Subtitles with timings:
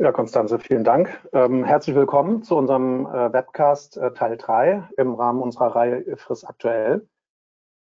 [0.00, 1.28] Ja, Konstanze, vielen Dank.
[1.32, 6.44] Ähm, herzlich willkommen zu unserem äh, Webcast äh, Teil 3 im Rahmen unserer Reihe IFRIS
[6.44, 7.08] aktuell.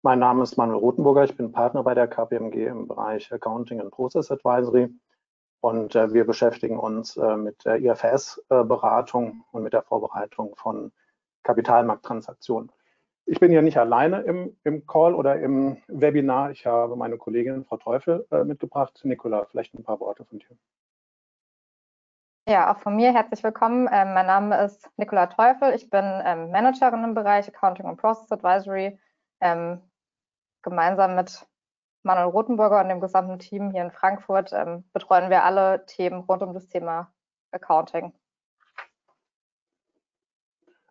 [0.02, 3.92] Mein Name ist Manuel Rothenburger, ich bin Partner bei der KPMG im Bereich Accounting and
[3.92, 4.90] Process Advisory
[5.62, 10.91] und äh, wir beschäftigen uns äh, mit der IFS-Beratung und mit der Vorbereitung von
[11.44, 12.71] Kapitalmarkttransaktionen.
[13.28, 16.50] Ich bin hier nicht alleine im, im Call oder im Webinar.
[16.50, 19.00] Ich habe meine Kollegin Frau Teufel äh, mitgebracht.
[19.04, 20.57] Nicola, vielleicht ein paar Worte von dir.
[22.50, 23.87] Ja, auch von mir herzlich willkommen.
[23.92, 25.75] Ähm, mein Name ist Nicola Teufel.
[25.75, 28.97] Ich bin ähm, Managerin im Bereich Accounting und Process Advisory.
[29.39, 29.83] Ähm,
[30.64, 31.46] gemeinsam mit
[32.02, 36.41] Manuel Rothenburger und dem gesamten Team hier in Frankfurt ähm, betreuen wir alle Themen rund
[36.41, 37.14] um das Thema
[37.52, 38.14] Accounting.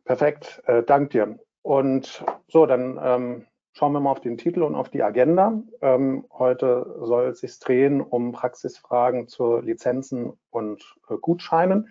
[0.05, 1.41] Perfekt, äh, danke dir.
[1.63, 3.47] Und so, dann ähm,
[3.79, 5.63] Schauen wir mal auf den Titel und auf die Agenda.
[5.83, 11.89] Ähm, heute soll es sich drehen um Praxisfragen zu Lizenzen und äh, Gutscheinen.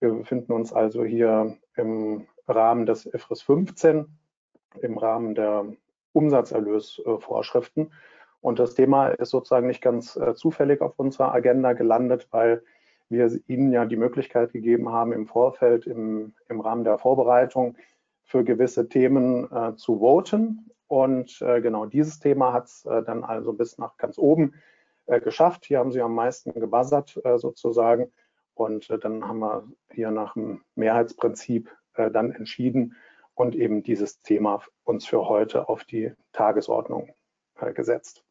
[0.00, 4.06] Wir befinden uns also hier im Rahmen des IFRS 15,
[4.80, 5.66] im Rahmen der
[6.14, 7.92] Umsatzerlösvorschriften.
[8.40, 12.64] Und das Thema ist sozusagen nicht ganz äh, zufällig auf unserer Agenda gelandet, weil
[13.08, 17.76] wir Ihnen ja die Möglichkeit gegeben haben, im Vorfeld, im, im Rahmen der Vorbereitung
[18.28, 20.70] für gewisse Themen äh, zu voten.
[20.86, 24.54] Und äh, genau dieses Thema hat es äh, dann also bis nach ganz oben
[25.06, 25.64] äh, geschafft.
[25.64, 28.12] Hier haben sie am meisten gebuzzert äh, sozusagen.
[28.54, 32.94] Und äh, dann haben wir hier nach dem Mehrheitsprinzip dann entschieden
[33.34, 37.12] und eben dieses Thema uns für heute auf die Tagesordnung
[37.74, 38.22] gesetzt.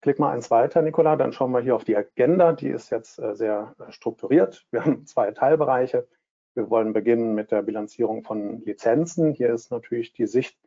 [0.00, 2.52] Klick mal eins weiter, Nicola, dann schauen wir hier auf die Agenda.
[2.54, 4.64] Die ist jetzt sehr strukturiert.
[4.70, 6.08] Wir haben zwei Teilbereiche.
[6.56, 9.32] Wir wollen beginnen mit der Bilanzierung von Lizenzen.
[9.32, 10.58] Hier ist natürlich die Sicht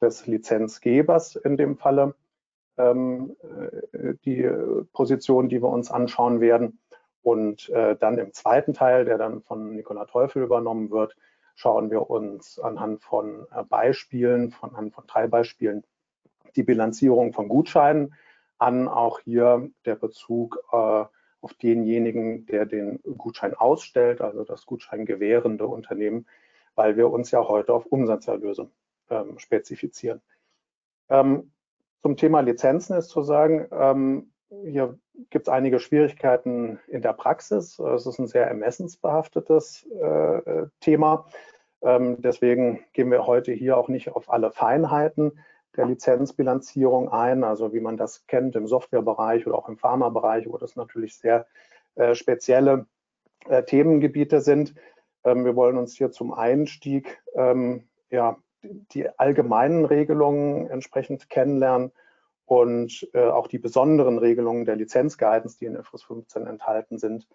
[0.00, 2.14] des Lizenzgebers in dem Falle
[2.78, 4.48] ähm, äh, die
[4.92, 6.78] Position, die wir uns anschauen werden.
[7.22, 11.16] Und äh, dann im zweiten Teil, der dann von Nicola Teufel übernommen wird,
[11.56, 15.82] schauen wir uns anhand von äh, Beispielen, von, anhand von drei Beispielen,
[16.54, 18.14] die Bilanzierung von Gutscheinen
[18.58, 18.86] an.
[18.86, 21.06] Auch hier der Bezug äh,
[21.44, 26.26] auf denjenigen, der den Gutschein ausstellt, also das Gutschein gewährende Unternehmen,
[26.74, 28.70] weil wir uns ja heute auf Umsatzerlöse
[29.10, 30.22] ähm, spezifizieren.
[31.10, 31.52] Ähm,
[32.02, 34.32] zum Thema Lizenzen ist zu sagen, ähm,
[34.64, 34.98] hier
[35.30, 37.78] gibt es einige Schwierigkeiten in der Praxis.
[37.78, 41.26] Es ist ein sehr ermessensbehaftetes äh, Thema.
[41.82, 45.38] Ähm, deswegen gehen wir heute hier auch nicht auf alle Feinheiten
[45.76, 50.56] der Lizenzbilanzierung ein, also wie man das kennt im Softwarebereich oder auch im Pharmabereich, wo
[50.58, 51.46] das natürlich sehr
[51.96, 52.86] äh, spezielle
[53.48, 54.74] äh, Themengebiete sind.
[55.24, 61.92] Ähm, wir wollen uns hier zum Einstieg ähm, ja, die allgemeinen Regelungen entsprechend kennenlernen
[62.46, 67.26] und äh, auch die besonderen Regelungen der Lizenzguidance, die in IFRS 15 enthalten sind,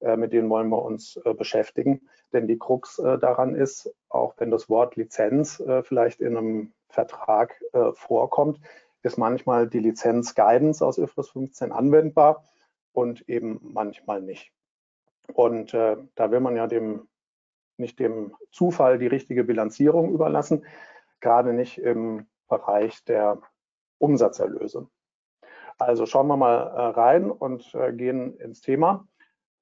[0.00, 2.08] äh, mit denen wollen wir uns äh, beschäftigen.
[2.32, 7.60] Denn die Krux äh, daran ist, auch wenn das Wort Lizenz vielleicht in einem Vertrag
[7.72, 8.60] äh, vorkommt,
[9.02, 12.44] ist manchmal die Lizenz-Guidance aus IFRS 15 anwendbar
[12.92, 14.52] und eben manchmal nicht.
[15.32, 17.08] Und da will man ja dem
[17.76, 20.64] nicht dem Zufall die richtige Bilanzierung überlassen,
[21.20, 23.40] gerade nicht im Bereich der
[23.98, 24.88] Umsatzerlöse.
[25.78, 29.08] Also schauen wir mal äh, rein und äh, gehen ins Thema.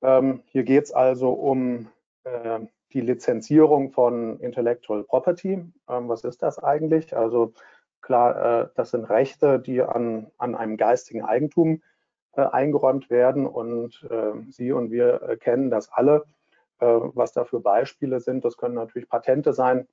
[0.03, 1.89] Ähm, hier geht es also um
[2.25, 2.61] äh,
[2.93, 5.53] die Lizenzierung von Intellectual Property.
[5.53, 7.17] Ähm, was ist das eigentlich?
[7.17, 7.53] Also
[8.01, 11.83] klar, das sind Rechte, die an, an einem geistigen Eigentum
[12.33, 14.05] eingeräumt werden und
[14.51, 16.25] Sie und wir kennen das alle
[16.83, 18.45] äh, was da für Beispiele sind.
[18.45, 19.87] Das können natürlich Patente sein,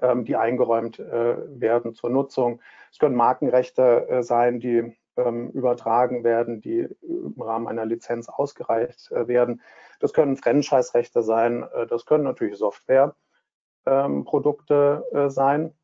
[0.00, 2.60] ähm, die eingeräumt äh, werden zur Nutzung.
[2.92, 9.10] Es können Markenrechte äh, sein, die ähm, übertragen werden, die im Rahmen einer Lizenz ausgereicht
[9.10, 9.60] werden.
[10.00, 15.74] Das können Franchise-Rechte sein, das können natürlich Softwareprodukte ähm, sein,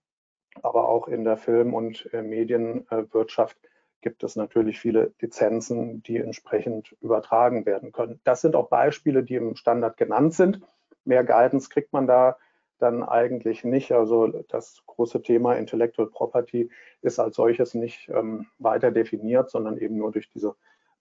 [0.62, 3.58] aber auch in der Film- und Medienwirtschaft
[4.00, 8.20] gibt es natürlich viele Lizenzen, die entsprechend übertragen werden können.
[8.24, 10.60] Das sind auch Beispiele, die im Standard genannt sind.
[11.04, 12.36] Mehr Guidance kriegt man da
[12.78, 13.92] dann eigentlich nicht.
[13.92, 16.70] Also das große Thema Intellectual Property
[17.02, 20.54] ist als solches nicht ähm, weiter definiert, sondern eben nur durch diese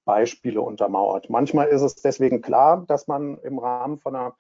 [0.05, 1.29] Beispiele untermauert.
[1.29, 4.37] Manchmal ist es deswegen klar, dass man im Rahmen von, einer,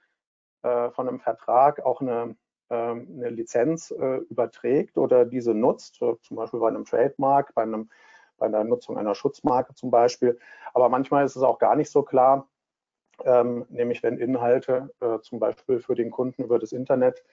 [0.63, 2.35] äh, von einem Vertrag auch eine,
[2.69, 7.89] äh, eine Lizenz äh, überträgt oder diese nutzt, zum Beispiel bei einem Trademark, bei einem
[8.37, 10.39] bei der Nutzung einer Schutzmarke zum Beispiel.
[10.73, 12.47] Aber manchmal ist es auch gar nicht so klar,
[13.25, 17.23] ähm, nämlich wenn Inhalte äh, zum Beispiel für den Kunden über das Internet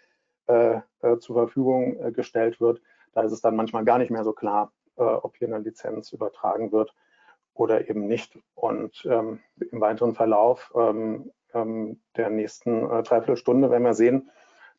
[0.46, 2.80] äh, äh, zur Verfügung äh, gestellt wird,
[3.12, 6.12] da ist es dann manchmal gar nicht mehr so klar, äh, ob hier eine Lizenz
[6.12, 6.94] übertragen wird
[7.54, 8.38] oder eben nicht.
[8.54, 9.40] Und ähm,
[9.70, 14.30] im weiteren Verlauf ähm, ähm, der nächsten äh, Dreiviertelstunde werden wir sehen,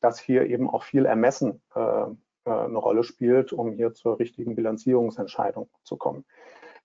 [0.01, 2.05] dass hier eben auch viel Ermessen äh,
[2.45, 6.25] eine Rolle spielt, um hier zur richtigen Bilanzierungsentscheidung zu kommen.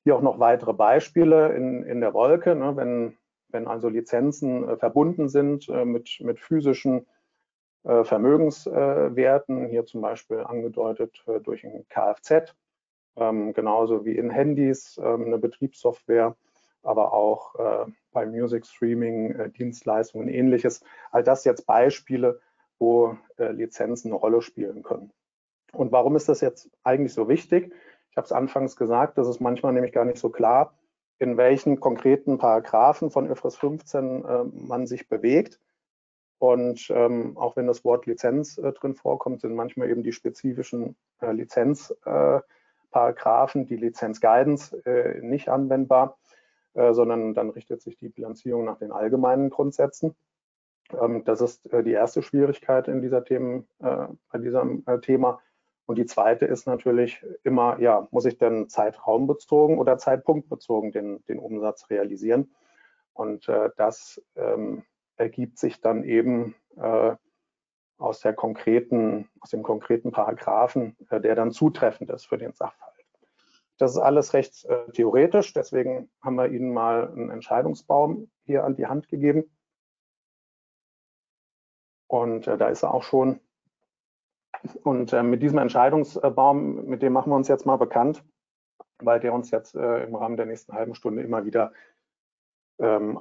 [0.05, 3.19] Hier auch noch weitere Beispiele in, in der Wolke, ne, wenn,
[3.53, 7.07] wenn also Lizenzen äh, verbunden sind äh, mit, mit physischen
[7.85, 12.55] äh, Vermögenswerten, hier zum Beispiel angedeutet durch ein Kfz,
[13.17, 16.37] ähm, genauso wie in Handys ähm, eine Betriebssoftware,
[16.83, 17.57] aber auch
[18.13, 20.83] bei Music Streaming, Dienstleistungen und ähnliches.
[21.11, 22.41] All das jetzt Beispiele,
[22.79, 25.13] wo Lizenzen eine Rolle spielen können.
[25.75, 27.75] Und warum ist das jetzt eigentlich so wichtig?
[28.11, 30.73] Ich habe es anfangs gesagt, das ist manchmal nämlich gar nicht so klar,
[31.21, 35.61] in welchen konkreten Paragraphen von IFRS 15 äh, man sich bewegt.
[36.39, 40.97] Und ähm, auch wenn das Wort Lizenz äh, drin vorkommt, sind manchmal eben die spezifischen
[41.21, 42.41] äh, Lizenz äh,
[42.93, 46.19] die Lizenz Guidance, äh, nicht anwendbar,
[46.75, 50.17] äh, sondern dann richtet sich die Bilanzierung nach den allgemeinen Grundsätzen.
[50.99, 55.41] Ähm, das ist die erste Schwierigkeit in dieser Themen, bei diesem Thema.
[55.91, 61.41] Und die zweite ist natürlich immer, ja, muss ich denn zeitraumbezogen oder zeitpunktbezogen den, den
[61.41, 62.55] Umsatz realisieren?
[63.13, 64.85] Und äh, das ähm,
[65.17, 66.55] ergibt sich dann eben
[67.99, 72.95] aus der konkreten, aus dem konkreten Paragraphen, äh, der dann zutreffend ist für den Sachverhalt.
[73.77, 78.77] Das ist alles recht äh, theoretisch, deswegen haben wir Ihnen mal einen Entscheidungsbaum hier an
[78.77, 79.51] die Hand gegeben.
[82.07, 83.41] Und äh, da ist er auch schon.
[84.83, 88.23] Und äh, mit diesem Entscheidungsbaum, mit dem machen wir uns jetzt mal bekannt,
[88.99, 91.73] weil der uns jetzt äh, im Rahmen der nächsten halben Stunde immer wieder
[92.81, 93.19] ähm,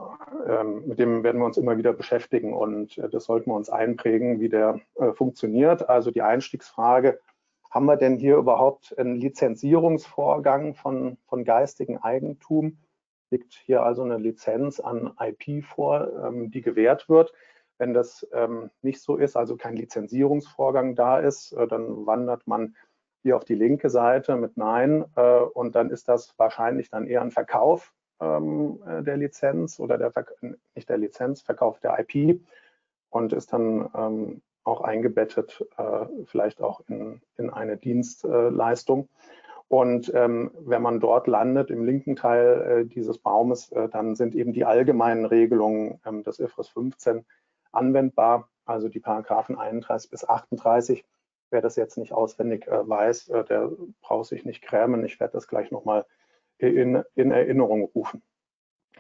[0.48, 3.70] ähm, mit dem werden wir uns immer wieder beschäftigen und äh, das sollten wir uns
[3.70, 5.90] einprägen, wie der äh, funktioniert.
[5.90, 7.20] Also die Einstiegsfrage,
[7.70, 12.78] haben wir denn hier überhaupt einen Lizenzierungsvorgang von, von geistigem Eigentum?
[13.32, 17.34] Liegt hier also eine Lizenz an IP vor, ähm, die gewährt wird?
[17.80, 22.76] Wenn das ähm, nicht so ist, also kein Lizenzierungsvorgang da ist, äh, dann wandert man
[23.24, 27.22] hier auf die linke Seite mit Nein äh, und dann ist das wahrscheinlich dann eher
[27.22, 30.14] ein Verkauf ähm, äh, der Lizenz oder der,
[30.76, 32.42] nicht der Lizenz, Verkauf der IP
[33.10, 39.10] und ist dann ähm, auch eingebettet, äh, vielleicht auch in, in eine Dienstleistung.
[39.68, 44.36] Und ähm, wenn man dort landet, im linken Teil äh, dieses Baumes, äh, dann sind
[44.36, 47.26] eben die allgemeinen Regelungen ähm, des IFRS 15
[47.72, 51.06] anwendbar, also die Paragraphen 31 bis 38.
[51.52, 53.72] Wer das jetzt nicht auswendig äh, weiß, äh, der
[54.02, 55.04] braucht sich nicht grämen.
[55.06, 56.06] Ich werde das gleich nochmal
[56.58, 58.22] in, in Erinnerung rufen.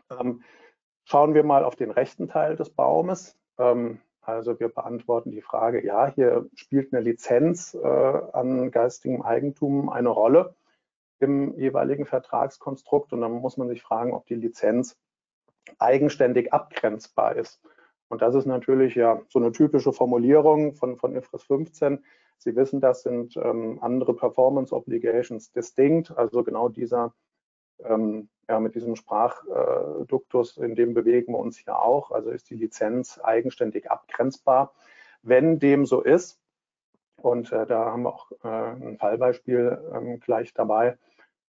[0.10, 0.44] Ähm,
[1.04, 3.38] schauen wir mal auf den rechten Teil des Baumes.
[3.58, 9.90] Ähm, also wir beantworten die Frage, ja, hier spielt eine Lizenz äh, an geistigem Eigentum
[9.90, 10.56] eine Rolle
[11.20, 14.98] im jeweiligen Vertragskonstrukt und dann muss man sich fragen, ob die Lizenz
[15.78, 17.62] eigenständig abgrenzbar ist.
[18.10, 22.04] Und das ist natürlich ja so eine typische Formulierung von, von IFRS 15.
[22.38, 27.14] Sie wissen, das sind ähm, andere Performance Obligations distinct, also genau dieser
[27.84, 32.12] ähm, ja, mit diesem Sprachduktus, in dem bewegen wir uns hier auch.
[32.12, 34.74] Also ist die Lizenz eigenständig abgrenzbar.
[35.22, 36.40] Wenn dem so ist,
[37.22, 40.98] und äh, da haben wir auch äh, ein Fallbeispiel ähm, gleich dabei,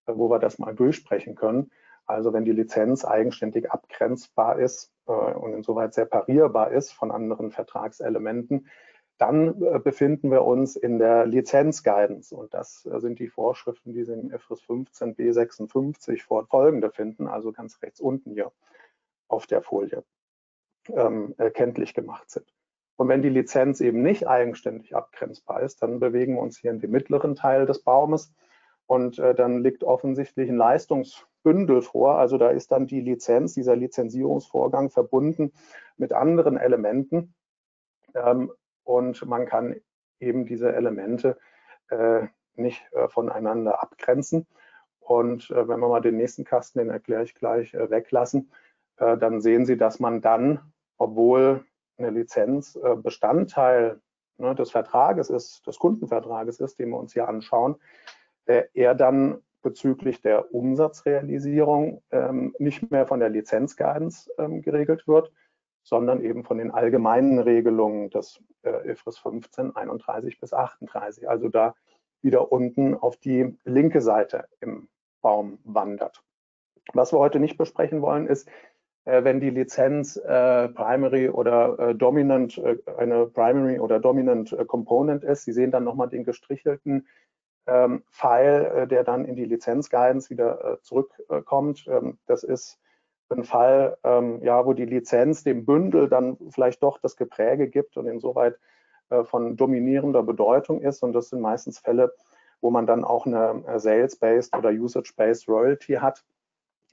[0.06, 1.70] äh, wo wir das mal durchsprechen können.
[2.08, 8.66] Also wenn die Lizenz eigenständig abgrenzbar ist äh, und insoweit separierbar ist von anderen Vertragselementen,
[9.18, 14.04] dann äh, befinden wir uns in der Lizenz-Guidance und das äh, sind die Vorschriften, die
[14.04, 18.52] Sie im IFRS 15 B56 fortfolgende finden, also ganz rechts unten hier
[19.28, 20.02] auf der Folie
[20.88, 22.46] ähm, erkenntlich gemacht sind.
[22.96, 26.80] Und wenn die Lizenz eben nicht eigenständig abgrenzbar ist, dann bewegen wir uns hier in
[26.80, 28.32] den mittleren Teil des Baumes
[28.86, 30.56] und äh, dann liegt offensichtlich ein
[31.44, 32.18] Leistungsbündel vor.
[32.18, 35.52] Also da ist dann die Lizenz, dieser Lizenzierungsvorgang verbunden
[35.96, 37.34] mit anderen Elementen,
[38.14, 38.52] ähm,
[38.84, 39.76] und man kann
[40.18, 41.38] eben diese Elemente
[41.90, 44.46] äh, nicht äh, voneinander abgrenzen.
[44.98, 48.50] Und äh, wenn wir mal den nächsten Kasten, den erkläre ich gleich, äh, weglassen,
[48.96, 51.66] äh, dann sehen Sie, dass man dann, obwohl
[51.98, 54.00] eine Lizenz äh, Bestandteil
[54.38, 57.76] ne, des Vertrages ist, des Kundenvertrages ist, den wir uns hier anschauen,
[58.72, 65.32] er dann bezüglich der Umsatzrealisierung ähm, nicht mehr von der Lizenzguidance ähm, geregelt wird,
[65.82, 71.28] sondern eben von den allgemeinen Regelungen des äh, IFRS 15, 31 bis 38.
[71.28, 71.74] Also da
[72.22, 74.88] wieder unten auf die linke Seite im
[75.20, 76.22] Baum wandert.
[76.92, 78.48] Was wir heute nicht besprechen wollen, ist,
[79.04, 84.64] äh, wenn die Lizenz äh, Primary oder äh, Dominant, äh, eine Primary oder Dominant äh,
[84.64, 85.44] Component ist.
[85.44, 87.06] Sie sehen dann nochmal den gestrichelten
[87.68, 91.86] ähm, File, äh, der dann in die Lizenz-Guidance wieder äh, zurückkommt.
[91.88, 92.78] Ähm, das ist
[93.30, 97.96] ein Fall, ähm, ja, wo die Lizenz dem Bündel dann vielleicht doch das Gepräge gibt
[97.96, 98.58] und insoweit
[99.10, 101.02] äh, von dominierender Bedeutung ist.
[101.02, 102.14] Und das sind meistens Fälle,
[102.60, 106.24] wo man dann auch eine Sales-Based oder Usage-Based Royalty hat.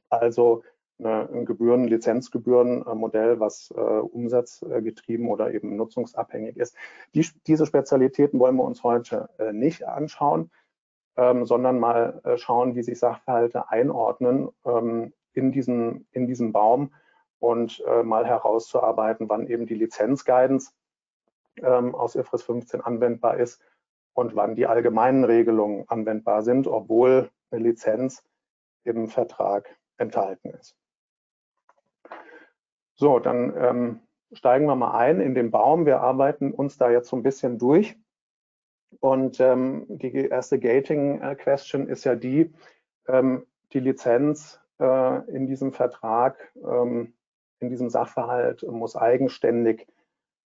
[0.10, 0.64] Also
[1.00, 6.76] eine, ein Gebühren, Lizenzgebührenmodell, was äh, umsatzgetrieben oder eben nutzungsabhängig ist.
[7.14, 10.52] Die, diese Spezialitäten wollen wir uns heute äh, nicht anschauen,
[11.18, 16.94] ähm, sondern mal äh, schauen, wie sich Sachverhalte einordnen ähm, in, diesen, in diesem Baum
[17.40, 20.72] und äh, mal herauszuarbeiten, wann eben die Lizenzguidance
[21.62, 23.62] ähm, aus IFRS 15 anwendbar ist
[24.14, 28.24] und wann die allgemeinen Regelungen anwendbar sind, obwohl eine Lizenz
[28.84, 30.76] im Vertrag enthalten ist.
[32.96, 34.00] So, dann ähm,
[34.32, 35.86] steigen wir mal ein in den Baum.
[35.86, 37.98] Wir arbeiten uns da jetzt so ein bisschen durch.
[39.00, 42.54] Und ähm, die erste Gating-Question ist ja die,
[43.08, 47.14] ähm, die Lizenz äh, in diesem Vertrag, ähm,
[47.60, 49.88] in diesem Sachverhalt muss eigenständig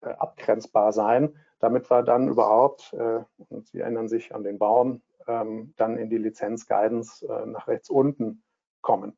[0.02, 5.02] äh, abgrenzbar sein, damit wir dann überhaupt, äh, und Sie erinnern sich an den Baum,
[5.26, 8.42] ähm, dann in die Lizenz-Guidance äh, nach rechts unten
[8.80, 9.16] kommen.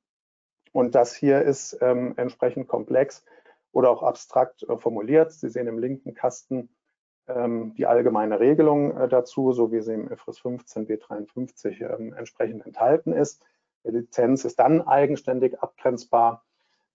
[0.73, 3.25] Und das hier ist ähm, entsprechend komplex
[3.73, 5.32] oder auch abstrakt äh, formuliert.
[5.32, 6.68] Sie sehen im linken Kasten
[7.76, 13.12] die allgemeine Regelung äh, dazu, so wie sie im IFRS 15 B53 ähm, entsprechend enthalten
[13.12, 13.42] ist.
[13.85, 16.44] Die Lizenz ist dann eigenständig abgrenzbar,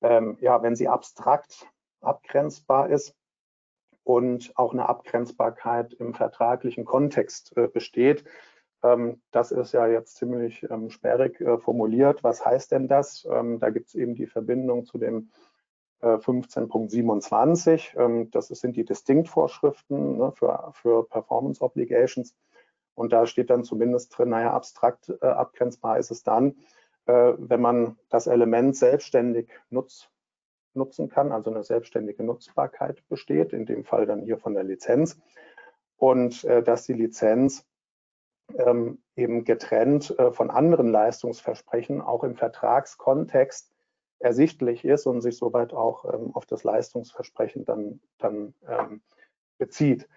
[0.02, 1.68] ähm, ja, wenn sie abstrakt
[2.02, 3.16] abgrenzbar ist
[4.04, 8.26] und auch eine Abgrenzbarkeit im vertraglichen Kontext äh, besteht.
[8.84, 12.24] Ähm, das ist ja jetzt ziemlich ähm, sperrig äh, formuliert.
[12.24, 13.26] Was heißt denn das?
[13.32, 15.30] Ähm, da gibt es eben die Verbindung zu dem
[16.08, 17.98] 15.27.
[17.98, 22.36] Äh, das sind die Distinct-Vorschriften ne, für, für Performance Obligations.
[22.96, 26.56] Und da steht dann zumindest drin, naja, abstrakt äh, abgrenzbar ist es dann,
[27.06, 30.08] wenn man das Element selbstständig nutz,
[30.74, 35.20] nutzen kann, also eine selbstständige Nutzbarkeit besteht, in dem Fall dann hier von der Lizenz.
[35.98, 37.66] Und dass die Lizenz
[38.58, 43.73] ähm, eben getrennt äh, von anderen Leistungsversprechen auch im Vertragskontext
[44.24, 49.02] ersichtlich ist und sich soweit auch ähm, auf das Leistungsversprechen dann, dann ähm,
[49.58, 50.08] bezieht.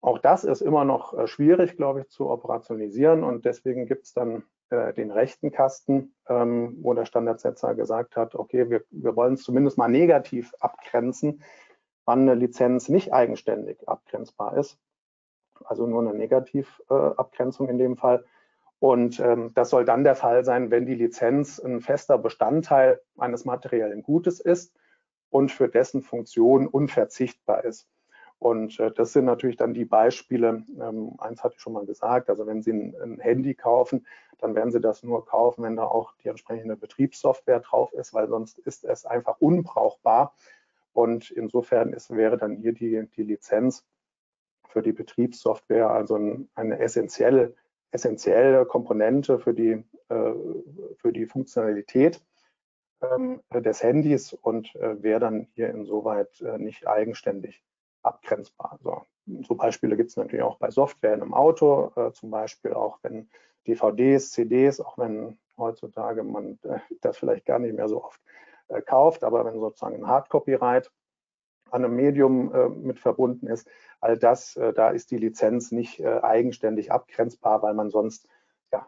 [0.00, 4.12] Auch das ist immer noch äh, schwierig, glaube ich, zu operationalisieren und deswegen gibt es
[4.12, 9.34] dann äh, den rechten Kasten, ähm, wo der Standardsetzer gesagt hat, okay, wir, wir wollen
[9.34, 11.42] es zumindest mal negativ abgrenzen,
[12.04, 14.78] wann eine Lizenz nicht eigenständig abgrenzbar ist
[15.64, 18.24] also nur eine Negativabgrenzung in dem Fall.
[18.82, 23.44] Und ähm, das soll dann der Fall sein, wenn die Lizenz ein fester Bestandteil eines
[23.44, 24.74] materiellen Gutes ist
[25.30, 27.86] und für dessen Funktion unverzichtbar ist.
[28.40, 32.28] Und äh, das sind natürlich dann die Beispiele, ähm, eins hatte ich schon mal gesagt,
[32.28, 34.04] also wenn Sie ein, ein, Handy kaufen,
[34.40, 38.26] dann werden Sie das nur kaufen, wenn da auch die entsprechende Betriebssoftware drauf ist, weil
[38.26, 40.34] sonst ist es einfach unbrauchbar.
[40.92, 43.86] Und insofern ist, wäre dann hier die, die Lizenz
[44.66, 46.18] für die Betriebssoftware, also
[46.56, 47.54] eine essentielle,
[47.92, 50.32] essentielle Komponente für die, äh,
[50.96, 52.20] für die Funktionalität
[53.02, 57.62] ähm, des Handys und äh, wäre dann hier insoweit äh, nicht eigenständig
[58.02, 58.78] abgrenzbar.
[58.82, 59.02] So,
[59.46, 63.30] so Beispiele gibt es natürlich auch bei Software einem Auto, zum Beispiel auch wenn
[63.68, 66.58] DVDs, CDs, auch wenn heutzutage man
[67.00, 68.20] das vielleicht gar nicht mehr so oft
[68.86, 70.90] kauft, aber wenn sozusagen ein Hardcopyright
[71.72, 73.68] an einem Medium äh, mit verbunden ist.
[74.00, 78.28] All das, äh, da ist die Lizenz nicht äh, eigenständig abgrenzbar, weil man sonst
[78.72, 78.86] ja,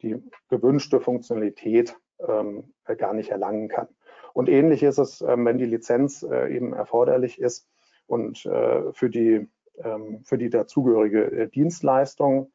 [0.00, 1.96] die gewünschte Funktionalität
[2.26, 3.88] ähm, gar nicht erlangen kann.
[4.32, 7.68] Und ähnlich ist es, ähm, wenn die Lizenz äh, eben erforderlich ist
[8.06, 9.48] und äh, für die
[9.78, 12.52] ähm, für die dazugehörige äh, Dienstleistung,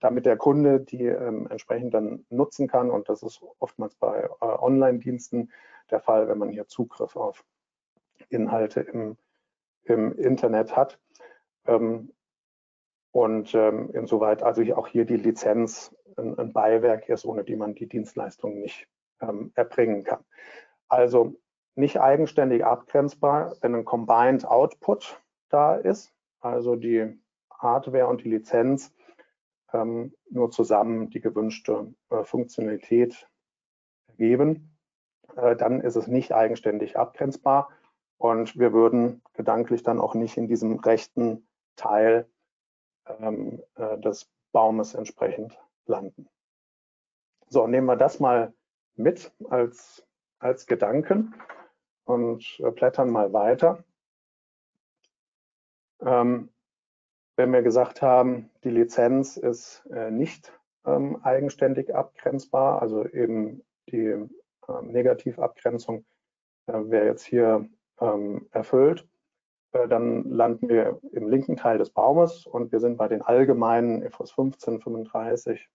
[0.00, 2.90] damit der Kunde die ähm, entsprechend dann nutzen kann.
[2.90, 5.50] Und das ist oftmals bei Online-Diensten
[5.90, 7.44] der Fall, wenn man hier Zugriff auf
[8.28, 9.16] Inhalte im,
[9.84, 10.98] im Internet hat.
[11.66, 12.12] Ähm,
[13.12, 17.74] und ähm, insoweit also auch hier die Lizenz ein, ein, Beiwerk ist, ohne die man
[17.74, 18.86] die Dienstleistung nicht
[19.20, 20.24] ähm, erbringen kann.
[20.88, 21.34] Also
[21.74, 27.18] nicht eigenständig abgrenzbar, wenn ein Combined Output da ist, also die
[27.50, 28.94] Hardware und die Lizenz
[29.72, 33.28] ähm, nur zusammen die gewünschte äh, Funktionalität
[34.16, 34.76] geben,
[35.36, 37.70] äh, dann ist es nicht eigenständig abgrenzbar.
[38.18, 42.28] Und wir würden gedanklich dann auch nicht in diesem rechten Teil
[43.06, 46.28] ähm, äh, des Baumes entsprechend landen.
[47.48, 48.52] So, nehmen wir das mal
[48.96, 50.04] mit als,
[50.40, 51.34] als Gedanken
[52.04, 53.84] und äh, blättern mal weiter.
[56.00, 56.50] Ähm,
[57.36, 60.52] wenn wir gesagt haben, die Lizenz ist äh, nicht
[60.84, 66.04] ähm, eigenständig abgrenzbar, also eben die äh, Negativabgrenzung
[66.66, 67.66] wäre jetzt hier
[68.00, 69.06] ähm, erfüllt,
[69.72, 74.02] äh, dann landen wir im linken Teil des Baumes und wir sind bei den allgemeinen
[74.02, 75.68] EFOS 15, 35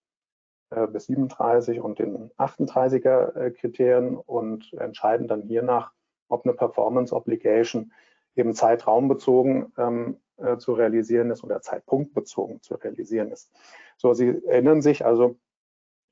[0.71, 5.91] äh, bis 37 und den 38er äh, Kriterien und entscheiden dann hiernach,
[6.29, 7.91] ob eine Performance Obligation
[8.35, 13.51] eben zeitraumbezogen ähm, äh, zu realisieren ist oder zeitpunktbezogen zu realisieren ist.
[13.97, 15.37] So, Sie erinnern sich also,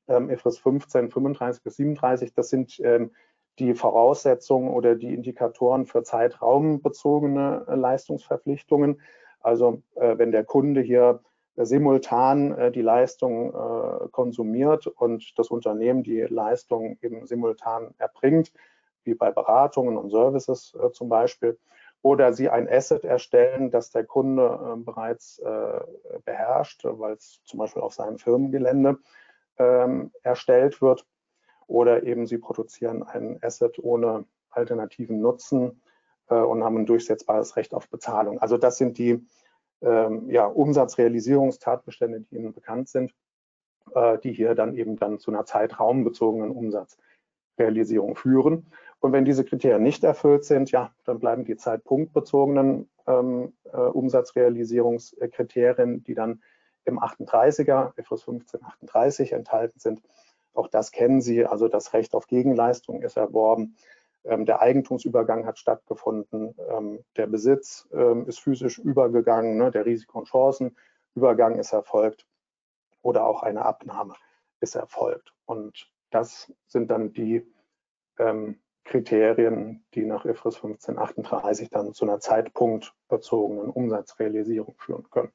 [0.08, 3.10] ähm, IFRS 15, 35 bis 37, das sind ähm,
[3.58, 9.00] die Voraussetzungen oder die Indikatoren für zeitraumbezogene äh, Leistungsverpflichtungen.
[9.40, 11.20] Also äh, wenn der Kunde hier
[11.56, 18.52] simultan äh, die Leistung äh, konsumiert und das Unternehmen die Leistung eben simultan erbringt,
[19.04, 21.58] wie bei Beratungen und Services äh, zum Beispiel,
[22.02, 25.80] oder sie ein Asset erstellen, das der Kunde äh, bereits äh,
[26.24, 28.98] beherrscht, weil es zum Beispiel auf seinem Firmengelände
[29.58, 31.06] ähm, erstellt wird,
[31.72, 35.82] oder eben sie produzieren ein Asset ohne alternativen Nutzen
[36.28, 38.38] äh, und haben ein durchsetzbares Recht auf Bezahlung.
[38.38, 39.26] Also das sind die
[39.80, 43.14] ähm, ja, Umsatzrealisierungstatbestände, die Ihnen bekannt sind,
[43.94, 48.66] äh, die hier dann eben dann zu einer zeitraumbezogenen Umsatzrealisierung führen.
[49.00, 56.04] Und wenn diese Kriterien nicht erfüllt sind, ja, dann bleiben die zeitpunktbezogenen ähm, äh, Umsatzrealisierungskriterien,
[56.04, 56.42] die dann
[56.84, 60.02] im 38er, FS 1538 enthalten sind.
[60.54, 63.76] Auch das kennen Sie, also das Recht auf Gegenleistung ist erworben.
[64.24, 66.54] Ähm, der Eigentumsübergang hat stattgefunden.
[66.70, 69.56] Ähm, der Besitz ähm, ist physisch übergegangen.
[69.56, 69.70] Ne?
[69.70, 72.26] Der Risiko- und Chancenübergang ist erfolgt.
[73.02, 74.14] Oder auch eine Abnahme
[74.60, 75.32] ist erfolgt.
[75.44, 77.44] Und das sind dann die
[78.18, 85.32] ähm, Kriterien, die nach IFRS 1538 dann zu einer zeitpunktbezogenen Umsatzrealisierung führen können.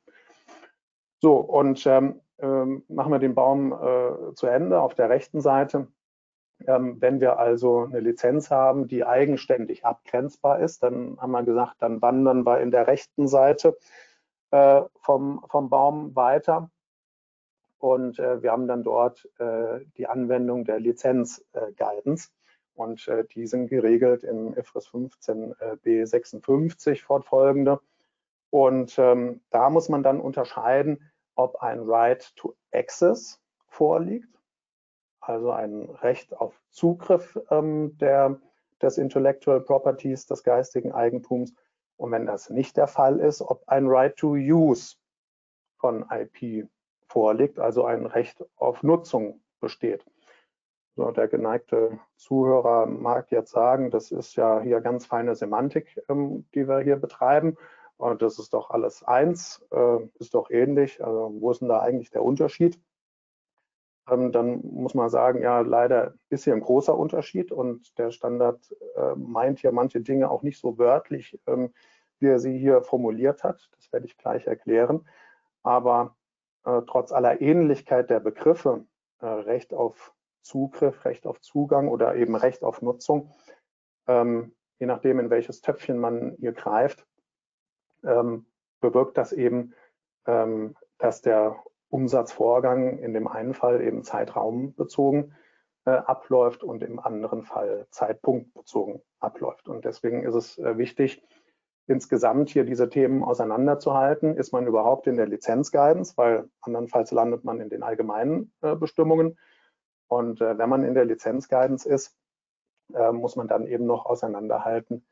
[1.19, 5.87] So, und ähm, ähm, machen wir den Baum äh, zu Ende auf der rechten Seite.
[6.65, 11.75] Ähm, wenn wir also eine Lizenz haben, die eigenständig abgrenzbar ist, dann haben wir gesagt,
[11.79, 13.77] dann wandern wir in der rechten Seite
[14.51, 16.69] äh, vom, vom Baum weiter.
[17.79, 22.29] Und äh, wir haben dann dort äh, die Anwendung der Lizenz-Guidance.
[22.73, 27.79] Und äh, die sind geregelt im IFRS 15 äh, B56 fortfolgende.
[28.49, 31.01] Und ähm, da muss man dann unterscheiden,
[31.37, 34.29] ob ein Right to Access vorliegt,
[35.19, 38.39] also ein Recht auf Zugriff ähm, der,
[38.81, 41.53] des Intellectual Properties, des geistigen Eigentums.
[41.97, 44.95] Und wenn das nicht der Fall ist, ob ein Right to Use
[45.77, 46.67] von IP
[47.07, 50.05] vorliegt, also ein Recht auf Nutzung besteht.
[50.95, 56.45] So, der geneigte Zuhörer mag jetzt sagen, das ist ja hier ganz feine Semantik, ähm,
[56.55, 57.55] die wir hier betreiben.
[57.97, 61.03] Und das ist doch alles eins, äh, ist doch ähnlich.
[61.03, 62.79] Also wo ist denn da eigentlich der Unterschied?
[64.09, 68.73] Ähm, dann muss man sagen, ja, leider ist hier ein großer Unterschied und der Standard
[68.95, 71.73] äh, meint hier manche Dinge auch nicht so wörtlich, ähm,
[72.19, 73.69] wie er sie hier formuliert hat.
[73.75, 75.07] Das werde ich gleich erklären.
[75.63, 76.15] Aber
[76.65, 78.85] äh, trotz aller Ähnlichkeit der Begriffe,
[79.19, 83.31] Recht auf Zugriff, Recht auf Zugang oder eben Recht auf Nutzung,
[84.05, 87.07] ähm, je nachdem, in welches Töpfchen man hier greift,
[88.03, 88.45] ähm,
[88.79, 89.73] bewirkt das eben,
[90.25, 95.33] ähm, dass der Umsatzvorgang in dem einen Fall eben zeitraumbezogen
[95.85, 99.69] äh, abläuft und im anderen Fall zeitpunktbezogen abläuft.
[99.69, 101.23] Und deswegen ist es äh, wichtig,
[101.87, 104.35] insgesamt hier diese Themen auseinanderzuhalten.
[104.35, 109.37] Ist man überhaupt in der Lizenzguidance, weil andernfalls landet man in den allgemeinen äh, Bestimmungen
[110.07, 112.15] und äh, wenn man in der Lizenzguidance ist,
[112.93, 115.05] äh, muss man dann eben noch auseinanderhalten,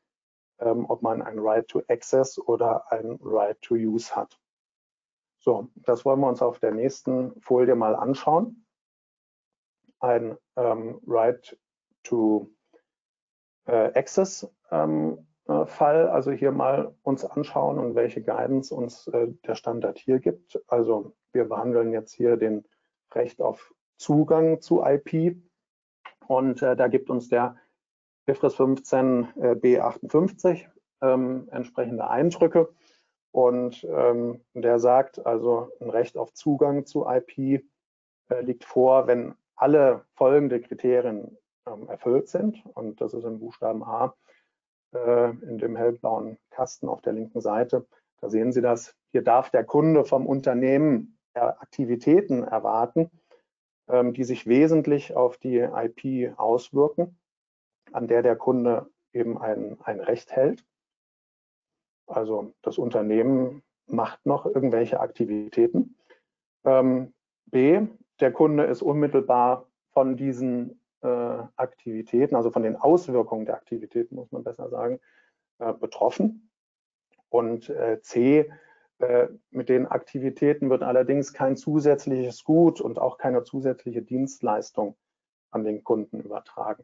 [0.60, 4.40] ähm, ob man ein Right to Access oder ein Right to Use hat.
[5.40, 8.66] So, das wollen wir uns auf der nächsten Folie mal anschauen.
[10.00, 11.58] Ein ähm, Right
[12.04, 12.50] to
[13.66, 19.28] äh, Access ähm, äh, Fall, also hier mal uns anschauen und welche Guidance uns äh,
[19.46, 20.60] der Standard hier gibt.
[20.68, 22.66] Also wir behandeln jetzt hier den
[23.14, 25.38] Recht auf Zugang zu IP.
[26.28, 27.56] Und äh, da gibt uns der
[28.28, 30.66] IFRS 15 äh, B58
[31.02, 32.70] ähm, entsprechende Eindrücke.
[33.32, 39.36] Und ähm, der sagt also, ein Recht auf Zugang zu IP äh, liegt vor, wenn
[39.56, 42.64] alle folgende Kriterien ähm, erfüllt sind.
[42.74, 44.16] Und das ist im Buchstaben A
[44.94, 47.86] äh, in dem hellblauen Kasten auf der linken Seite.
[48.22, 48.96] Da sehen Sie das.
[49.12, 53.12] Hier darf der Kunde vom Unternehmen Aktivitäten erwarten,
[53.90, 57.18] ähm, die sich wesentlich auf die IP auswirken,
[57.96, 60.66] an der der Kunde eben ein, ein Recht hält.
[62.08, 65.98] Also das Unternehmen macht noch irgendwelche Aktivitäten.
[66.66, 67.14] Ähm,
[67.46, 67.88] B,
[68.20, 71.08] der Kunde ist unmittelbar von diesen äh,
[71.56, 75.00] Aktivitäten, also von den Auswirkungen der Aktivitäten, muss man besser sagen,
[75.60, 76.50] äh, betroffen.
[77.30, 78.52] Und äh, C,
[79.00, 84.96] äh, mit den Aktivitäten wird allerdings kein zusätzliches Gut und auch keine zusätzliche Dienstleistung
[85.52, 86.84] an den Kunden übertragen.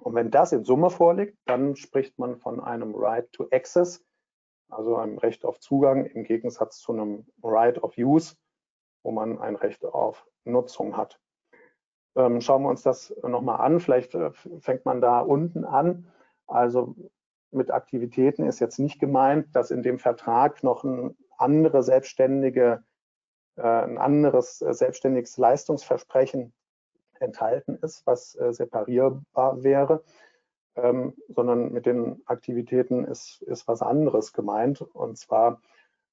[0.00, 4.04] Und wenn das in Summe vorliegt, dann spricht man von einem Right to Access,
[4.68, 8.36] also einem Recht auf Zugang im Gegensatz zu einem Right of Use,
[9.02, 11.20] wo man ein Recht auf Nutzung hat.
[12.16, 13.80] Ähm, schauen wir uns das nochmal an.
[13.80, 16.10] Vielleicht äh, fängt man da unten an.
[16.46, 16.96] Also
[17.50, 22.82] mit Aktivitäten ist jetzt nicht gemeint, dass in dem Vertrag noch ein andere selbstständige,
[23.56, 26.52] äh, ein anderes äh, selbstständiges Leistungsversprechen
[27.20, 30.02] enthalten ist, was äh, separierbar wäre,
[30.76, 34.80] ähm, sondern mit den Aktivitäten ist, ist was anderes gemeint.
[34.80, 35.60] Und zwar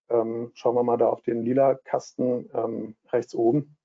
[0.09, 3.77] ähm, schauen wir mal da auf den lila Kasten ähm, rechts oben.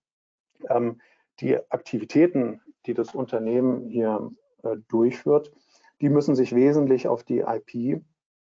[0.68, 1.00] Ähm,
[1.40, 4.30] die Aktivitäten, die das Unternehmen hier
[4.62, 5.52] äh, durchführt,
[6.00, 8.02] die müssen sich wesentlich auf die IP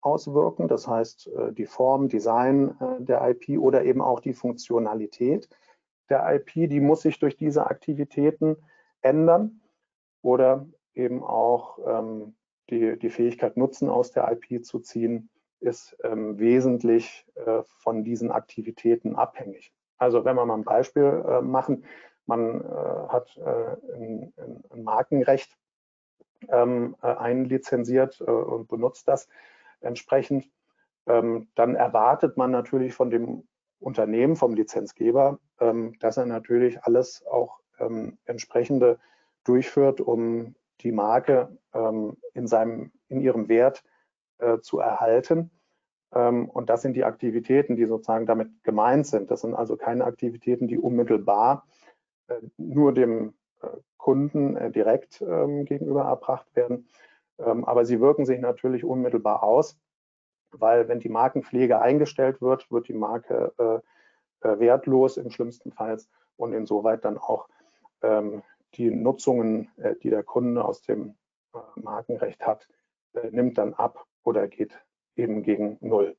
[0.00, 0.68] auswirken.
[0.68, 5.48] Das heißt, äh, die Form, Design äh, der IP oder eben auch die Funktionalität
[6.10, 8.56] der IP, die muss sich durch diese Aktivitäten
[9.00, 9.60] ändern
[10.22, 12.34] oder eben auch ähm,
[12.70, 18.30] die, die Fähigkeit Nutzen aus der IP zu ziehen, ist ähm, wesentlich äh, von diesen
[18.30, 19.72] Aktivitäten abhängig.
[19.96, 21.84] Also wenn wir mal ein Beispiel äh, machen,
[22.26, 24.32] man äh, hat äh, ein,
[24.70, 25.56] ein, Markenrecht
[26.48, 29.28] ähm, äh, einlizenziert äh, und benutzt das
[29.80, 30.48] entsprechend,
[31.06, 33.48] ähm, dann erwartet man natürlich von dem
[33.80, 35.38] Unternehmen, vom Lizenzgeber,
[36.00, 38.98] dass er natürlich alles auch ähm, entsprechende
[39.44, 43.82] durchführt, um die Marke ähm, in, seinem, in ihrem Wert
[44.38, 45.50] äh, zu erhalten.
[46.12, 49.30] Ähm, und das sind die Aktivitäten, die sozusagen damit gemeint sind.
[49.30, 51.66] Das sind also keine Aktivitäten, die unmittelbar
[52.28, 56.88] äh, nur dem äh, Kunden direkt ähm, gegenüber erbracht werden.
[57.38, 59.78] Ähm, aber sie wirken sich natürlich unmittelbar aus
[60.52, 63.52] weil wenn die Markenpflege eingestellt wird, wird die Marke
[64.42, 65.98] wertlos im schlimmsten Fall
[66.36, 67.48] und insoweit dann auch
[68.02, 68.42] ähm,
[68.74, 71.14] die Nutzungen, äh, die der Kunde aus dem
[71.54, 72.68] äh, Markenrecht hat,
[73.14, 74.78] äh, nimmt dann ab oder geht
[75.16, 76.16] eben gegen Null.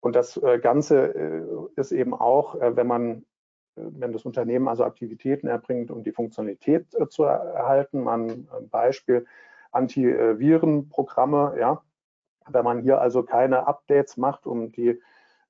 [0.00, 3.24] Und das äh, Ganze ist eben auch, wenn man
[3.76, 9.24] wenn das Unternehmen also Aktivitäten erbringt, um die Funktionalität zu erhalten, man Beispiel
[9.70, 11.82] Antivirenprogramme, ja,
[12.48, 15.00] wenn man hier also keine Updates macht, um die äh,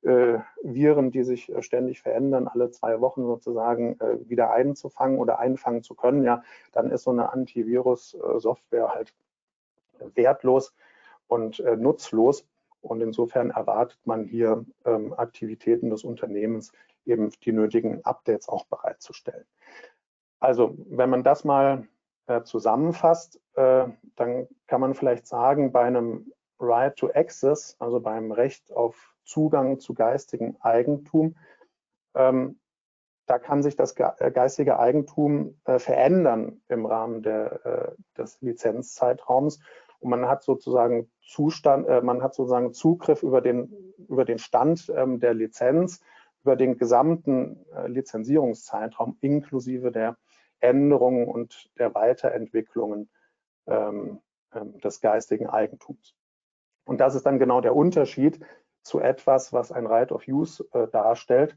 [0.02, 5.82] Viren, die sich äh, ständig verändern, alle zwei Wochen sozusagen äh, wieder einzufangen oder einfangen
[5.82, 9.12] zu können, ja, dann ist so eine Antivirus-Software halt
[10.14, 10.74] wertlos
[11.28, 12.46] und äh, nutzlos.
[12.82, 16.72] Und insofern erwartet man hier ähm, Aktivitäten des Unternehmens,
[17.04, 19.44] eben die nötigen Updates auch bereitzustellen.
[20.38, 21.86] Also wenn man das mal
[22.26, 23.86] äh, zusammenfasst, äh,
[24.16, 29.78] dann kann man vielleicht sagen, bei einem Right to Access, also beim Recht auf Zugang
[29.78, 31.36] zu geistigem Eigentum,
[32.14, 32.58] ähm,
[33.26, 39.60] da kann sich das äh, geistige Eigentum äh, verändern im Rahmen der, äh, des Lizenzzeitraums.
[40.00, 44.92] Und man hat sozusagen Zustand, äh, man hat sozusagen Zugriff über den, über den Stand
[44.96, 46.00] ähm, der Lizenz,
[46.42, 50.16] über den gesamten äh, Lizenzierungszeitraum inklusive der
[50.58, 53.10] Änderungen und der Weiterentwicklungen
[53.68, 54.20] ähm,
[54.52, 56.16] ähm des geistigen Eigentums.
[56.84, 58.40] Und das ist dann genau der Unterschied
[58.82, 61.56] zu etwas, was ein Right of Use äh, darstellt.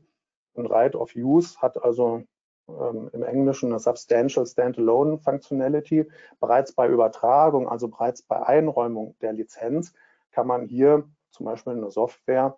[0.56, 2.24] Ein Right of Use hat also
[2.68, 6.10] ähm, im Englischen eine Substantial Standalone Functionality.
[6.40, 9.94] Bereits bei Übertragung, also bereits bei Einräumung der Lizenz,
[10.32, 12.58] kann man hier zum Beispiel eine Software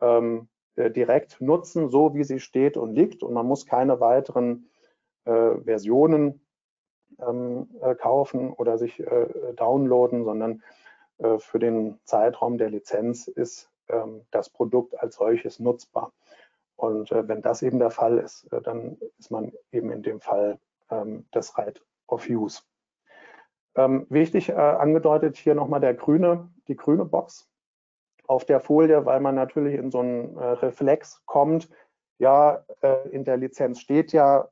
[0.00, 3.22] ähm, äh, direkt nutzen, so wie sie steht und liegt.
[3.22, 4.68] Und man muss keine weiteren
[5.24, 6.40] äh, Versionen
[7.18, 10.62] ähm, äh, kaufen oder sich äh, downloaden, sondern
[11.18, 13.70] äh, für den Zeitraum der Lizenz ist
[14.30, 16.12] das Produkt als solches nutzbar.
[16.76, 20.20] Und äh, wenn das eben der Fall ist, äh, dann ist man eben in dem
[20.20, 20.58] Fall
[20.90, 22.62] ähm, des Right of Use.
[23.76, 27.50] Ähm, wichtig angedeutet hier nochmal der grüne, die grüne Box
[28.28, 31.68] auf der Folie, weil man natürlich in so einen Reflex kommt.
[32.18, 32.64] Ja,
[33.10, 34.48] in der Lizenz steht ja,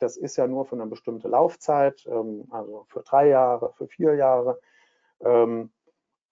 [0.00, 4.58] das ist ja nur für eine bestimmte Laufzeit, also für drei Jahre, für vier Jahre.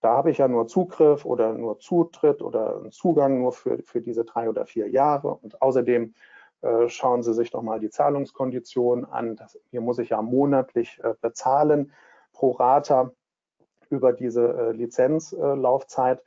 [0.01, 4.01] Da habe ich ja nur Zugriff oder nur Zutritt oder einen Zugang nur für, für
[4.01, 5.35] diese drei oder vier Jahre.
[5.35, 6.15] Und außerdem
[6.63, 9.37] äh, schauen Sie sich nochmal die Zahlungskonditionen an.
[9.37, 11.93] Das, hier muss ich ja monatlich äh, bezahlen
[12.33, 13.13] pro Rata
[13.91, 16.23] über diese äh, Lizenzlaufzeit.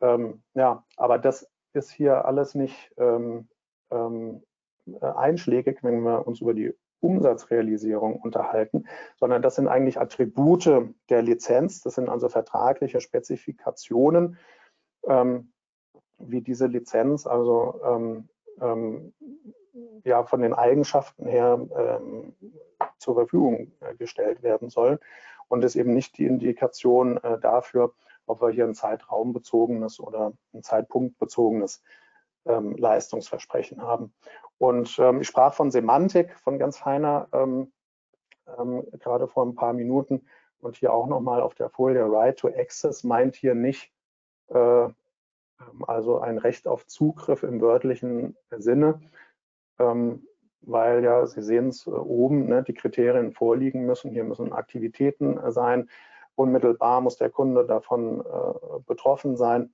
[0.00, 3.48] Ähm, ja, aber das ist hier alles nicht ähm,
[3.90, 4.42] ähm,
[4.86, 10.68] äh, einschlägig, wenn wir uns über die Umsatzrealisierung unterhalten, sondern das sind eigentlich Attribute
[11.08, 14.36] der Lizenz, das sind also vertragliche Spezifikationen,
[15.06, 15.52] ähm,
[16.18, 18.28] wie diese Lizenz also ähm,
[18.60, 19.12] ähm,
[20.04, 22.34] ja von den Eigenschaften her ähm,
[22.98, 24.98] zur Verfügung äh, gestellt werden sollen
[25.48, 27.94] und ist eben nicht die Indikation äh, dafür,
[28.26, 31.82] ob wir hier ein zeitraumbezogenes oder ein zeitpunktbezogenes
[32.46, 34.12] ähm, Leistungsversprechen haben.
[34.58, 37.72] Und ähm, ich sprach von Semantik, von ganz feiner, ähm,
[38.58, 40.26] ähm, gerade vor ein paar Minuten.
[40.60, 43.92] Und hier auch nochmal auf der Folie, Right to Access meint hier nicht
[44.48, 44.88] äh,
[45.60, 49.00] ähm, also ein Recht auf Zugriff im wörtlichen Sinne,
[49.78, 50.26] ähm,
[50.62, 54.10] weil ja, Sie sehen es äh, oben, ne, die Kriterien vorliegen müssen.
[54.10, 55.88] Hier müssen Aktivitäten äh, sein.
[56.34, 59.72] Unmittelbar muss der Kunde davon äh, betroffen sein.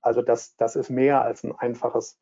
[0.00, 2.18] Also das, das ist mehr als ein einfaches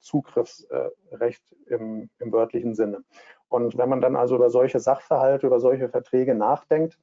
[0.00, 3.04] Zugriffsrecht im, im wörtlichen Sinne.
[3.48, 6.98] Und wenn man dann also über solche Sachverhalte, über solche Verträge nachdenkt,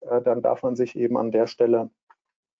[0.00, 1.90] äh, dann darf man sich eben an der Stelle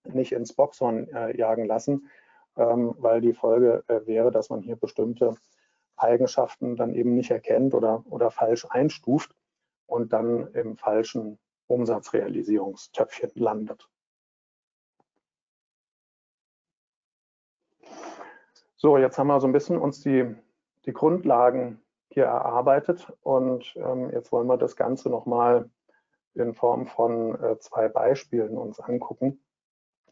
[0.05, 2.09] nicht ins Boxhorn äh, jagen lassen,
[2.57, 5.37] ähm, weil die Folge wäre, dass man hier bestimmte
[5.97, 9.35] Eigenschaften dann eben nicht erkennt oder, oder falsch einstuft
[9.87, 13.89] und dann im falschen Umsatzrealisierungstöpfchen landet.
[18.83, 20.35] So, jetzt haben wir so ein bisschen uns die,
[20.87, 25.69] die Grundlagen hier erarbeitet und ähm, jetzt wollen wir das Ganze nochmal
[26.33, 29.45] in Form von äh, zwei Beispielen uns angucken,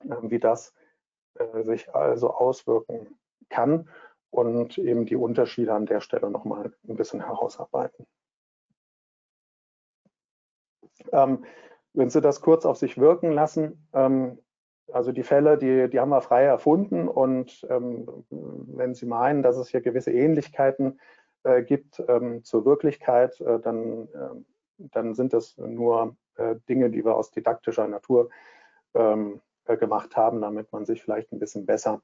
[0.01, 0.75] äh, wie das
[1.37, 3.89] äh, sich also auswirken kann
[4.29, 8.07] und eben die Unterschiede an der Stelle nochmal ein bisschen herausarbeiten.
[11.11, 11.47] Ähm,
[11.95, 14.39] wenn Sie das kurz auf sich wirken lassen, ähm,
[14.93, 19.57] also die Fälle, die, die haben wir frei erfunden und ähm, wenn Sie meinen, dass
[19.57, 21.01] es hier gewisse Ähnlichkeiten
[21.45, 24.31] äh, gibt ähm, zur Wirklichkeit, äh, dann, äh,
[24.79, 28.31] dann sind das nur äh, Dinge, die wir aus didaktischer Natur
[28.95, 32.03] ähm, äh, gemacht haben, damit man sich vielleicht ein bisschen besser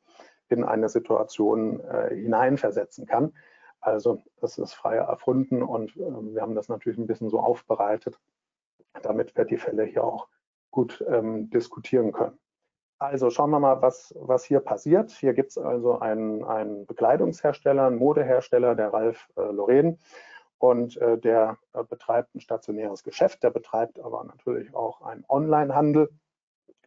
[0.48, 3.32] in eine Situation äh, hineinversetzen kann.
[3.80, 8.18] Also das ist frei erfunden und wir haben das natürlich ein bisschen so aufbereitet,
[9.02, 10.28] damit wir die Fälle hier auch
[10.70, 12.38] gut ähm, diskutieren können.
[12.98, 15.10] Also schauen wir mal, was, was hier passiert.
[15.10, 19.98] Hier gibt es also einen, einen Bekleidungshersteller, einen Modehersteller, der Ralf äh, Loren.
[20.58, 26.08] Und äh, der äh, betreibt ein stationäres Geschäft, der betreibt aber natürlich auch einen Onlinehandel.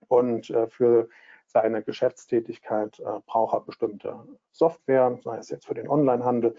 [0.08, 1.10] Und äh, für
[1.46, 4.20] seine Geschäftstätigkeit äh, braucht er bestimmte
[4.52, 6.56] Software, sei es jetzt für den Onlinehandel,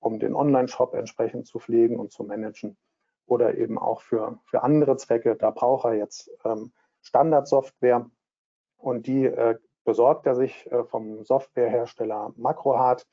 [0.00, 2.76] um den Online-Shop entsprechend zu pflegen und zu managen
[3.26, 5.36] oder eben auch für, für andere Zwecke.
[5.36, 8.10] Da braucht er jetzt ähm, Standardsoftware
[8.78, 13.06] und die äh, besorgt er sich äh, vom Softwarehersteller Macrohard,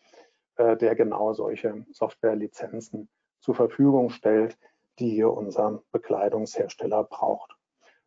[0.58, 4.58] äh, der genau solche Softwarelizenzen zur Verfügung stellt,
[4.99, 7.56] die hier unser Bekleidungshersteller braucht.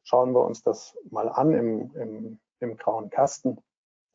[0.03, 3.59] Schauen wir uns das mal an im, im, im grauen Kasten.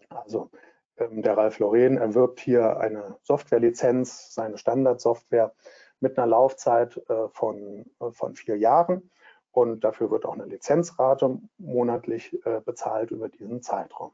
[0.09, 0.49] Also
[0.97, 5.53] ähm, der Ralf Loren erwirbt hier eine Softwarelizenz, seine Standardsoftware
[5.99, 9.09] mit einer Laufzeit äh, von, äh, von vier Jahren
[9.53, 14.11] und dafür wird auch eine Lizenzrate monatlich äh, bezahlt über diesen Zeitraum.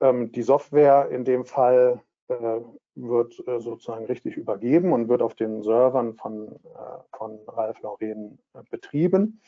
[0.00, 2.60] Ähm, die Software in dem Fall äh,
[2.96, 8.38] wird äh, sozusagen richtig übergeben und wird auf den Servern von, äh, von Ralf Lauren
[8.54, 9.40] äh, betrieben.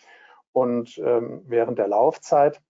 [0.53, 2.63] Und ähm, während der Laufzeit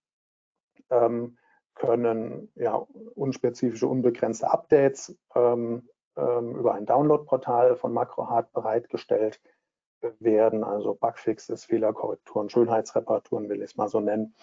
[0.90, 1.36] ähm,
[1.74, 2.76] können ja,
[3.14, 9.55] unspezifische, unbegrenzte Updates ähm, ähm, über ein Downloadportal von MacroHard bereitgestellt werden,
[10.02, 14.34] also Bugfixes, Fehlerkorrekturen, Schönheitsreparaturen will ich es mal so nennen.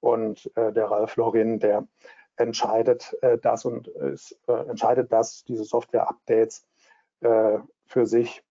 [0.00, 1.86] Und äh, der Ralf Lorin, der
[2.36, 6.66] entscheidet äh, das und ist, äh, entscheidet das, diese Software-Updates
[7.20, 8.42] äh, für sich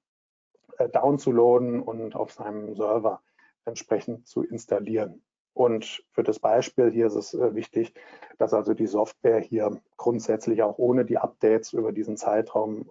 [0.78, 3.22] äh, downzuladen und auf seinem Server
[3.66, 5.22] entsprechend zu installieren.
[5.54, 7.94] Und für das Beispiel hier ist es äh, wichtig,
[8.38, 12.90] dass also die Software hier grundsätzlich auch ohne die Updates über diesen Zeitraum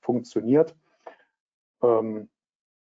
[0.00, 0.74] funktioniert.
[1.82, 2.28] Ähm,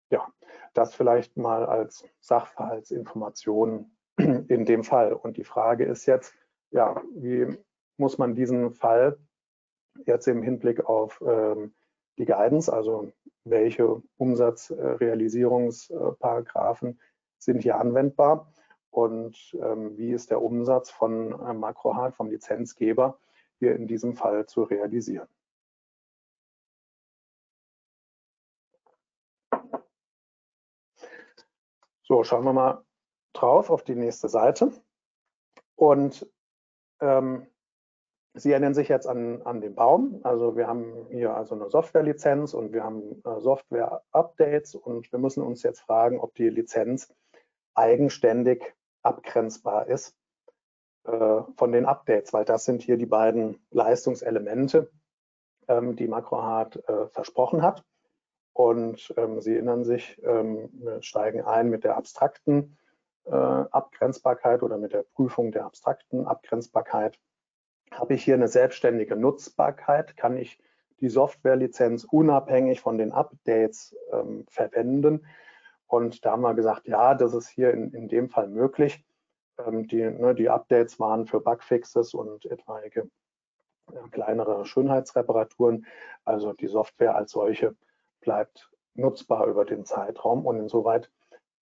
[0.09, 0.27] ja,
[0.73, 5.13] das vielleicht mal als Sachverhaltsinformation in dem Fall.
[5.13, 6.33] Und die Frage ist jetzt,
[6.71, 7.57] ja, wie
[7.97, 9.17] muss man diesen Fall
[10.05, 11.73] jetzt im Hinblick auf ähm,
[12.17, 13.11] die Guidance, also
[13.43, 16.99] welche Umsatzrealisierungsparagraphen
[17.37, 18.51] sind hier anwendbar
[18.89, 23.19] und ähm, wie ist der Umsatz von äh, Makrohard, vom Lizenzgeber,
[23.59, 25.27] hier in diesem Fall zu realisieren.
[32.07, 32.85] So, schauen wir mal
[33.33, 34.71] drauf auf die nächste Seite.
[35.75, 36.29] Und
[37.01, 37.47] ähm,
[38.37, 40.19] Sie erinnern sich jetzt an, an den Baum.
[40.23, 45.41] Also wir haben hier also eine Softwarelizenz und wir haben äh, Software-Updates und wir müssen
[45.41, 47.13] uns jetzt fragen, ob die Lizenz
[47.75, 50.17] eigenständig abgrenzbar ist
[51.05, 54.91] äh, von den Updates, weil das sind hier die beiden Leistungselemente,
[55.69, 57.85] ähm, die MacroHard äh, versprochen hat.
[58.55, 62.77] Und ähm, Sie erinnern sich, ähm, wir steigen ein mit der abstrakten
[63.25, 67.19] äh, Abgrenzbarkeit oder mit der Prüfung der abstrakten Abgrenzbarkeit
[67.91, 70.17] habe ich hier eine selbstständige Nutzbarkeit?
[70.17, 70.59] Kann ich
[70.99, 75.25] die Softwarelizenz unabhängig von den Updates ähm, verwenden?
[75.87, 79.03] Und da haben wir gesagt, ja, das ist hier in, in dem Fall möglich.
[79.57, 83.09] Ähm, die, ne, die, Updates waren für Bugfixes und etwaige
[84.11, 85.85] kleinere Schönheitsreparaturen.
[86.23, 87.75] Also die Software als solche
[88.25, 90.45] bleibt nutzbar über den Zeitraum.
[90.45, 91.09] Und insoweit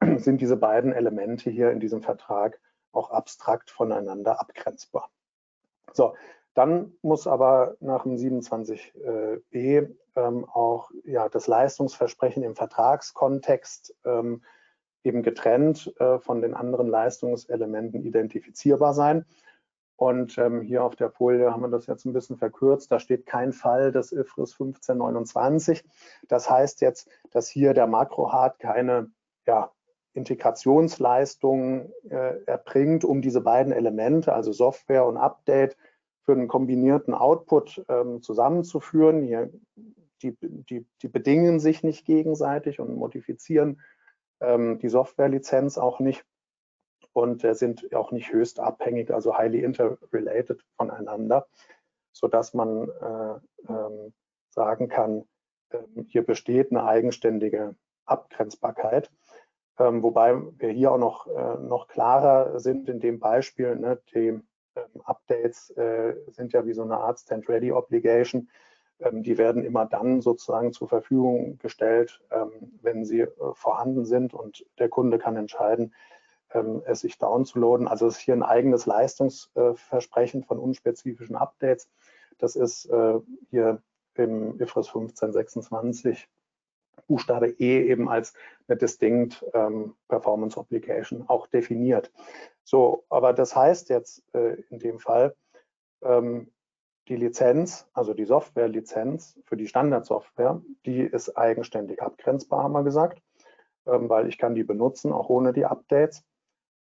[0.17, 2.59] sind diese beiden Elemente hier in diesem Vertrag
[2.93, 5.11] auch abstrakt voneinander abgrenzbar.
[5.93, 6.15] So,
[6.55, 14.43] dann muss aber nach dem 27b ähm, auch ja, das Leistungsversprechen im Vertragskontext ähm,
[15.05, 19.25] eben getrennt äh, von den anderen Leistungselementen identifizierbar sein.
[20.03, 22.91] Und ähm, hier auf der Folie haben wir das jetzt ein bisschen verkürzt.
[22.91, 25.85] Da steht kein Fall des IFRS 1529.
[26.27, 29.13] Das heißt jetzt, dass hier der Makrohard keine
[29.47, 29.71] ja,
[30.13, 35.77] Integrationsleistungen äh, erbringt, um diese beiden Elemente, also Software und Update,
[36.23, 39.23] für einen kombinierten Output ähm, zusammenzuführen.
[39.23, 39.53] Hier,
[40.21, 43.81] die, die, die bedingen sich nicht gegenseitig und modifizieren
[44.41, 46.25] ähm, die Softwarelizenz auch nicht
[47.13, 51.47] und äh, sind auch nicht höchst abhängig, also highly interrelated voneinander,
[52.13, 54.13] sodass man äh, ähm,
[54.51, 55.25] sagen kann,
[55.71, 59.11] äh, hier besteht eine eigenständige Abgrenzbarkeit.
[59.79, 64.41] Ähm, wobei wir hier auch noch, äh, noch klarer sind in dem Beispiel, ne, die
[64.77, 68.49] ähm, Updates äh, sind ja wie so eine Art Stand-Ready-Obligation.
[69.01, 72.51] Ähm, die werden immer dann sozusagen zur Verfügung gestellt, ähm,
[72.83, 75.95] wenn sie äh, vorhanden sind und der Kunde kann entscheiden,
[76.87, 77.89] es sich downzuladen.
[77.89, 81.89] Also es ist hier ein eigenes Leistungsversprechen von unspezifischen Updates.
[82.39, 83.83] Das ist äh, hier
[84.15, 86.29] im IFRS 1526
[87.07, 88.35] Buchstabe E eben als
[88.69, 92.13] eine Distinct ähm, Performance Obligation auch definiert.
[92.65, 95.35] So, aber das heißt jetzt äh, in dem Fall,
[96.03, 96.51] ähm,
[97.09, 103.21] die Lizenz, also die Softwarelizenz für die Standardsoftware, die ist eigenständig abgrenzbar, haben wir gesagt,
[103.87, 106.25] ähm, weil ich kann die benutzen, auch ohne die Updates.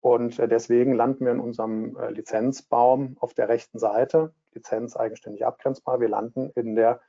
[0.02, 5.46] Und äh, deswegen landen wir in unserem äh, Lizenzbaum auf der rechten Seite, Lizenz eigenständig
[5.46, 6.00] abgrenzbar.
[6.00, 7.02] Wir landen in der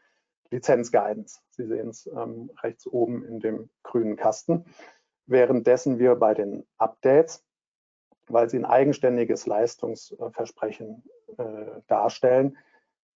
[0.50, 1.40] Lizenz-Guidance.
[1.50, 4.64] Sie sehen es ähm, rechts oben in dem grünen Kasten.
[5.26, 7.44] Währenddessen wir bei den Updates,
[8.28, 11.04] weil sie ein eigenständiges Leistungsversprechen
[11.38, 12.58] äh, darstellen,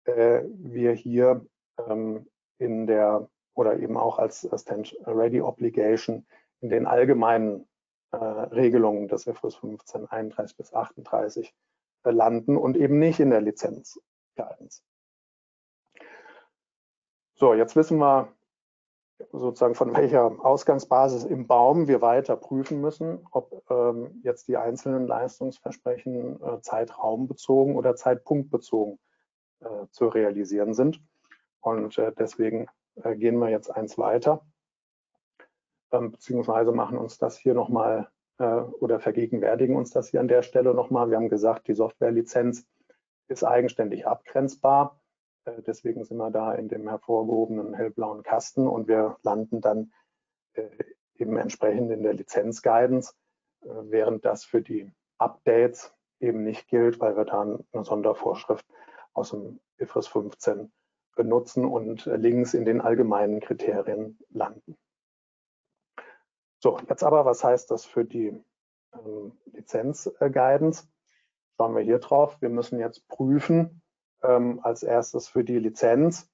[0.04, 1.44] äh, wir hier
[1.88, 6.26] ähm, in der oder eben auch als Stand Ready Obligation
[6.60, 7.68] in den allgemeinen
[8.14, 11.54] äh, Regelungen des IFRS 15 31 bis 38
[12.04, 14.00] äh, landen und eben nicht in der Lizenz
[14.36, 14.82] Guidance.
[17.34, 18.28] So, jetzt wissen wir
[19.32, 25.06] sozusagen von welcher Ausgangsbasis im Baum wir weiter prüfen müssen, ob ähm, jetzt die einzelnen
[25.06, 28.98] Leistungsversprechen äh, zeitraumbezogen oder zeitpunktbezogen
[29.60, 31.00] äh, zu realisieren sind.
[31.60, 32.66] Und deswegen
[33.14, 34.44] gehen wir jetzt eins weiter,
[36.00, 40.74] beziehungsweise machen uns das hier nochmal äh, oder vergegenwärtigen uns das hier an der Stelle
[40.74, 41.10] nochmal.
[41.10, 42.66] Wir haben gesagt, die Softwarelizenz
[43.28, 45.00] ist eigenständig abgrenzbar.
[45.44, 49.92] Äh, deswegen sind wir da in dem hervorgehobenen hellblauen Kasten und wir landen dann
[50.54, 50.68] äh,
[51.16, 53.14] eben entsprechend in der Lizenz-Guidance,
[53.62, 58.66] äh, während das für die Updates eben nicht gilt, weil wir da eine Sondervorschrift
[59.12, 60.72] aus dem IFRS 15
[61.14, 64.76] benutzen und links in den allgemeinen Kriterien landen.
[66.64, 68.42] So, jetzt aber, was heißt das für die
[68.94, 70.88] ähm, Lizenz-Guidance?
[71.58, 72.40] Schauen wir hier drauf.
[72.40, 73.82] Wir müssen jetzt prüfen,
[74.22, 76.26] ähm, als erstes für die Lizenz.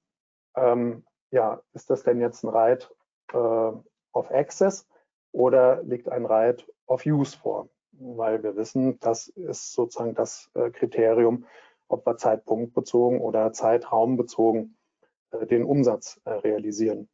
[0.55, 2.89] Ähm, ja, ist das denn jetzt ein Right
[3.33, 4.87] äh, of Access
[5.33, 7.67] oder liegt ein Right of Use vor?
[7.91, 11.45] Weil wir wissen, das ist sozusagen das äh, Kriterium,
[11.89, 14.77] ob wir zeitpunktbezogen oder zeitraumbezogen
[15.31, 17.09] äh, den Umsatz äh, realisieren.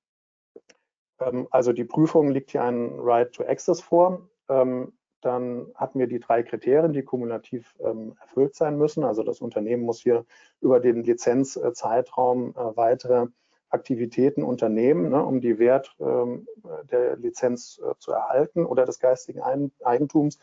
[1.20, 4.28] Ähm, also die Prüfung liegt hier ein Right to Access vor.
[4.50, 9.04] Ähm, dann hatten wir die drei Kriterien, die kumulativ ähm, erfüllt sein müssen.
[9.04, 10.26] Also das Unternehmen muss hier
[10.62, 13.28] über den Lizenzzeitraum äh, weitere
[13.70, 19.42] Aktivitäten unternehmen, ne, um die Wert der Lizenz äh, zu erhalten oder des geistigen
[19.84, 20.40] Eigentums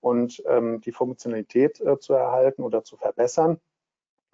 [0.00, 3.58] und die Funktionalität äh, zu erhalten oder zu verbessern.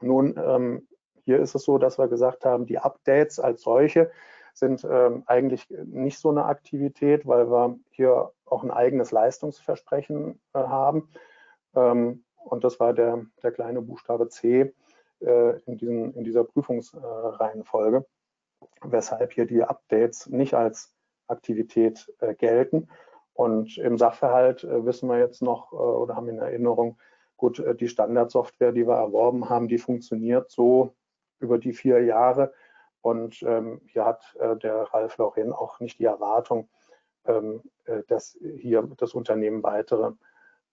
[0.02, 0.84] Nun,
[1.24, 4.10] hier ist es so, dass wir gesagt haben, die Updates als solche
[4.54, 10.58] sind ähm, eigentlich nicht so eine Aktivität, weil wir hier auch ein eigenes Leistungsversprechen äh,
[10.58, 11.08] haben.
[11.74, 14.72] Ähm, und das war der, der kleine Buchstabe C
[15.20, 18.06] äh, in, diesen, in dieser Prüfungsreihenfolge,
[18.82, 20.94] weshalb hier die Updates nicht als
[21.26, 22.88] Aktivität äh, gelten.
[23.32, 26.98] Und im Sachverhalt äh, wissen wir jetzt noch äh, oder haben in Erinnerung,
[27.36, 30.94] gut, die Standardsoftware, die wir erworben haben, die funktioniert so
[31.40, 32.52] über die vier Jahre
[33.04, 36.70] und ähm, hier hat äh, der Ralf Lauren auch nicht die Erwartung,
[37.26, 40.12] ähm, äh, dass hier das Unternehmen weitere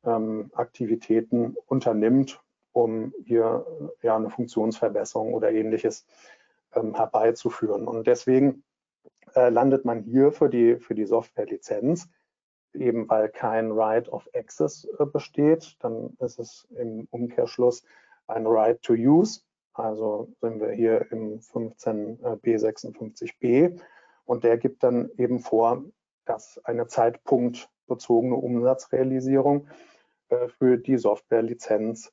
[0.06, 3.66] ähm, Aktivitäten unternimmt, um hier
[4.02, 6.08] äh, ja, eine Funktionsverbesserung oder ähnliches
[6.74, 7.86] ähm, herbeizuführen.
[7.86, 8.64] Und deswegen
[9.36, 12.08] äh, landet man hier für die, für die Softwarelizenz,
[12.74, 17.84] eben weil kein Right of Access äh, besteht, dann ist es im Umkehrschluss
[18.28, 19.42] ein Right to Use.
[19.74, 23.80] Also sind wir hier im 15b56b
[24.26, 25.86] und der gibt dann eben vor,
[26.26, 29.68] dass eine zeitpunktbezogene Umsatzrealisierung
[30.30, 32.12] äh, für die Softwarelizenz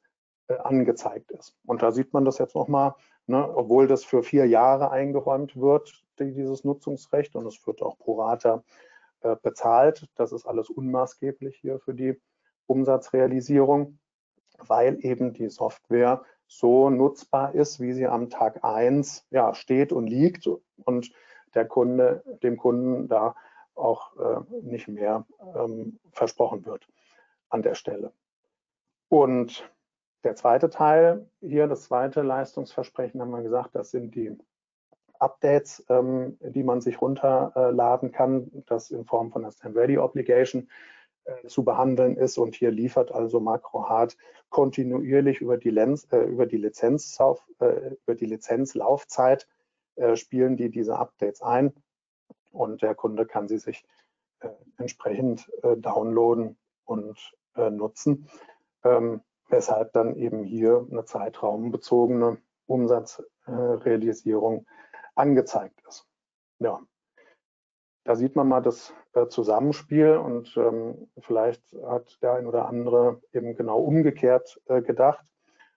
[0.48, 1.56] äh, angezeigt ist.
[1.66, 2.94] Und da sieht man das jetzt nochmal,
[3.26, 8.20] ne, obwohl das für vier Jahre eingeräumt wird, dieses Nutzungsrecht und es wird auch pro
[8.20, 8.64] Rata
[9.20, 10.06] äh, bezahlt.
[10.16, 12.20] Das ist alles unmaßgeblich hier für die
[12.66, 13.98] Umsatzrealisierung,
[14.58, 20.06] weil eben die Software so nutzbar ist, wie sie am Tag 1 ja, steht und
[20.06, 20.48] liegt
[20.84, 21.12] und
[21.54, 23.36] der Kunde, dem Kunden da
[23.74, 25.24] auch äh, nicht mehr
[25.54, 26.88] ähm, versprochen wird
[27.50, 28.12] an der Stelle.
[29.08, 29.70] Und
[30.24, 34.36] der zweite Teil hier, das zweite Leistungsversprechen, haben wir gesagt, das sind die
[35.18, 40.66] Updates, ähm, die man sich runterladen kann, das in Form von einer Stand-Ready Obligation äh,
[41.46, 42.38] zu behandeln ist.
[42.38, 44.16] Und hier liefert also MacroHard
[44.50, 49.48] kontinuierlich über die, Lenz, äh, über die, Lizenzlauf, äh, über die Lizenzlaufzeit
[49.96, 51.72] äh, spielen die diese Updates ein
[52.52, 53.84] und der Kunde kann sie sich
[54.40, 54.48] äh,
[54.78, 57.34] entsprechend äh, downloaden und
[57.70, 58.28] nutzen,
[58.84, 64.64] ähm, weshalb dann eben hier eine zeitraumbezogene Umsatzrealisierung
[65.16, 66.06] angezeigt ist.
[66.60, 66.80] Ja,
[68.04, 73.20] da sieht man mal das äh, Zusammenspiel und ähm, vielleicht hat der ein oder andere
[73.32, 75.24] eben genau umgekehrt äh, gedacht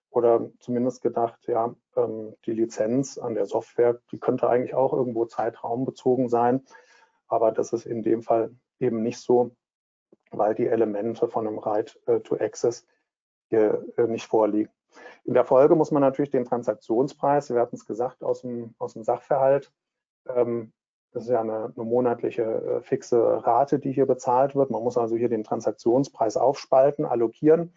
[0.09, 5.25] oder zumindest gedacht, ja, ähm, die Lizenz an der Software, die könnte eigentlich auch irgendwo
[5.25, 6.63] zeitraumbezogen sein,
[7.27, 9.55] aber das ist in dem Fall eben nicht so,
[10.31, 12.85] weil die Elemente von einem Right äh, to Access
[13.47, 14.71] hier äh, nicht vorliegen.
[15.23, 18.93] In der Folge muss man natürlich den Transaktionspreis, wir hatten es gesagt, aus dem, aus
[18.93, 19.71] dem Sachverhalt
[20.27, 20.73] ähm,
[21.11, 24.71] das ist ja eine, eine monatliche äh, fixe Rate, die hier bezahlt wird.
[24.71, 27.73] Man muss also hier den Transaktionspreis aufspalten, allokieren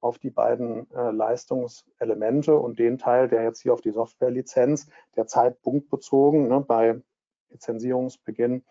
[0.00, 5.28] auf die beiden äh, Leistungselemente und den Teil, der jetzt hier auf die Softwarelizenz, der
[5.28, 7.00] Zeitpunkt bezogen ne, bei
[7.50, 8.64] Lizenzierungsbeginn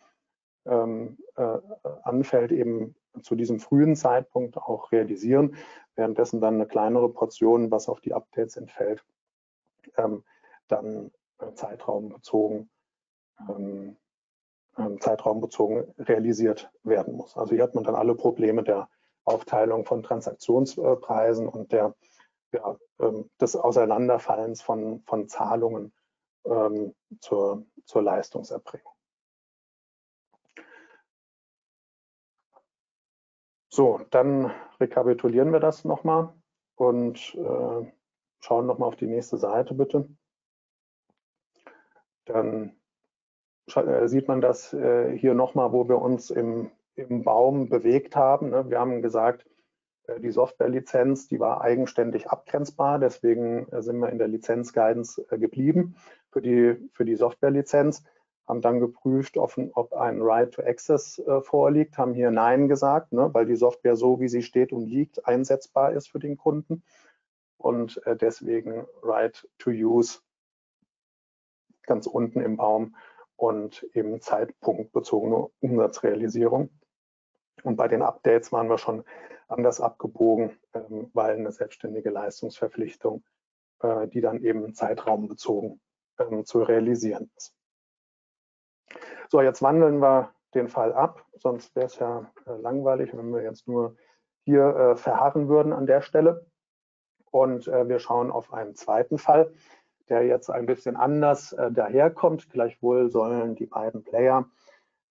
[0.66, 1.58] ähm, äh,
[2.04, 5.56] anfällt, eben zu diesem frühen Zeitpunkt auch realisieren,
[5.96, 9.06] währenddessen dann eine kleinere Portion, was auf die Updates entfällt,
[9.96, 10.24] ähm,
[10.68, 12.70] dann äh, zeitraumbezogen
[13.50, 13.98] ähm,
[14.78, 17.38] ähm, zeitraumbezogen realisiert werden muss.
[17.38, 18.90] Also hier hat man dann alle Probleme der
[19.24, 21.96] Aufteilung von Transaktionspreisen und der,
[22.54, 25.94] ja, ähm, des Auseinanderfallens von, von Zahlungen
[26.46, 28.94] ähm, zur, zur Leistungserbringung.
[33.70, 36.34] So, dann rekapitulieren wir das nochmal
[36.76, 37.92] und äh,
[38.40, 40.10] schauen nochmal auf die nächste Seite bitte.
[42.26, 42.81] Dann
[44.06, 48.50] sieht man das äh, hier nochmal, wo wir uns im, im Baum bewegt haben.
[48.50, 48.70] Ne?
[48.70, 49.46] Wir haben gesagt,
[50.08, 55.96] äh, die Softwarelizenz, die war eigenständig abgrenzbar, deswegen sind wir in der Lizenzguidance geblieben
[56.32, 58.04] für die, für die Softwarelizenz,
[58.48, 63.30] haben dann geprüft, ob, ob ein Right to Access vorliegt, haben hier Nein gesagt, ne,
[63.34, 66.84] weil die Software so, wie sie steht und liegt, einsetzbar ist für den Kunden
[67.58, 70.20] und deswegen Right to Use
[71.84, 72.96] ganz unten im Baum
[73.42, 76.70] und eben zeitpunktbezogene Umsatzrealisierung.
[77.64, 79.04] Und bei den Updates waren wir schon
[79.48, 83.24] anders abgebogen, ähm, weil eine selbstständige Leistungsverpflichtung,
[83.80, 85.82] äh, die dann eben zeitraumbezogen
[86.20, 87.56] ähm, zu realisieren ist.
[89.30, 93.42] So, jetzt wandeln wir den Fall ab, sonst wäre es ja äh, langweilig, wenn wir
[93.42, 93.96] jetzt nur
[94.46, 96.46] hier äh, verharren würden an der Stelle.
[97.32, 99.54] Und wir schauen auf einen zweiten Fall,
[100.10, 102.50] der jetzt ein bisschen anders äh, daherkommt.
[102.50, 104.46] Gleichwohl sollen die beiden Player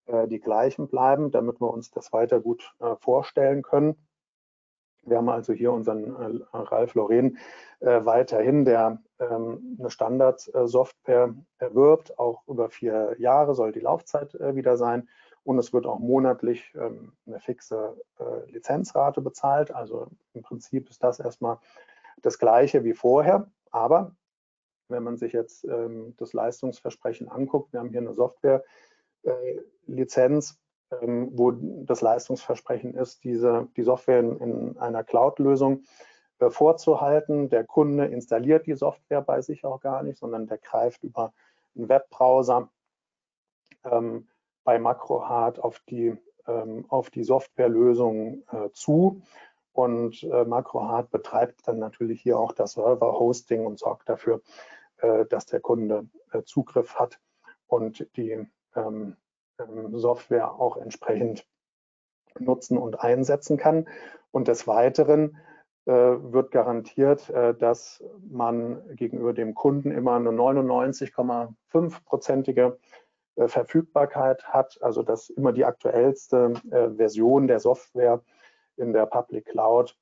[0.07, 3.95] äh, die gleichen bleiben, damit wir uns das weiter gut äh, vorstellen können.
[5.03, 7.37] Wir haben also hier unseren äh, Ralf Loren
[7.79, 12.19] äh, weiterhin, der ähm, eine Standardsoftware erwirbt.
[12.19, 15.09] Auch über vier Jahre soll die Laufzeit äh, wieder sein.
[15.43, 17.99] Und es wird auch monatlich ähm, eine fixe
[18.45, 19.73] Lizenzrate bezahlt.
[19.73, 21.57] Also im Prinzip ist das erstmal
[22.21, 23.49] das Gleiche wie vorher.
[23.71, 24.15] Aber
[24.91, 31.51] wenn man sich jetzt ähm, das Leistungsversprechen anguckt, wir haben hier eine Software-Lizenz, äh, wo
[31.51, 35.83] das Leistungsversprechen ist, diese, die Software in, in einer Cloud-Lösung
[36.39, 37.49] äh, vorzuhalten.
[37.49, 41.33] Der Kunde installiert die Software bei sich auch gar nicht, sondern der greift über
[41.75, 42.69] einen Webbrowser
[43.83, 44.27] ähm,
[44.63, 46.15] bei MacroHard auf die,
[46.47, 49.21] ähm, auf die Softwarelösung äh, zu.
[49.73, 54.41] Und äh, MacroHard betreibt dann natürlich hier auch das Server-Hosting und sorgt dafür,
[55.29, 57.19] dass der Kunde äh, Zugriff hat
[57.67, 59.15] und die ähm,
[59.59, 61.45] ähm, Software auch entsprechend
[62.39, 63.89] nutzen und einsetzen kann.
[64.31, 65.37] Und des Weiteren
[65.85, 72.77] äh, wird garantiert, äh, dass man gegenüber dem Kunden immer eine 99,5-prozentige
[73.35, 78.21] äh, Verfügbarkeit hat, also dass immer die aktuellste Version der Software
[78.77, 79.95] in der Public Cloud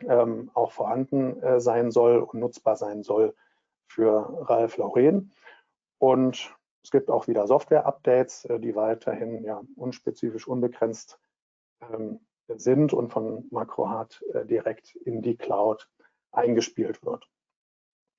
[0.00, 3.34] ähm, auch vorhanden sein soll und nutzbar sein soll
[3.86, 5.32] für Ralf Lauren.
[5.98, 11.18] Und es gibt auch wieder Software-Updates, die weiterhin ja, unspezifisch unbegrenzt
[11.80, 15.88] ähm, sind und von MacroHard äh, direkt in die Cloud
[16.30, 17.28] eingespielt wird.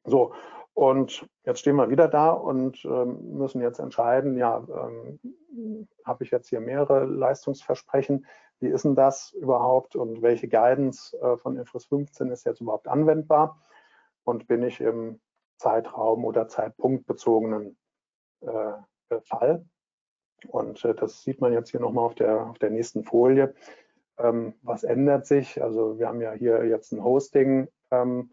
[0.04, 0.34] So,
[0.74, 6.32] und jetzt stehen wir wieder da und ähm, müssen jetzt entscheiden, ja, ähm, habe ich
[6.32, 8.26] jetzt hier mehrere Leistungsversprechen?
[8.60, 12.88] Wie ist denn das überhaupt und welche Guidance äh, von Infris 15 ist jetzt überhaupt
[12.88, 13.62] anwendbar?
[14.24, 15.20] Und bin ich im
[15.58, 17.78] Zeitraum oder zeitpunktbezogenen
[18.42, 18.74] äh,
[19.24, 19.66] Fall?
[20.48, 23.54] Und äh, das sieht man jetzt hier nochmal auf der, auf der nächsten Folie.
[24.18, 25.62] Ähm, was ändert sich?
[25.62, 28.32] Also wir haben ja hier jetzt ein Hosting, ähm,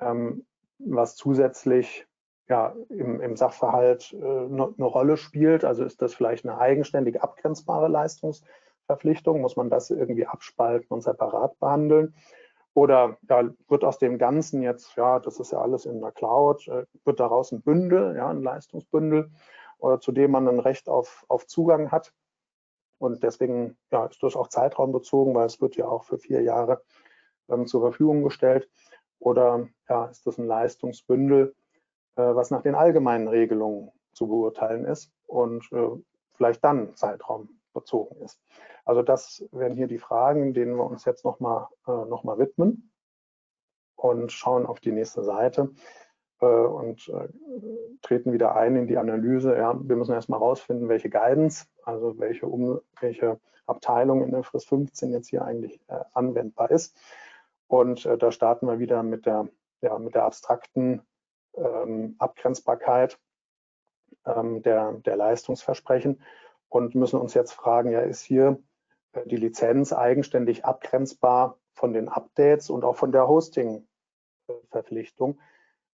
[0.00, 0.46] ähm,
[0.78, 2.06] was zusätzlich
[2.48, 5.64] ja, im, im Sachverhalt äh, eine, eine Rolle spielt.
[5.64, 9.40] Also ist das vielleicht eine eigenständig abgrenzbare Leistungsverpflichtung?
[9.40, 12.14] Muss man das irgendwie abspalten und separat behandeln?
[12.74, 16.68] Oder ja, wird aus dem Ganzen jetzt, ja, das ist ja alles in der Cloud,
[16.68, 19.30] äh, wird daraus ein Bündel, ja, ein Leistungsbündel,
[19.78, 22.12] oder zu dem man ein Recht auf, auf Zugang hat?
[22.98, 26.82] Und deswegen ja, ist das auch zeitraumbezogen, weil es wird ja auch für vier Jahre
[27.48, 28.68] ähm, zur Verfügung gestellt.
[29.18, 31.54] Oder ja, ist das ein Leistungsbündel,
[32.16, 35.88] äh, was nach den allgemeinen Regelungen zu beurteilen ist und äh,
[36.34, 36.94] vielleicht dann
[37.80, 38.40] zeitraumbezogen ist.
[38.84, 42.92] Also das wären hier die Fragen, denen wir uns jetzt nochmal äh, noch widmen
[43.96, 45.70] und schauen auf die nächste Seite.
[46.40, 47.28] Äh, und äh,
[48.02, 49.56] treten wieder ein in die Analyse.
[49.56, 54.68] Ja, wir müssen erstmal herausfinden, welche Guidance, also welche, um, welche Abteilung in der Frist
[54.68, 56.96] 15 jetzt hier eigentlich äh, anwendbar ist.
[57.68, 59.48] Und äh, da starten wir wieder mit der,
[59.80, 61.02] ja, mit der abstrakten
[61.54, 63.18] ähm, Abgrenzbarkeit
[64.26, 66.20] ähm, der, der Leistungsversprechen
[66.70, 68.58] und müssen uns jetzt fragen, ja, ist hier
[69.12, 75.38] äh, die Lizenz eigenständig abgrenzbar von den Updates und auch von der Hosting-Verpflichtung?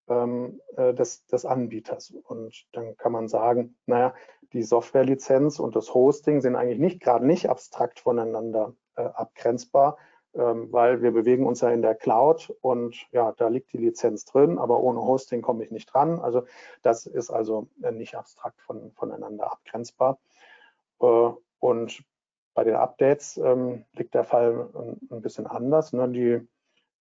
[0.09, 2.11] ähm, äh, des, des Anbieters.
[2.11, 4.14] Und dann kann man sagen, naja,
[4.53, 9.99] die Softwarelizenz und das Hosting sind eigentlich nicht gerade nicht abstrakt voneinander äh, abgrenzbar,
[10.35, 14.24] ähm, weil wir bewegen uns ja in der Cloud und ja, da liegt die Lizenz
[14.24, 16.20] drin, aber ohne Hosting komme ich nicht dran.
[16.20, 16.45] Also
[16.83, 20.18] das ist also äh, nicht abstrakt von, voneinander abgrenzbar.
[21.01, 22.03] Äh, und
[22.55, 24.68] bei den Updates ähm, liegt der Fall
[25.11, 25.92] ein, bisschen anders.
[25.92, 26.09] Ne?
[26.09, 26.49] Die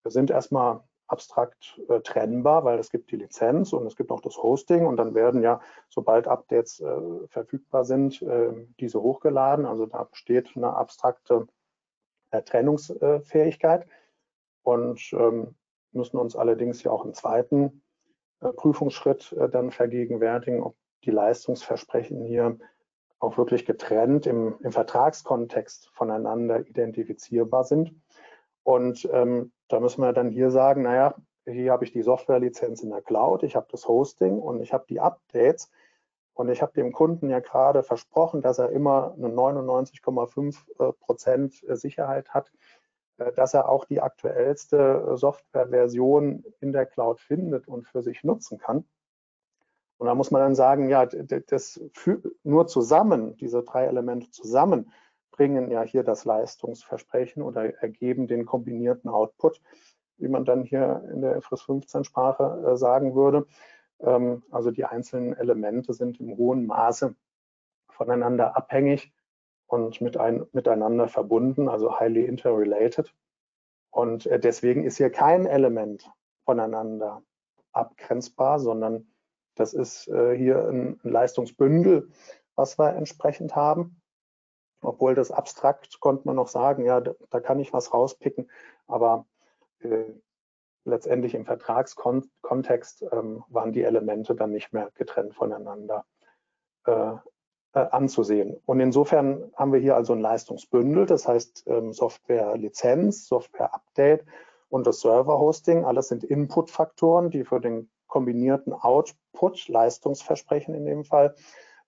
[0.03, 4.37] sind erstmal abstrakt äh, trennbar, weil es gibt die Lizenz und es gibt auch das
[4.37, 9.65] Hosting und dann werden ja, sobald Updates äh, verfügbar sind, äh, diese hochgeladen.
[9.65, 11.47] Also da besteht eine abstrakte
[12.31, 13.87] äh, Trennungsfähigkeit
[14.63, 15.55] und ähm,
[15.91, 17.81] müssen uns allerdings ja auch im zweiten
[18.41, 20.75] Prüfungsschritt dann vergegenwärtigen, ob
[21.05, 22.59] die Leistungsversprechen hier
[23.19, 27.93] auch wirklich getrennt im, im Vertragskontext voneinander identifizierbar sind.
[28.63, 32.89] Und ähm, da müssen wir dann hier sagen, naja, hier habe ich die Softwarelizenz in
[32.89, 35.69] der Cloud, ich habe das Hosting und ich habe die Updates.
[36.33, 42.29] Und ich habe dem Kunden ja gerade versprochen, dass er immer eine 99,5 Prozent Sicherheit
[42.29, 42.51] hat,
[43.17, 48.57] äh, dass er auch die aktuellste Softwareversion in der Cloud findet und für sich nutzen
[48.57, 48.85] kann.
[49.97, 51.81] Und da muss man dann sagen, ja, das
[52.43, 54.91] nur zusammen, diese drei Elemente zusammen,
[55.31, 59.61] bringen ja hier das Leistungsversprechen oder ergeben den kombinierten Output,
[60.17, 63.45] wie man dann hier in der FRIS 15 Sprache äh, sagen würde.
[63.99, 67.15] Ähm, also die einzelnen Elemente sind im hohen Maße
[67.89, 69.13] voneinander abhängig
[69.67, 73.13] und mit ein, miteinander verbunden, also highly interrelated.
[73.91, 76.09] Und äh, deswegen ist hier kein Element
[76.45, 77.23] voneinander
[77.71, 79.07] abgrenzbar, sondern
[79.55, 82.09] das ist äh, hier ein, Leistungsbündel,
[82.55, 84.01] was wir entsprechend haben.
[84.81, 88.51] Obwohl das abstrakt konnte man noch sagen, ja, da, da kann ich was rauspicken,
[88.87, 89.25] aber
[89.79, 90.03] äh,
[90.83, 96.05] letztendlich im Vertragskontext ähm, waren die Elemente dann nicht mehr getrennt voneinander
[96.85, 97.13] äh,
[97.75, 98.55] äh, anzusehen.
[98.65, 104.25] Und insofern haben wir hier also ein Leistungsbündel, das heißt ähm, Software-Lizenz, Software-Update
[104.69, 105.83] und das Server-Hosting.
[105.83, 111.35] Alles sind Input-Faktoren, die für den kombinierten Output, Leistungsversprechen in dem Fall,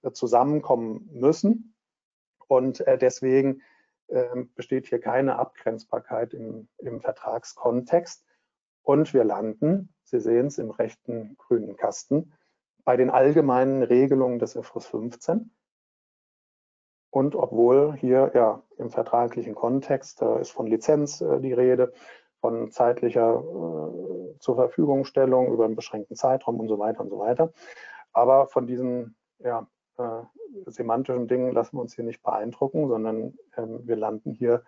[0.01, 1.73] äh, zusammenkommen müssen.
[2.49, 3.61] Und äh, deswegen
[4.09, 8.25] ähm, besteht hier keine Abgrenzbarkeit im, im Vertragskontext.
[8.82, 12.34] Und wir landen, Sie sehen es im rechten grünen Kasten,
[12.84, 15.55] bei den allgemeinen Regelungen des IFRS 15.
[17.09, 21.93] Und obwohl hier ja im vertraglichen Kontext äh, ist von Lizenz die Rede,
[22.39, 27.51] von zeitlicher äh, zur Verfügungstellung über einen beschränkten Zeitraum und so weiter und so weiter.
[28.13, 29.67] Aber von diesen ja,
[29.97, 30.21] äh,
[30.65, 34.63] semantischen Dingen lassen wir uns hier nicht beeindrucken, sondern ähm, wir landen hier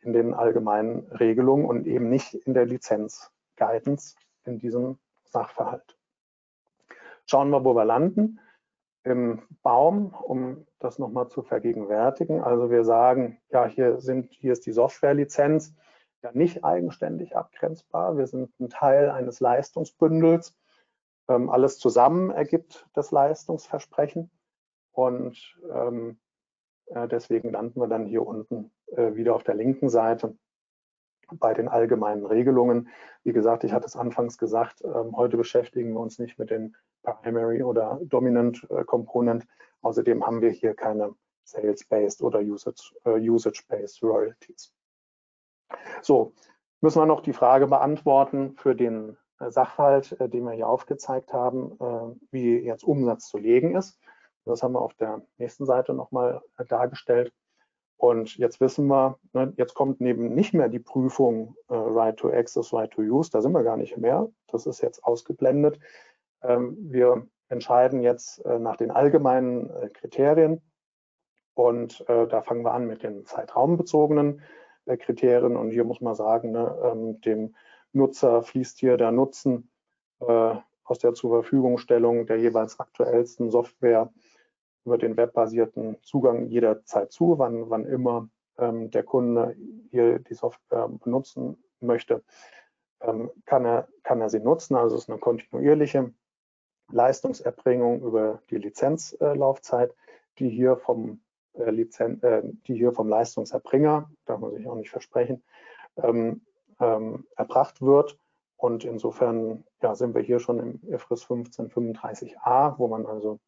[0.00, 4.14] in den allgemeinen Regelungen und eben nicht in der Lizenz Guidance
[4.44, 5.96] in diesem Sachverhalt.
[7.26, 8.38] Schauen wir, wo wir landen.
[9.02, 12.42] Im Baum, um das nochmal zu vergegenwärtigen.
[12.42, 15.74] Also wir sagen, ja, hier, sind, hier ist die Softwarelizenz
[16.26, 18.16] ja nicht eigenständig abgrenzbar.
[18.16, 20.56] Wir sind ein Teil eines Leistungsbündels.
[21.28, 24.30] Ähm, alles zusammen ergibt das Leistungsversprechen.
[24.92, 26.18] Und ähm,
[26.86, 30.36] äh, deswegen landen wir dann hier unten äh, wieder auf der linken Seite
[31.32, 32.88] bei den allgemeinen Regelungen.
[33.24, 36.76] Wie gesagt, ich hatte es anfangs gesagt, ähm, heute beschäftigen wir uns nicht mit den
[37.02, 39.46] Primary oder Dominant äh, Component.
[39.82, 41.14] Außerdem haben wir hier keine
[41.44, 44.75] Sales-Based oder äh, Usage-Based Royalties.
[46.02, 46.32] So,
[46.80, 52.18] müssen wir noch die Frage beantworten für den äh, Sachverhalt, den wir hier aufgezeigt haben,
[52.30, 53.98] wie jetzt Umsatz zu legen ist.
[54.44, 57.32] Das haben wir auf der nächsten Seite nochmal dargestellt.
[57.98, 62.30] Und jetzt wissen wir, ne, jetzt kommt neben nicht mehr die Prüfung äh, Right to
[62.30, 64.28] Access, Right to Use, da sind wir gar nicht mehr.
[64.48, 65.78] Das ist jetzt ausgeblendet.
[66.42, 70.60] Ähm, wir entscheiden jetzt äh, nach den allgemeinen äh, Kriterien
[71.54, 74.42] und äh, da fangen wir an mit den zeitraumbezogenen äh,
[74.94, 75.56] Kriterien.
[75.56, 77.54] Und hier muss man sagen, ne, ähm, dem
[77.92, 79.70] Nutzer fließt hier der Nutzen
[80.20, 84.12] äh, aus der Zurverfügungstellung der jeweils aktuellsten Software
[84.84, 88.28] über den webbasierten Zugang jederzeit zu, wann, wann immer
[88.58, 89.56] ähm, der Kunde
[89.90, 92.22] hier die Software benutzen möchte,
[93.00, 94.76] ähm, kann, er, kann er sie nutzen.
[94.76, 96.12] Also es ist eine kontinuierliche
[96.92, 99.94] Leistungserbringung über die Lizenzlaufzeit,
[100.38, 101.20] die hier vom
[101.58, 105.42] äh, Lizen äh, die hier vom Leistungserbringer, darf man sich auch nicht versprechen,
[105.96, 106.42] ähm,
[106.80, 108.18] ähm, erbracht wird.
[108.56, 113.38] Und insofern ja, sind wir hier schon im IFRS 1535a, wo man also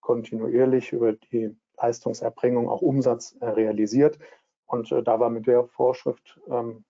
[0.00, 4.18] kontinuierlich über die Leistungserbringung auch Umsatz äh, realisiert.
[4.66, 6.84] Und äh, da wir mit der Vorschrift ähm,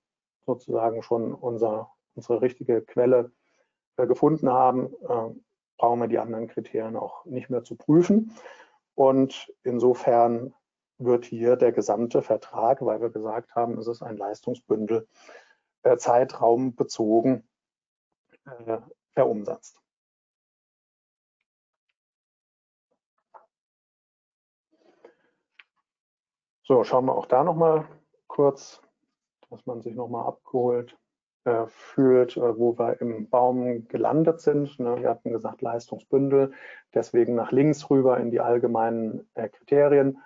[0.44, 3.30] sozusagen schon unser, unsere richtige Quelle
[3.96, 4.94] äh, gefunden haben,
[5.78, 8.32] brauchen wir die anderen Kriterien auch nicht mehr zu prüfen.
[8.94, 10.52] Und insofern
[10.98, 15.06] wird hier der gesamte Vertrag, weil wir gesagt haben, es ist ein Leistungsbündel,
[15.96, 17.48] zeitraumbezogen
[19.14, 19.80] verumsatzt.
[26.68, 27.88] So, schauen wir auch da nochmal
[28.26, 28.82] kurz,
[29.48, 30.98] dass man sich nochmal abgeholt
[31.44, 34.78] äh, fühlt, äh, wo wir im Baum gelandet sind.
[34.78, 35.00] Ne?
[35.00, 36.52] Wir hatten gesagt Leistungsbündel,
[36.92, 40.18] deswegen nach links rüber in die allgemeinen äh, Kriterien.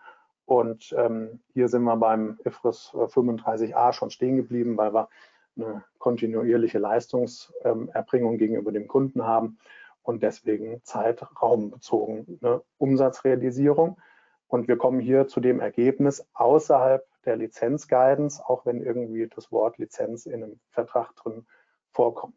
[0.44, 5.08] Und ähm, hier sind wir beim IFRS 35a schon stehen geblieben, weil wir
[5.56, 9.58] eine kontinuierliche Leistungserbringung gegenüber dem Kunden haben
[10.02, 14.00] und deswegen zeitraumbezogen eine Umsatzrealisierung.
[14.48, 19.78] Und wir kommen hier zu dem Ergebnis außerhalb der Lizenz-Guidance, auch wenn irgendwie das Wort
[19.78, 21.46] Lizenz in einem Vertrag drin
[21.92, 22.36] vorkommt.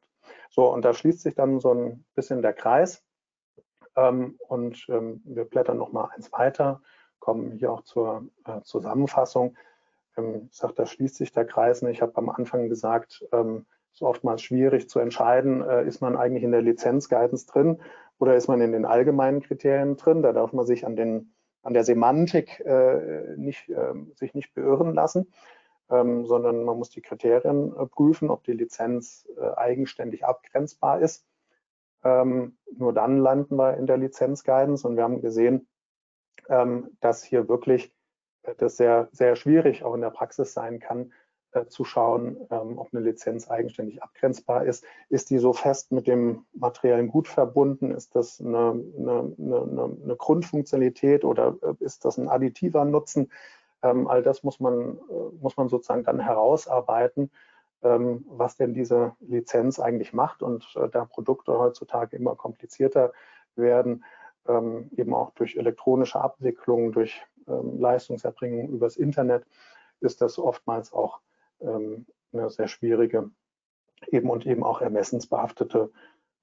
[0.49, 3.03] So, und da schließt sich dann so ein bisschen der Kreis.
[3.95, 6.82] Ähm, und ähm, wir blättern noch mal eins weiter,
[7.26, 9.57] kommen hier auch zur äh, Zusammenfassung.
[10.15, 11.82] Ähm, ich sage, da schließt sich der Kreis.
[11.82, 16.15] Ich habe am Anfang gesagt, ähm, es ist oftmals schwierig zu entscheiden, äh, ist man
[16.15, 17.82] eigentlich in der Lizenz-Guidance drin
[18.19, 20.21] oder ist man in den allgemeinen Kriterien drin.
[20.21, 21.32] Da darf man sich an den
[21.63, 25.34] an der Semantik äh, nicht, äh, sich nicht beirren lassen,
[25.89, 31.26] ähm, sondern man muss die Kriterien äh, prüfen, ob die Lizenz äh, eigenständig abgrenzbar ist.
[32.03, 35.74] Ähm, nur dann landen wir in der Lizenz-Guidance und wir haben gesehen, ähm,
[36.47, 37.91] dass hier wirklich
[38.45, 41.11] äh, das sehr, sehr schwierig auch in der Praxis sein kann,
[41.51, 44.83] äh, zu schauen, ähm, ob eine Lizenz eigenständig abgrenzbar ist.
[45.09, 47.91] Ist die so fest mit dem materiellen Gut verbunden?
[47.91, 53.31] Ist das eine, eine, eine, eine Grundfunktionalität oder äh, ist das ein additiver Nutzen?
[53.83, 54.97] Ähm, all das muss man,
[55.39, 57.31] muss man sozusagen dann herausarbeiten,
[57.83, 60.41] ähm, was denn diese Lizenz eigentlich macht.
[60.41, 63.13] Und da Produkte heutzutage immer komplizierter
[63.55, 64.03] werden,
[64.47, 69.45] ähm, eben auch durch elektronische Abwicklung, durch ähm, Leistungserbringung übers Internet,
[70.01, 71.19] ist das oftmals auch
[71.61, 73.31] ähm, eine sehr schwierige
[74.07, 75.89] eben und eben auch ermessensbehaftete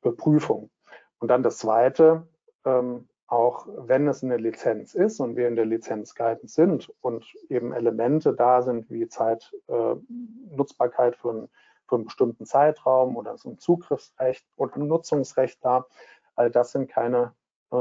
[0.01, 0.71] Prüfung.
[1.19, 2.27] Und dann das Zweite,
[2.65, 7.25] ähm, auch wenn es eine Lizenz ist und wir in der Lizenz Guidance sind und
[7.49, 11.49] eben Elemente da sind wie Zeitnutzbarkeit äh, für, einen,
[11.87, 15.87] für einen bestimmten Zeitraum oder so ein Zugriffsrecht oder ein Nutzungsrecht da,
[16.35, 17.31] all das sind keine äh,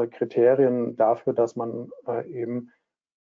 [0.07, 2.71] Kriterien dafür, dass man äh, eben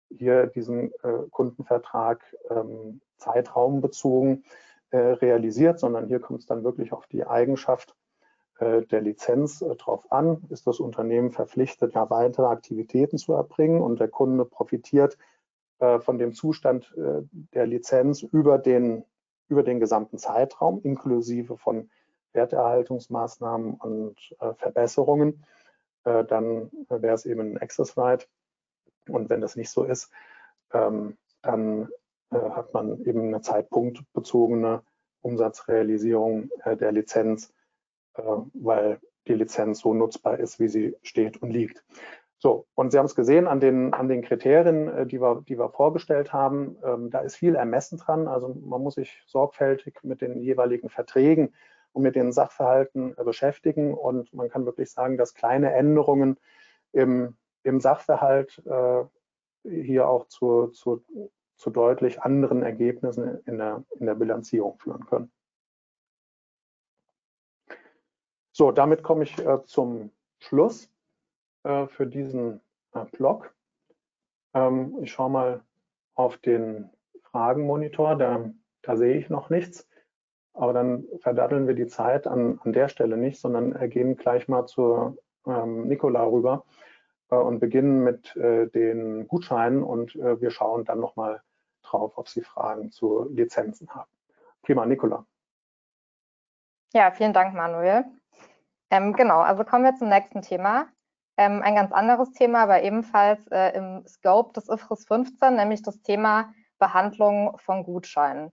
[0.09, 4.45] hier diesen äh, Kundenvertrag ähm, zeitraumbezogen
[4.91, 7.95] äh, realisiert, sondern hier kommt es dann wirklich auf die Eigenschaft
[8.59, 10.43] äh, der Lizenz äh, drauf an.
[10.49, 15.17] Ist das Unternehmen verpflichtet, ja weitere Aktivitäten zu erbringen und der Kunde profitiert
[15.79, 17.21] äh, von dem Zustand äh,
[17.53, 19.03] der Lizenz über den,
[19.47, 21.89] über den gesamten Zeitraum, inklusive von
[22.33, 24.35] Werterhaltungsmaßnahmen und
[26.05, 28.27] äh, dann wäre es eben ein Access Right.
[29.09, 30.11] Und wenn das nicht so ist,
[30.73, 31.89] ähm, dann
[32.31, 34.81] äh, hat man eben eine zeitpunktbezogene
[35.21, 37.53] Umsatzrealisierung äh, der Lizenz,
[38.15, 41.83] äh, weil die Lizenz so nutzbar ist, wie sie steht und liegt.
[42.37, 45.69] So, und Sie haben es gesehen an den, an den Kriterien, die wir, die wir
[45.69, 46.77] vorgestellt haben.
[46.83, 48.27] Ähm, da ist viel Ermessen dran.
[48.27, 51.55] Also man muss sich sorgfältig mit den jeweiligen Verträgen
[51.95, 53.93] und mit den Sachverhalten beschäftigen.
[53.93, 56.37] Und man kann wirklich sagen, dass kleine Änderungen
[56.91, 59.05] im, im Sachverhalt äh,
[59.63, 61.05] hier auch zu, zu,
[61.55, 65.31] zu deutlich anderen Ergebnissen in der, in der Bilanzierung führen können.
[68.51, 70.91] So, damit komme ich äh, zum Schluss
[71.63, 72.59] äh, für diesen
[72.93, 73.55] äh, Blog.
[74.53, 75.63] Ähm, ich schaue mal
[76.13, 76.89] auf den
[77.21, 78.49] Fragenmonitor, da,
[78.81, 79.87] da sehe ich noch nichts.
[80.55, 84.65] Aber dann verdatteln wir die Zeit an, an der Stelle nicht, sondern gehen gleich mal
[84.65, 86.63] zu ähm, Nicola rüber,
[87.29, 91.41] äh, und beginnen mit äh, den Gutscheinen und äh, wir schauen dann nochmal
[91.83, 94.09] drauf, ob Sie Fragen zu Lizenzen haben.
[94.61, 95.25] Prima, Nicola.
[96.93, 98.05] Ja, vielen Dank, Manuel.
[98.89, 100.87] Ähm, genau, also kommen wir zum nächsten Thema.
[101.37, 106.01] Ähm, ein ganz anderes Thema, aber ebenfalls äh, im Scope des IFRS 15, nämlich das
[106.01, 108.51] Thema Behandlung von Gutscheinen.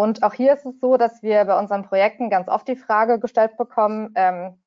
[0.00, 3.20] Und auch hier ist es so, dass wir bei unseren Projekten ganz oft die Frage
[3.20, 4.62] gestellt bekommen, ähm,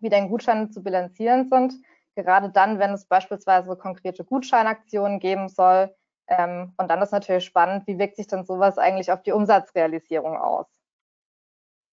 [0.00, 1.74] wie denn Gutscheine zu bilanzieren sind
[2.14, 5.94] gerade dann, wenn es beispielsweise konkrete Gutscheinaktionen geben soll.
[6.28, 10.36] Ähm, und dann ist natürlich spannend, wie wirkt sich denn sowas eigentlich auf die Umsatzrealisierung
[10.36, 10.66] aus?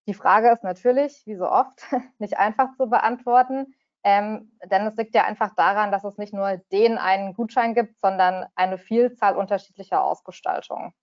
[0.08, 1.82] Die Frage ist natürlich, wie so oft,
[2.20, 3.74] nicht einfach zu beantworten,
[4.04, 8.00] ähm, denn es liegt ja einfach daran, dass es nicht nur den einen Gutschein gibt,
[8.02, 10.94] sondern eine Vielzahl unterschiedlicher Ausgestaltungen.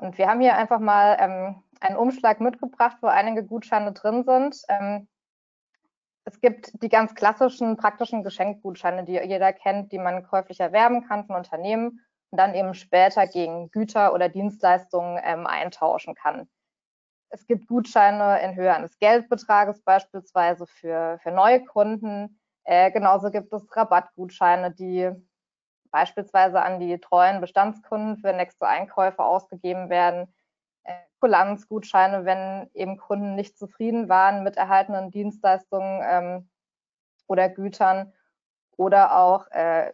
[0.00, 4.62] Und wir haben hier einfach mal ähm, einen Umschlag mitgebracht, wo einige Gutscheine drin sind.
[4.68, 5.08] Ähm,
[6.24, 11.26] es gibt die ganz klassischen praktischen Geschenkgutscheine, die jeder kennt, die man käuflich erwerben kann
[11.26, 16.48] von Unternehmen und dann eben später gegen Güter oder Dienstleistungen ähm, eintauschen kann.
[17.30, 22.40] Es gibt Gutscheine in Höhe eines Geldbetrages beispielsweise für, für neue Kunden.
[22.64, 25.10] Äh, genauso gibt es Rabattgutscheine, die
[25.90, 30.32] beispielsweise an die treuen Bestandskunden für nächste Einkäufe ausgegeben werden.
[30.84, 36.50] Äh, Kulanzgutscheine, wenn eben Kunden nicht zufrieden waren mit erhaltenen Dienstleistungen ähm,
[37.26, 38.12] oder Gütern
[38.76, 39.92] oder auch äh,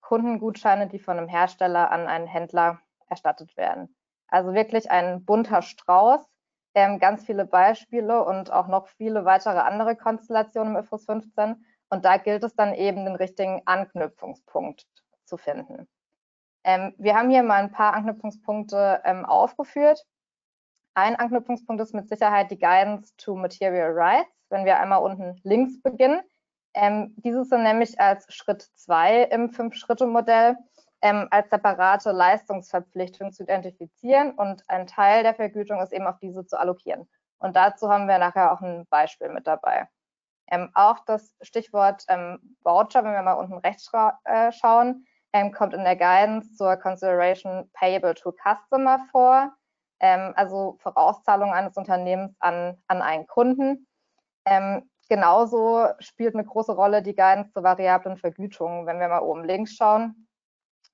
[0.00, 3.94] Kundengutscheine, die von einem Hersteller an einen Händler erstattet werden.
[4.28, 6.20] Also wirklich ein bunter Strauß,
[6.74, 11.64] ähm, ganz viele Beispiele und auch noch viele weitere andere Konstellationen im IFRS 15.
[11.90, 14.86] Und da gilt es dann eben, den richtigen Anknüpfungspunkt
[15.28, 15.86] zu finden.
[16.64, 20.04] Ähm, wir haben hier mal ein paar Anknüpfungspunkte ähm, aufgeführt.
[20.94, 25.80] Ein Anknüpfungspunkt ist mit Sicherheit die Guidance to Material Rights, wenn wir einmal unten links
[25.80, 26.20] beginnen.
[26.74, 30.56] Ähm, dieses sind nämlich als Schritt zwei im Fünf-Schritte-Modell
[31.02, 36.44] ähm, als separate Leistungsverpflichtung zu identifizieren und ein Teil der Vergütung ist eben auf diese
[36.44, 37.08] zu allokieren.
[37.38, 39.88] Und dazu haben wir nachher auch ein Beispiel mit dabei.
[40.50, 43.90] Ähm, auch das Stichwort ähm, Voucher, wenn wir mal unten rechts
[44.24, 45.06] äh, schauen,
[45.38, 49.52] ähm, kommt in der Guidance zur Consideration Payable to Customer vor
[50.00, 53.86] ähm, also Vorauszahlung eines Unternehmens an, an einen Kunden.
[54.44, 59.44] Ähm, genauso spielt eine große Rolle die Guidance zur variablen Vergütung, wenn wir mal oben
[59.44, 60.28] links schauen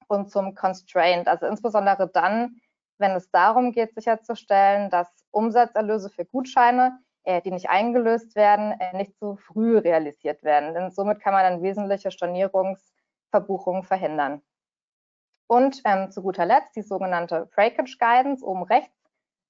[0.09, 2.57] und zum Constraint, also insbesondere dann,
[2.99, 8.97] wenn es darum geht, sicherzustellen, dass Umsatzerlöse für Gutscheine, äh, die nicht eingelöst werden, äh,
[8.97, 10.75] nicht zu früh realisiert werden.
[10.75, 12.11] Denn somit kann man dann wesentliche
[13.35, 14.43] Stornierungsverbuchungen verhindern.
[15.47, 18.95] Und ähm, zu guter Letzt die sogenannte Breakage Guidance oben rechts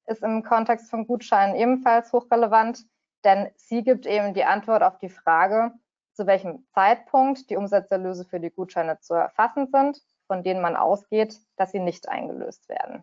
[0.07, 2.85] ist im Kontext von Gutscheinen ebenfalls hochrelevant,
[3.25, 5.73] denn sie gibt eben die Antwort auf die Frage,
[6.13, 11.41] zu welchem Zeitpunkt die Umsatzerlöse für die Gutscheine zu erfassen sind, von denen man ausgeht,
[11.57, 13.03] dass sie nicht eingelöst werden.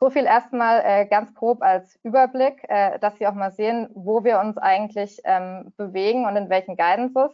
[0.00, 4.24] So viel erstmal äh, ganz grob als Überblick, äh, dass Sie auch mal sehen, wo
[4.24, 7.30] wir uns eigentlich ähm, bewegen und in welchen Guidances.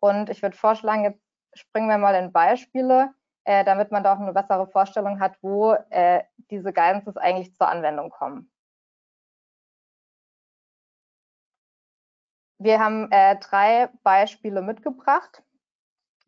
[0.00, 1.27] Und ich würde vorschlagen, jetzt
[1.58, 3.12] springen wir mal in Beispiele,
[3.44, 7.68] äh, damit man da auch eine bessere Vorstellung hat, wo äh, diese Guidances eigentlich zur
[7.68, 8.50] Anwendung kommen.
[12.60, 15.42] Wir haben äh, drei Beispiele mitgebracht.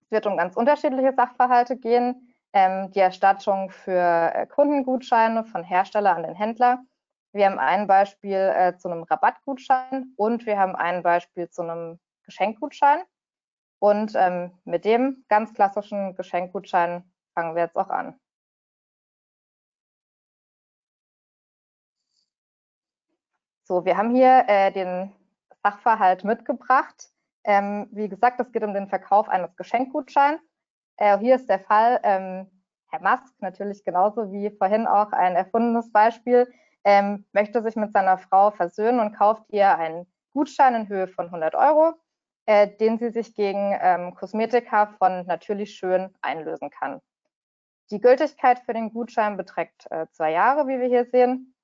[0.03, 2.35] Es wird um ganz unterschiedliche Sachverhalte gehen.
[2.53, 6.83] Ähm, die Erstattung für äh, Kundengutscheine von Hersteller an den Händler.
[7.33, 12.01] Wir haben ein Beispiel äh, zu einem Rabattgutschein und wir haben ein Beispiel zu einem
[12.25, 13.03] Geschenkgutschein.
[13.81, 17.03] Und ähm, mit dem ganz klassischen Geschenkgutschein
[17.35, 18.21] fangen wir jetzt auch an.
[23.65, 25.13] So, wir haben hier äh, den
[25.63, 27.09] Sachverhalt mitgebracht.
[27.45, 30.43] Ähm, wie gesagt, es geht um den Verkauf eines Geschenkgutscheins.
[30.99, 32.51] Äh, hier ist der Fall, ähm,
[32.91, 36.53] Herr Musk, natürlich genauso wie vorhin auch ein erfundenes Beispiel,
[36.85, 41.27] ähm, möchte sich mit seiner Frau versöhnen und kauft ihr einen Gutschein in Höhe von
[41.27, 41.95] 100 Euro
[42.47, 47.01] äh, den sie sich gegen ähm, Kosmetika von Natürlich Schön einlösen kann.
[47.91, 51.55] Die Gültigkeit für den Gutschein beträgt äh, zwei Jahre, wie wir hier sehen.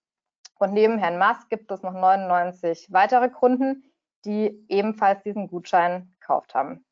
[0.59, 3.93] Und neben Herrn Maas gibt es noch 99 weitere Kunden,
[4.25, 6.85] die ebenfalls diesen Gutschein gekauft haben.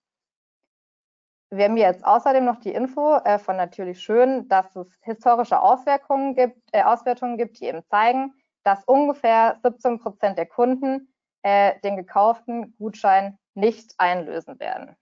[1.51, 6.35] Wir haben jetzt außerdem noch die Info äh, von Natürlich Schön, dass es historische Auswirkungen
[6.35, 11.97] gibt, äh, Auswertungen gibt, die eben zeigen, dass ungefähr 17 Prozent der Kunden äh, den
[11.97, 14.97] gekauften Gutschein nicht einlösen werden.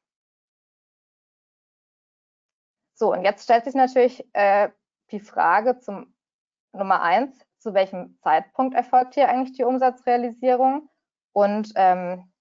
[2.95, 4.71] So, und jetzt stellt sich natürlich äh,
[5.11, 6.15] die Frage zum
[6.73, 10.89] Nummer eins, zu welchem Zeitpunkt erfolgt hier eigentlich die Umsatzrealisierung?
[11.33, 12.33] Und ähm,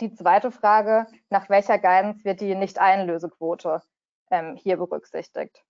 [0.00, 3.82] die zweite Frage, nach welcher Guidance wird die Nicht-Einlösequote
[4.30, 5.64] ähm, hier berücksichtigt?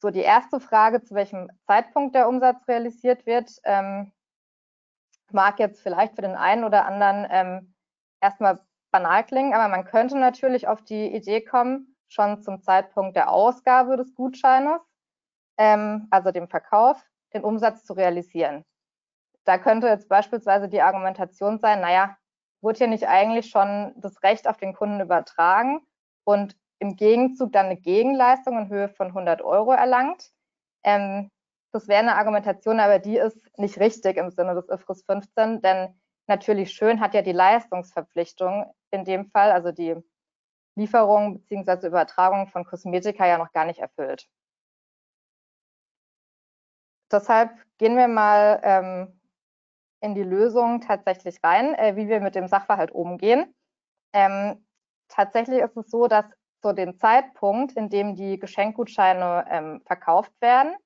[0.00, 4.12] So, die erste Frage, zu welchem Zeitpunkt der Umsatz realisiert wird, ähm,
[5.32, 7.74] mag jetzt vielleicht für den einen oder anderen ähm,
[8.20, 8.60] erstmal
[8.90, 13.96] banal klingen, aber man könnte natürlich auf die Idee kommen, schon zum Zeitpunkt der Ausgabe
[13.96, 14.80] des Gutscheines,
[15.58, 17.02] ähm, also dem Verkauf,
[17.34, 18.64] den Umsatz zu realisieren.
[19.44, 22.16] Da könnte jetzt beispielsweise die Argumentation sein, naja,
[22.60, 25.80] wurde hier nicht eigentlich schon das Recht auf den Kunden übertragen
[26.24, 30.30] und im Gegenzug dann eine Gegenleistung in Höhe von 100 Euro erlangt.
[30.84, 31.30] Ähm,
[31.72, 36.00] das wäre eine Argumentation, aber die ist nicht richtig im Sinne des IFRS 15, denn
[36.28, 39.96] natürlich schön hat ja die Leistungsverpflichtung in dem Fall, also die
[40.76, 41.88] Lieferung bzw.
[41.88, 44.28] Übertragung von Kosmetika ja noch gar nicht erfüllt.
[47.10, 49.20] Deshalb gehen wir mal ähm,
[50.00, 53.54] in die Lösung tatsächlich rein, äh, wie wir mit dem Sachverhalt umgehen.
[54.12, 54.66] Ähm,
[55.08, 56.26] tatsächlich ist es so, dass
[56.62, 60.76] zu dem Zeitpunkt, in dem die Geschenkgutscheine ähm, verkauft werden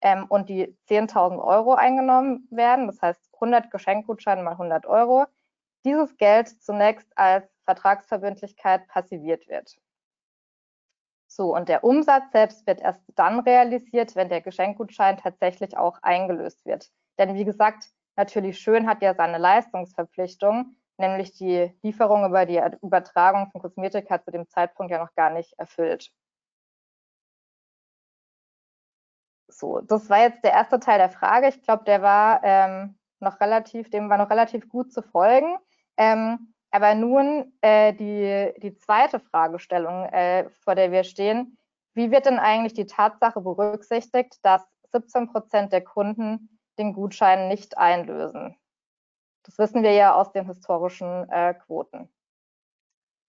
[0.00, 5.26] ähm, und die 10.000 Euro eingenommen werden, das heißt 100 Geschenkgutscheine mal 100 Euro,
[5.84, 9.76] dieses Geld zunächst als Vertragsverbindlichkeit passiviert wird.
[11.30, 16.64] So, und der Umsatz selbst wird erst dann realisiert, wenn der Geschenkgutschein tatsächlich auch eingelöst
[16.64, 16.90] wird.
[17.18, 23.50] Denn wie gesagt, natürlich schön hat ja seine Leistungsverpflichtung, nämlich die Lieferung über die Übertragung
[23.50, 26.10] von Kosmetika zu dem Zeitpunkt ja noch gar nicht erfüllt.
[29.58, 31.48] So, das war jetzt der erste Teil der Frage.
[31.48, 35.56] Ich glaube, der war ähm, noch relativ, dem war noch relativ gut zu folgen.
[35.96, 41.58] Ähm, aber nun äh, die, die zweite Fragestellung, äh, vor der wir stehen.
[41.94, 47.76] Wie wird denn eigentlich die Tatsache berücksichtigt, dass 17 Prozent der Kunden den Gutschein nicht
[47.76, 48.56] einlösen?
[49.42, 52.08] Das wissen wir ja aus den historischen äh, Quoten.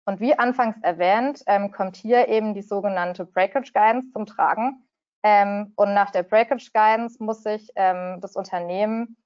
[0.06, 4.89] Und wie anfangs erwähnt, ähm, kommt hier eben die sogenannte Breakage Guidance zum Tragen.
[5.24, 9.18] Ähm, und nach der Breakage Guidance muss sich ähm, das Unternehmen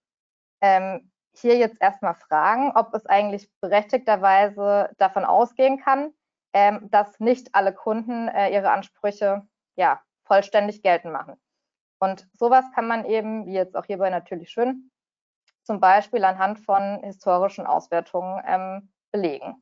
[0.61, 6.13] ähm, hier jetzt erstmal fragen, ob es eigentlich berechtigterweise davon ausgehen kann,
[6.53, 11.35] ähm, dass nicht alle Kunden äh, ihre Ansprüche ja, vollständig geltend machen.
[11.99, 14.91] Und sowas kann man eben, wie jetzt auch hierbei natürlich schön,
[15.63, 19.55] zum Beispiel anhand von historischen Auswertungen ähm, belegen.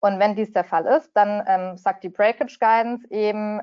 [0.00, 3.60] Und wenn dies der Fall ist, dann ähm, sagt die Breakage Guidance eben,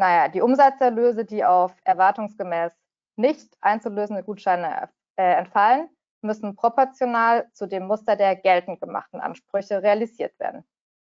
[0.00, 2.72] naja, die Umsatzerlöse, die auf erwartungsgemäß
[3.16, 5.90] nicht einzulösende Gutscheine äh, entfallen,
[6.22, 10.64] müssen proportional zu dem Muster der geltend gemachten Ansprüche realisiert werden.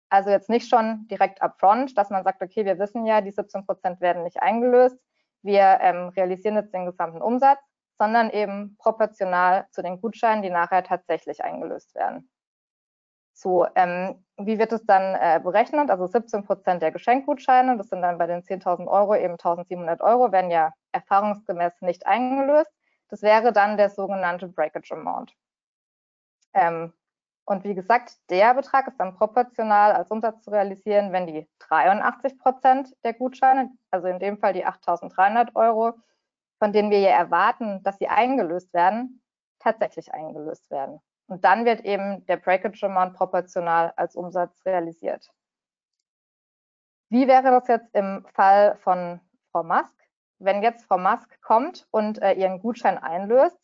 [0.10, 3.66] Also jetzt nicht schon direkt upfront, dass man sagt, okay, wir wissen ja, die 17
[3.66, 5.00] Prozent werden nicht eingelöst,
[5.42, 7.60] wir ähm, realisieren jetzt den gesamten Umsatz,
[7.98, 12.30] sondern eben proportional zu den Gutscheinen, die nachher tatsächlich eingelöst werden.
[13.34, 15.90] So, ähm, wie wird es dann äh, berechnet?
[15.90, 20.32] Also 17 Prozent der Geschenkgutscheine, das sind dann bei den 10.000 Euro eben 1.700 Euro,
[20.32, 22.72] werden ja erfahrungsgemäß nicht eingelöst.
[23.10, 25.34] Das wäre dann der sogenannte Breakage Amount.
[26.54, 26.94] Ähm,
[27.46, 32.40] und wie gesagt, der Betrag ist dann proportional als Umsatz zu realisieren, wenn die 83
[32.40, 35.94] Prozent der Gutscheine, also in dem Fall die 8.300 Euro,
[36.60, 39.22] von denen wir ja erwarten, dass sie eingelöst werden,
[39.60, 41.02] tatsächlich eingelöst werden.
[41.28, 45.30] Und dann wird eben der Breakage Amount proportional als Umsatz realisiert.
[47.10, 49.22] Wie wäre das jetzt im Fall von
[49.52, 49.94] Frau Musk?
[50.40, 53.58] Wenn jetzt Frau Musk kommt und äh, ihren Gutschein einlöst,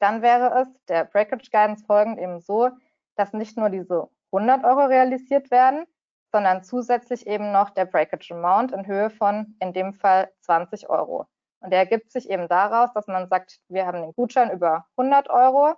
[0.00, 2.70] dann wäre es der Breakage Guidance folgend eben so,
[3.16, 5.86] dass nicht nur diese 100 Euro realisiert werden,
[6.32, 11.26] sondern zusätzlich eben noch der Breakage Amount in Höhe von in dem Fall 20 Euro.
[11.60, 15.28] Und der ergibt sich eben daraus, dass man sagt, wir haben den Gutschein über 100
[15.28, 15.74] Euro.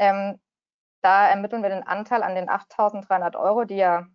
[0.00, 0.40] Ähm,
[1.02, 4.06] da ermitteln wir den Anteil an den 8.300 Euro, die ja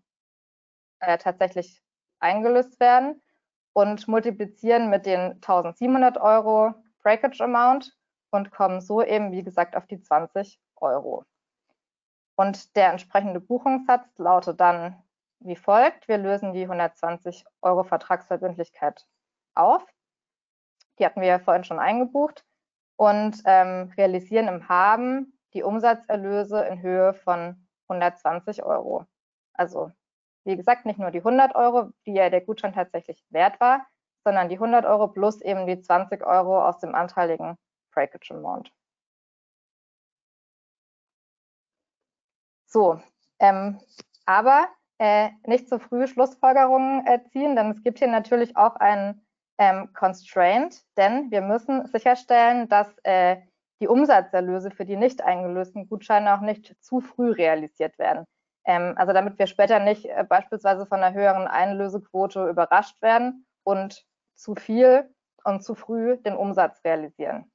[1.00, 1.82] äh, tatsächlich
[2.20, 3.22] eingelöst werden
[3.74, 7.98] und multiplizieren mit den 1.700 Euro Breakage Amount
[8.32, 11.24] und kommen so eben, wie gesagt, auf die 20 Euro.
[12.36, 15.02] Und der entsprechende Buchungssatz lautet dann
[15.40, 16.08] wie folgt.
[16.08, 19.06] Wir lösen die 120 Euro Vertragsverbindlichkeit
[19.54, 19.86] auf
[21.00, 22.46] die hatten wir ja vorhin schon eingebucht
[22.98, 29.06] und ähm, realisieren im Haben die Umsatzerlöse in Höhe von 120 Euro.
[29.54, 29.92] Also
[30.46, 33.88] wie gesagt, nicht nur die 100 Euro, die ja der Gutschein tatsächlich wert war,
[34.24, 37.58] sondern die 100 Euro plus eben die 20 Euro aus dem anteiligen
[37.92, 38.72] Breakage Amount.
[42.68, 43.00] So,
[43.40, 43.80] ähm,
[44.26, 49.26] aber äh, nicht zu früh Schlussfolgerungen äh, ziehen, denn es gibt hier natürlich auch einen
[49.58, 53.38] ähm, constrained, denn wir müssen sicherstellen, dass äh,
[53.82, 58.26] die Umsatzerlöse für die nicht eingelösten Gutscheine auch nicht zu früh realisiert werden.
[58.66, 64.06] Ähm, also damit wir später nicht äh, beispielsweise von einer höheren Einlösequote überrascht werden und
[64.36, 65.10] zu viel
[65.44, 67.52] und zu früh den Umsatz realisieren.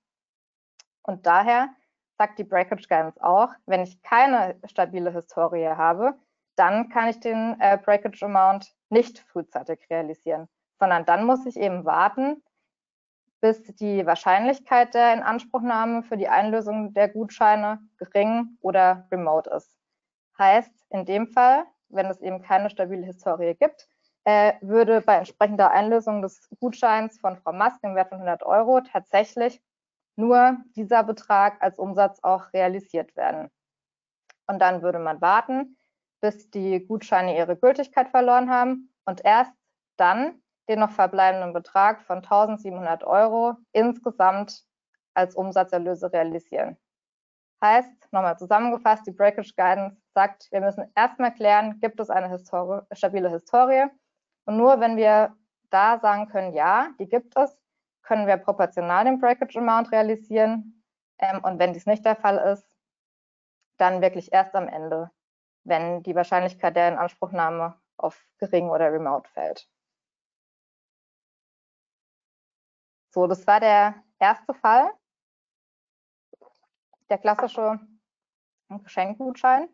[1.03, 1.71] Und daher
[2.19, 6.15] sagt die Breakage Guidance auch, wenn ich keine stabile Historie habe,
[6.57, 10.49] dann kann ich den äh, Breakage Amount nicht frühzeitig realisieren
[10.81, 12.43] sondern dann muss ich eben warten,
[13.41, 19.77] bis die Wahrscheinlichkeit der Inanspruchnahme für die Einlösung der Gutscheine gering oder remote ist.
[20.39, 23.89] Heißt, in dem Fall, wenn es eben keine stabile Historie gibt,
[24.25, 28.81] äh, würde bei entsprechender Einlösung des Gutscheins von Frau Mask im Wert von 100 Euro
[28.81, 29.63] tatsächlich
[30.17, 33.51] nur dieser Betrag als Umsatz auch realisiert werden.
[34.47, 35.79] Und dann würde man warten,
[36.21, 39.53] bis die Gutscheine ihre Gültigkeit verloren haben und erst
[39.97, 44.65] dann den noch verbleibenden Betrag von 1700 Euro insgesamt
[45.15, 46.77] als Umsatzerlöse realisieren.
[47.61, 52.83] Heißt, nochmal zusammengefasst, die Breakage Guidance sagt, wir müssen erstmal klären, gibt es eine Histori
[52.93, 53.87] stabile Historie?
[54.47, 55.37] Und nur wenn wir
[55.71, 57.59] da sagen können, ja, die gibt es,
[58.03, 60.85] können wir proportional den Breakage Amount realisieren.
[61.19, 62.77] Ähm, und wenn dies nicht der Fall ist,
[63.77, 65.11] dann wirklich erst am Ende,
[65.65, 69.69] wenn die Wahrscheinlichkeit der Inanspruchnahme auf gering oder remote fällt.
[73.11, 74.91] So, das war der erste Fall,
[77.09, 77.81] der klassische
[78.69, 79.69] Geschenkgutschein.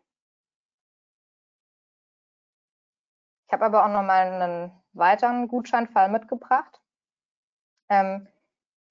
[3.45, 6.81] Ich habe aber auch noch mal einen weiteren Gutscheinfall mitgebracht,
[7.89, 8.27] ähm,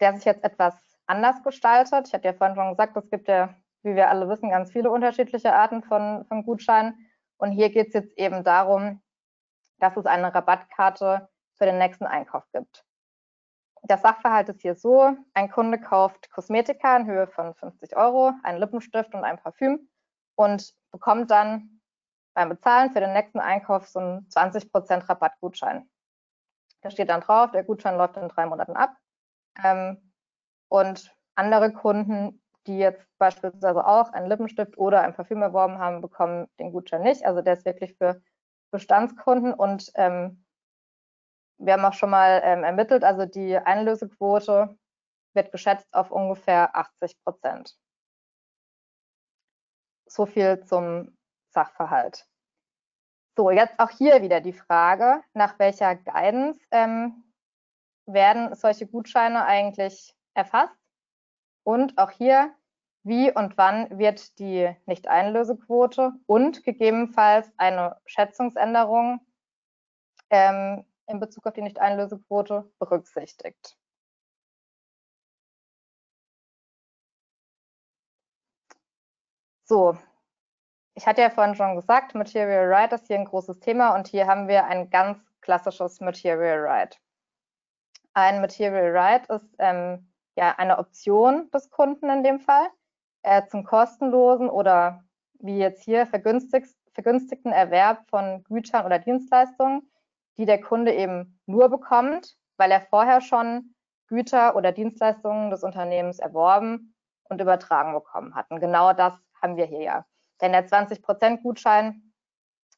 [0.01, 0.75] der sich jetzt etwas
[1.07, 2.07] anders gestaltet.
[2.07, 4.91] Ich hatte ja vorhin schon gesagt, es gibt ja, wie wir alle wissen, ganz viele
[4.91, 7.11] unterschiedliche Arten von, von Gutscheinen.
[7.37, 9.03] Und hier geht es jetzt eben darum,
[9.79, 12.86] dass es eine Rabattkarte für den nächsten Einkauf gibt.
[13.83, 18.59] Der Sachverhalt ist hier so, ein Kunde kauft Kosmetika in Höhe von 50 Euro, einen
[18.59, 19.89] Lippenstift und ein Parfüm
[20.35, 21.81] und bekommt dann
[22.35, 25.89] beim Bezahlen für den nächsten Einkauf so einen 20% Rabattgutschein.
[26.83, 28.97] Da steht dann drauf, der Gutschein läuft in drei Monaten ab.
[29.65, 30.13] Ähm,
[30.69, 36.49] und andere Kunden, die jetzt beispielsweise auch einen Lippenstift oder ein Parfüm erworben haben, bekommen
[36.59, 37.25] den Gutschein nicht.
[37.25, 38.21] Also der ist wirklich für
[38.71, 40.45] Bestandskunden und ähm,
[41.59, 44.77] wir haben auch schon mal ähm, ermittelt, also die Einlösequote
[45.35, 47.77] wird geschätzt auf ungefähr 80 Prozent.
[50.07, 51.17] So viel zum
[51.51, 52.27] Sachverhalt.
[53.37, 57.25] So, jetzt auch hier wieder die Frage, nach welcher Guidance ähm,
[58.07, 60.75] werden solche Gutscheine eigentlich erfasst?
[61.63, 62.55] Und auch hier,
[63.03, 69.21] wie und wann wird die Nicht-Einlösequote und gegebenenfalls eine Schätzungsänderung
[70.31, 73.77] ähm, in Bezug auf die Nicht-Einlösequote berücksichtigt?
[79.65, 79.99] So,
[80.95, 84.27] ich hatte ja vorhin schon gesagt, Material Right ist hier ein großes Thema und hier
[84.27, 87.01] haben wir ein ganz klassisches Material Right.
[88.15, 92.69] Ein Material Right ist ähm, ja eine Option des Kunden in dem Fall
[93.23, 95.05] äh, zum kostenlosen oder
[95.41, 99.83] wie jetzt hier vergünstigt, vergünstigten Erwerb von Gütern oder Dienstleistungen,
[100.39, 103.75] die der Kunde eben nur bekommt, weil er vorher schon
[104.09, 106.95] Güter oder Dienstleistungen des Unternehmens erworben
[107.29, 108.51] und übertragen bekommen hat.
[108.51, 110.07] Und genau das haben wir hier ja.
[110.41, 112.13] Denn der 20% Gutschein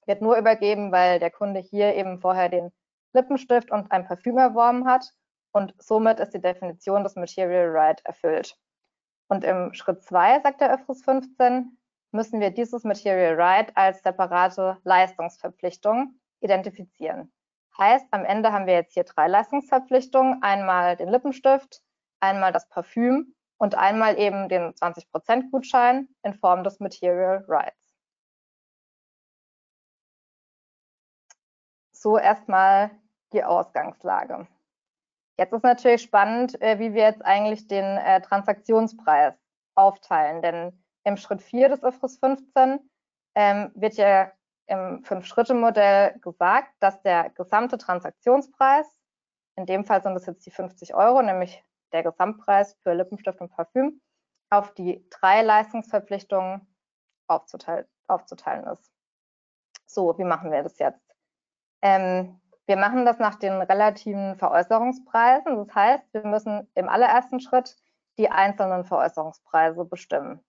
[0.07, 2.73] wird nur übergeben, weil der Kunde hier eben vorher den
[3.13, 5.13] Lippenstift und ein Parfüm erworben hat
[5.53, 8.57] und somit ist die Definition des Material Right erfüllt.
[9.29, 11.79] Und im Schritt 2, sagt der ÖFRUS 15,
[12.13, 17.33] müssen wir dieses Material Right als separate Leistungsverpflichtung identifizieren.
[17.81, 20.43] Heißt, am Ende haben wir jetzt hier drei Leistungsverpflichtungen.
[20.43, 21.81] Einmal den Lippenstift,
[22.21, 27.97] einmal das Parfüm und einmal eben den 20% Gutschein in Form des Material Rights.
[31.93, 32.91] So erstmal
[33.33, 34.49] die Ausgangslage.
[35.39, 39.35] Jetzt ist natürlich spannend, äh, wie wir jetzt eigentlich den äh, Transaktionspreis
[39.77, 42.91] aufteilen, denn im Schritt 4 des IFRS 15
[43.37, 44.33] ähm, wird ja
[44.69, 48.87] im Fünf-Schritte-Modell gesagt, dass der gesamte Transaktionspreis,
[49.57, 53.51] in dem Fall sind es jetzt die 50 Euro, nämlich der Gesamtpreis für Lippenstift und
[53.51, 54.01] Parfüm
[54.51, 56.67] auf die drei Leistungsverpflichtungen
[57.27, 58.91] aufzuteilen, aufzuteilen ist.
[59.87, 61.15] So, wie machen wir das jetzt?
[61.83, 65.57] Ähm, wir machen das nach den relativen Veräußerungspreisen.
[65.57, 67.77] Das heißt, wir müssen im allerersten Schritt
[68.19, 70.45] die einzelnen Veräußerungspreise bestimmen.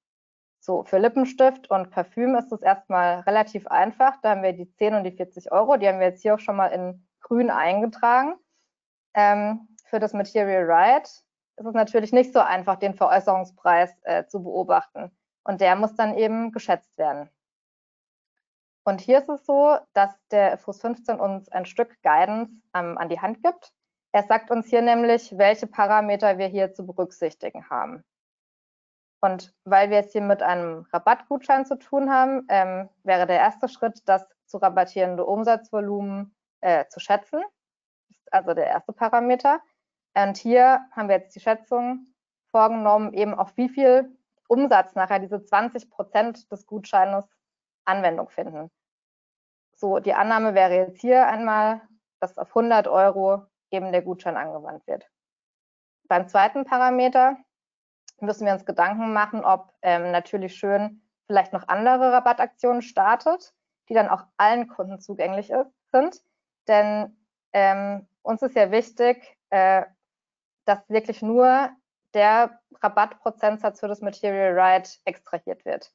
[0.59, 4.17] So, für Lippenstift und Parfüm ist es erstmal relativ einfach.
[4.21, 5.77] Da haben wir die 10 und die 40 Euro.
[5.77, 8.33] Die haben wir jetzt hier auch schon mal in grün eingetragen.
[9.13, 11.07] Ähm, für das Material Right
[11.59, 15.11] ist es natürlich nicht so einfach, den Veräußerungspreis äh, zu beobachten.
[15.43, 17.29] Und der muss dann eben geschätzt werden.
[18.83, 23.09] Und hier ist es so, dass der FUS 15 uns ein Stück Guidance ähm, an
[23.09, 23.71] die Hand gibt.
[24.11, 28.03] Er sagt uns hier nämlich, welche Parameter wir hier zu berücksichtigen haben.
[29.21, 33.67] Und weil wir es hier mit einem Rabattgutschein zu tun haben, ähm, wäre der erste
[33.67, 37.41] Schritt, das zu rabattierende Umsatzvolumen äh, zu schätzen.
[38.09, 39.61] Ist also der erste Parameter.
[40.15, 42.07] Und hier haben wir jetzt die Schätzung
[42.51, 44.17] vorgenommen, eben auf wie viel
[44.47, 47.25] Umsatz nachher diese 20 Prozent des Gutscheines
[47.85, 48.71] Anwendung finden.
[49.75, 51.81] So, die Annahme wäre jetzt hier einmal,
[52.19, 55.09] dass auf 100 Euro eben der Gutschein angewandt wird.
[56.07, 57.37] Beim zweiten Parameter
[58.21, 63.53] müssen wir uns Gedanken machen, ob ähm, natürlich schön vielleicht noch andere Rabattaktionen startet,
[63.87, 65.51] die dann auch allen Kunden zugänglich
[65.91, 66.21] sind.
[66.67, 67.17] Denn
[67.53, 69.83] ähm, uns ist ja wichtig, äh,
[70.65, 71.69] dass wirklich nur
[72.13, 75.91] der Rabattprozentsatz für das Material Right extrahiert wird.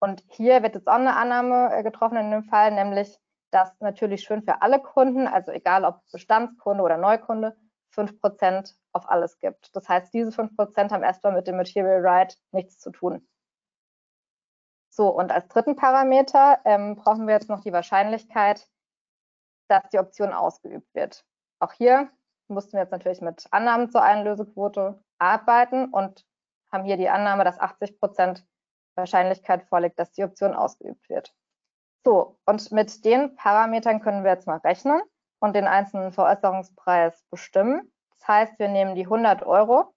[0.00, 3.18] Und hier wird jetzt auch eine Annahme äh, getroffen in dem Fall, nämlich,
[3.50, 7.56] dass natürlich schön für alle Kunden, also egal ob Bestandskunde oder Neukunde,
[7.94, 9.74] 5% auf alles gibt.
[9.74, 13.26] Das heißt, diese 5% haben erstmal mit dem Material Right nichts zu tun.
[14.90, 18.68] So, und als dritten Parameter ähm, brauchen wir jetzt noch die Wahrscheinlichkeit,
[19.68, 21.24] dass die Option ausgeübt wird.
[21.60, 22.10] Auch hier
[22.48, 26.26] mussten wir jetzt natürlich mit Annahmen zur Einlösequote arbeiten und
[26.70, 28.46] haben hier die Annahme, dass 80 Prozent
[28.94, 31.34] Wahrscheinlichkeit vorliegt, dass die Option ausgeübt wird.
[32.04, 35.00] So, und mit den Parametern können wir jetzt mal rechnen
[35.40, 37.91] und den einzelnen Veräußerungspreis bestimmen.
[38.22, 39.92] Das heißt, wir nehmen die 100 Euro,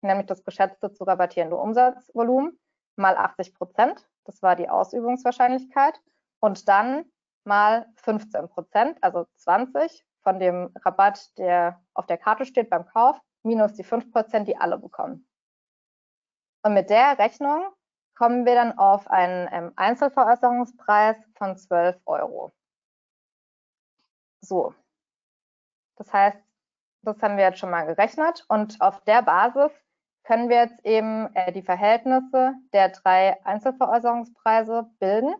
[0.00, 2.58] nämlich das geschätzte zu rabattierende Umsatzvolumen,
[2.96, 6.00] mal 80 Prozent, das war die Ausübungswahrscheinlichkeit,
[6.40, 7.04] und dann
[7.44, 13.16] mal 15 Prozent, also 20 von dem Rabatt, der auf der Karte steht beim Kauf,
[13.44, 15.28] minus die 5%, die alle bekommen.
[16.64, 17.64] Und mit der Rechnung
[18.16, 22.52] kommen wir dann auf einen ähm, Einzelveräußerungspreis von 12 Euro.
[24.40, 24.74] So,
[25.94, 26.45] das heißt,
[27.06, 29.70] das haben wir jetzt schon mal gerechnet und auf der Basis
[30.24, 35.34] können wir jetzt eben äh, die Verhältnisse der drei Einzelveräußerungspreise bilden.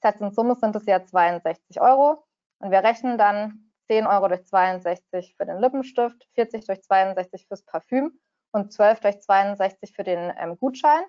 [0.00, 2.24] Das heißt, in Summe sind es ja 62 Euro
[2.58, 7.64] und wir rechnen dann 10 Euro durch 62 für den Lippenstift, 40 durch 62 fürs
[7.64, 8.18] Parfüm
[8.52, 11.02] und 12 durch 62 für den ähm, Gutschein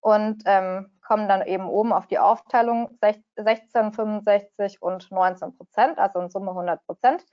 [0.00, 2.98] und ähm, kommen dann eben oben auf die Aufteilung
[3.36, 7.24] 16, 65 und 19 Prozent, also in Summe 100 Prozent.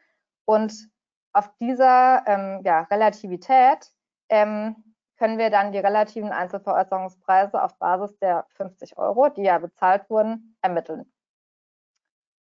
[0.46, 0.90] Und
[1.34, 3.92] auf dieser ähm, ja, Relativität
[4.30, 4.76] ähm,
[5.18, 10.58] können wir dann die relativen Einzelveräußerungspreise auf Basis der 50 Euro, die ja bezahlt wurden,
[10.62, 11.12] ermitteln.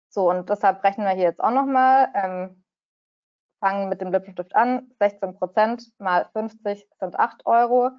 [0.09, 2.65] So, und deshalb rechnen wir hier jetzt auch nochmal, ähm,
[3.61, 7.91] fangen mit dem Lippenstift an, 16 Prozent mal 50 sind 8 Euro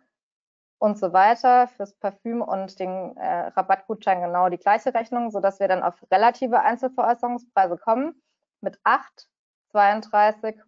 [0.80, 1.68] und so weiter.
[1.69, 6.60] Fürs Parfüm und den äh, Rabattgutschein genau die gleiche Rechnung, sodass wir dann auf relative
[6.60, 8.22] Einzelveräußerungspreise kommen
[8.60, 9.30] mit 8,
[9.72, 10.60] 32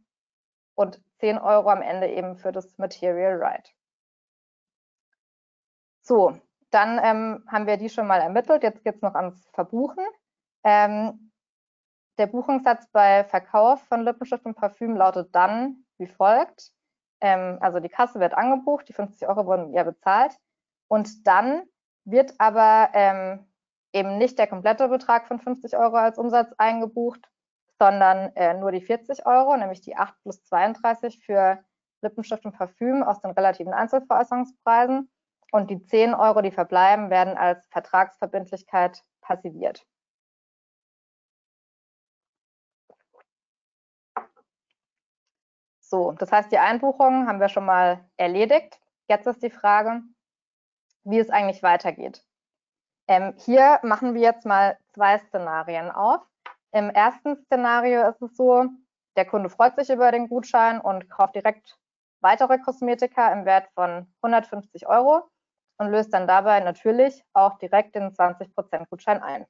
[0.75, 3.73] und 10 Euro am Ende eben für das Material Right.
[6.01, 6.39] So,
[6.69, 8.63] dann ähm, haben wir die schon mal ermittelt.
[8.63, 10.05] Jetzt geht es noch ans Verbuchen.
[10.63, 11.31] Ähm,
[12.17, 16.71] der Buchungssatz bei Verkauf von Lippenstift und Parfüm lautet dann wie folgt.
[17.21, 20.37] Ähm, also die Kasse wird angebucht, die 50 Euro wurden ja bezahlt.
[20.87, 21.63] Und dann
[22.03, 23.47] wird aber ähm,
[23.93, 27.21] eben nicht der komplette Betrag von 50 Euro als Umsatz eingebucht,
[27.85, 31.63] sondern äh, nur die 40 Euro, nämlich die 8 plus 32 für
[32.01, 35.11] Lippenstift und Parfüm aus den relativen Einzelveräußerungspreisen.
[35.51, 39.85] Und die 10 Euro, die verbleiben, werden als Vertragsverbindlichkeit passiviert.
[45.79, 48.79] So, das heißt, die Einbuchungen haben wir schon mal erledigt.
[49.07, 50.01] Jetzt ist die Frage,
[51.03, 52.25] wie es eigentlich weitergeht.
[53.07, 56.25] Ähm, hier machen wir jetzt mal zwei Szenarien auf.
[56.75, 58.65] Im ersten Szenario ist es so,
[59.15, 61.79] der Kunde freut sich über den Gutschein und kauft direkt
[62.19, 65.23] weitere Kosmetika im Wert von 150 Euro
[65.77, 69.45] und löst dann dabei natürlich auch direkt den 20% Gutschein ein.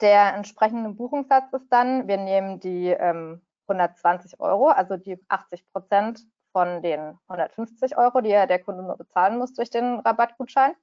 [0.00, 6.20] Der entsprechende Buchungssatz ist dann, wir nehmen die ähm, 120 Euro, also die 80 Prozent
[6.52, 10.76] von den 150 Euro, die ja der Kunde nur bezahlen muss durch den Rabattgutschein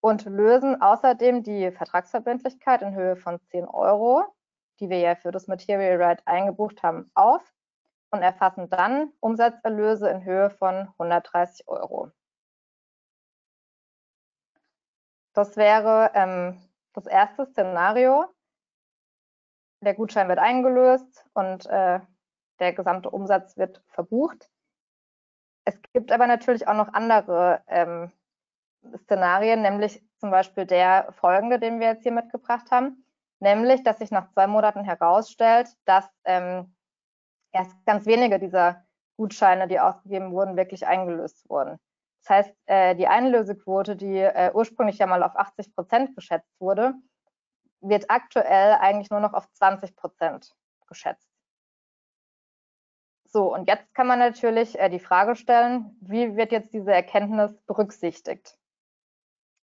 [0.00, 4.24] und lösen außerdem die Vertragsverbindlichkeit in Höhe von 10 Euro,
[4.80, 7.42] die wir ja für das Material Right eingebucht haben, auf
[8.10, 12.10] und erfassen dann Umsatzerlöse in Höhe von 130 Euro.
[15.34, 16.60] Das wäre ähm,
[16.94, 18.26] das erste Szenario,
[19.80, 22.00] der Gutschein wird eingelöst und äh,
[22.58, 24.50] der gesamte Umsatz wird verbucht.
[25.64, 28.10] Es gibt aber natürlich auch noch andere ähm,
[29.04, 33.04] Szenarien, nämlich zum Beispiel der folgende, den wir jetzt hier mitgebracht haben,
[33.40, 36.74] nämlich, dass sich nach zwei Monaten herausstellt, dass ähm,
[37.52, 38.84] erst ganz wenige dieser
[39.16, 41.78] Gutscheine, die ausgegeben wurden, wirklich eingelöst wurden.
[42.22, 46.94] Das heißt, äh, die Einlösequote, die äh, ursprünglich ja mal auf 80 Prozent geschätzt wurde,
[47.80, 50.52] wird aktuell eigentlich nur noch auf 20 Prozent
[50.86, 51.28] geschätzt.
[53.30, 57.54] So, und jetzt kann man natürlich äh, die Frage stellen, wie wird jetzt diese Erkenntnis
[57.66, 58.58] berücksichtigt?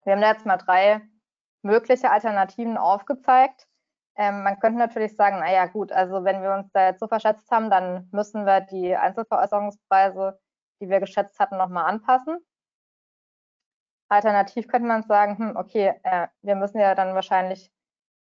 [0.05, 1.01] Wir haben da jetzt mal drei
[1.63, 3.67] mögliche Alternativen aufgezeigt.
[4.17, 7.51] Ähm, man könnte natürlich sagen, naja gut, also wenn wir uns da jetzt so verschätzt
[7.51, 10.39] haben, dann müssen wir die Einzelveräußerungspreise,
[10.81, 12.39] die wir geschätzt hatten, nochmal anpassen.
[14.09, 17.73] Alternativ könnte man sagen, hm, okay, äh, wir müssen ja dann wahrscheinlich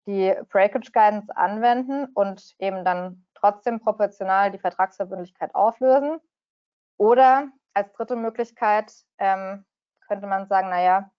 [0.07, 6.19] die Breakage Guidance anwenden und eben dann trotzdem proportional die Vertragsverbindlichkeit auflösen.
[6.97, 9.65] Oder als dritte Möglichkeit ähm,
[10.07, 11.11] könnte man sagen, naja,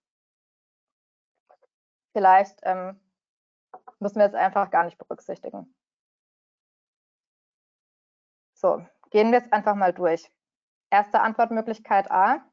[2.14, 3.00] vielleicht ähm,
[4.00, 5.74] müssen wir es einfach gar nicht berücksichtigen.
[8.54, 10.32] So, gehen wir jetzt einfach mal durch.
[10.90, 12.46] Erste Antwortmöglichkeit A.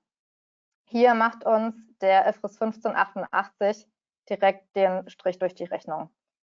[0.87, 3.87] Hier macht uns der IFRS 1588
[4.29, 6.11] direkt den Strich durch die Rechnung.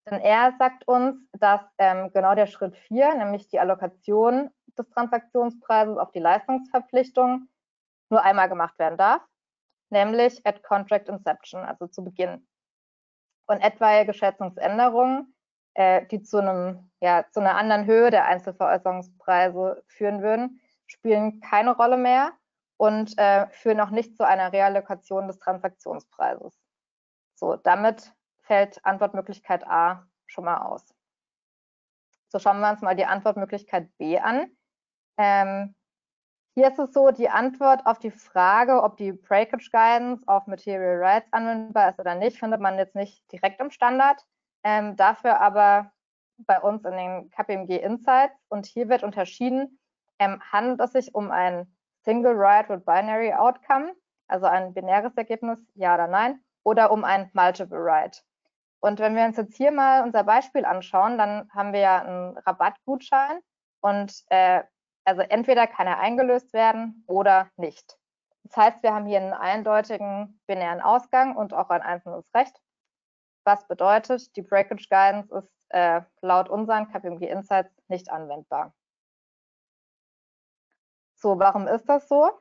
[0.09, 5.97] Denn er sagt uns, dass ähm, genau der Schritt 4, nämlich die Allokation des Transaktionspreises
[5.97, 7.47] auf die Leistungsverpflichtung,
[8.09, 9.21] nur einmal gemacht werden darf,
[9.89, 12.45] nämlich at Contract Inception, also zu Beginn.
[13.45, 15.35] Und etwaige Schätzungsänderungen,
[15.73, 21.75] äh, die zu, einem, ja, zu einer anderen Höhe der Einzelveräußerungspreise führen würden, spielen keine
[21.75, 22.31] Rolle mehr
[22.77, 26.59] und äh, führen auch nicht zu einer Reallokation des Transaktionspreises.
[27.35, 30.93] So, damit fällt Antwortmöglichkeit A schon mal aus.
[32.29, 34.47] So schauen wir uns mal die Antwortmöglichkeit B an.
[35.17, 35.75] Ähm,
[36.55, 40.97] hier ist es so, die Antwort auf die Frage, ob die Breakage Guidance auf Material
[41.03, 44.23] Rights anwendbar ist oder nicht, findet man jetzt nicht direkt im Standard.
[44.63, 45.91] Ähm, dafür aber
[46.37, 48.35] bei uns in den KPMG Insights.
[48.49, 49.79] Und hier wird unterschieden,
[50.19, 51.73] ähm, handelt es sich um ein
[52.03, 53.93] Single Right with Binary Outcome,
[54.27, 58.23] also ein binäres Ergebnis, ja oder nein, oder um ein Multiple Right.
[58.79, 62.37] Und wenn wir uns jetzt hier mal unser Beispiel anschauen, dann haben wir ja einen
[62.39, 63.39] Rabattgutschein
[63.79, 64.63] und äh,
[65.05, 67.97] also entweder kann er eingelöst werden oder nicht.
[68.43, 72.59] Das heißt, wir haben hier einen eindeutigen binären Ausgang und auch ein einzelnes Recht.
[73.45, 78.73] was bedeutet, die Breakage Guidance ist äh, laut unseren KPMG Insights nicht anwendbar.
[81.15, 82.31] So, warum ist das so?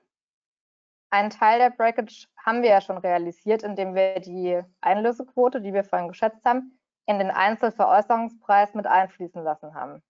[1.10, 5.84] Ein Teil der Breakage haben wir ja schon realisiert, indem wir die Einlösequote, die wir
[5.84, 10.02] vorhin geschätzt haben, in den Einzelveräußerungspreis mit einfließen lassen haben.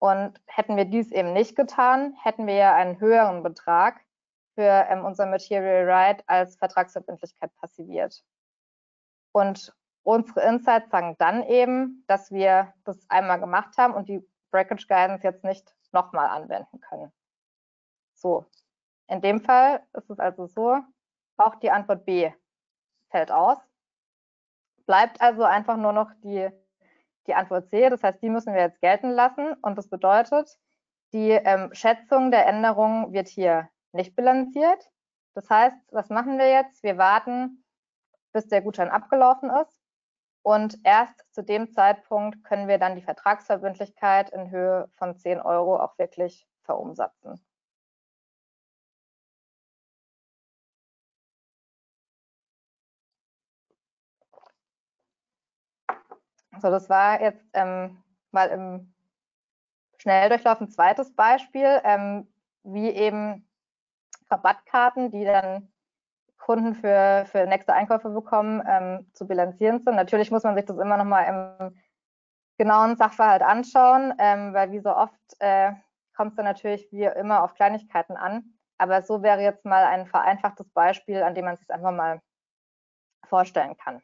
[0.00, 4.00] Und hätten wir dies eben nicht getan, hätten wir ja einen höheren Betrag
[4.54, 8.24] für ähm, unser Material Right als Vertragsverbindlichkeit passiviert.
[9.32, 14.86] Und unsere Insights sagen dann eben, dass wir das einmal gemacht haben und die Breakage
[14.88, 17.12] Guidance jetzt nicht nochmal anwenden können.
[18.14, 18.46] So,
[19.06, 20.78] in dem Fall ist es also so,
[21.36, 22.32] auch die Antwort B
[23.10, 23.58] fällt aus.
[24.86, 26.50] Bleibt also einfach nur noch die,
[27.26, 30.58] die Antwort C, das heißt, die müssen wir jetzt gelten lassen und das bedeutet,
[31.12, 34.90] die ähm, Schätzung der Änderung wird hier nicht bilanziert.
[35.34, 36.82] Das heißt, was machen wir jetzt?
[36.82, 37.64] Wir warten,
[38.32, 39.80] bis der Gutschein abgelaufen ist
[40.42, 45.76] und erst zu dem Zeitpunkt können wir dann die Vertragsverbindlichkeit in Höhe von 10 Euro
[45.76, 47.44] auch wirklich verumsatzen.
[56.58, 58.02] So, das war jetzt ähm,
[58.32, 58.94] mal im
[59.98, 62.26] Schnelldurchlauf ein zweites Beispiel, ähm,
[62.64, 63.48] wie eben
[64.30, 65.72] Rabattkarten, die dann
[66.38, 69.94] Kunden für, für nächste Einkäufe bekommen, ähm, zu bilanzieren sind.
[69.94, 71.76] Natürlich muss man sich das immer noch mal im
[72.58, 75.72] genauen Sachverhalt anschauen, ähm, weil wie so oft äh,
[76.16, 78.54] kommt es dann natürlich wie immer auf Kleinigkeiten an.
[78.78, 82.20] Aber so wäre jetzt mal ein vereinfachtes Beispiel, an dem man sich einfach mal
[83.28, 84.02] vorstellen kann.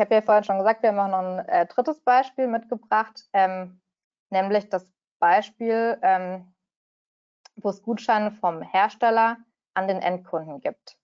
[0.00, 3.28] Ich habe ja vorhin schon gesagt, wir haben auch noch ein äh, drittes Beispiel mitgebracht,
[3.34, 3.82] ähm,
[4.30, 6.54] nämlich das Beispiel, ähm,
[7.56, 9.36] wo es Gutscheine vom Hersteller
[9.74, 10.96] an den Endkunden gibt.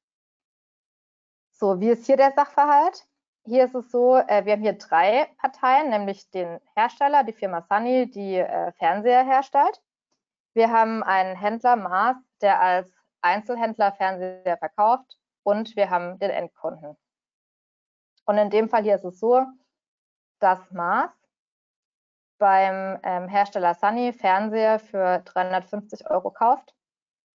[1.50, 3.06] So, wie ist hier der Sachverhalt?
[3.44, 7.66] Hier ist es so, äh, wir haben hier drei Parteien, nämlich den Hersteller, die Firma
[7.68, 9.78] Sunny, die äh, Fernseher herstellt.
[10.54, 12.90] Wir haben einen Händler Mars, der als
[13.20, 16.96] Einzelhändler Fernseher verkauft und wir haben den Endkunden.
[18.26, 19.46] Und in dem Fall hier ist es so,
[20.40, 21.12] dass Mars
[22.38, 26.74] beim ähm, Hersteller Sunny Fernseher für 350 Euro kauft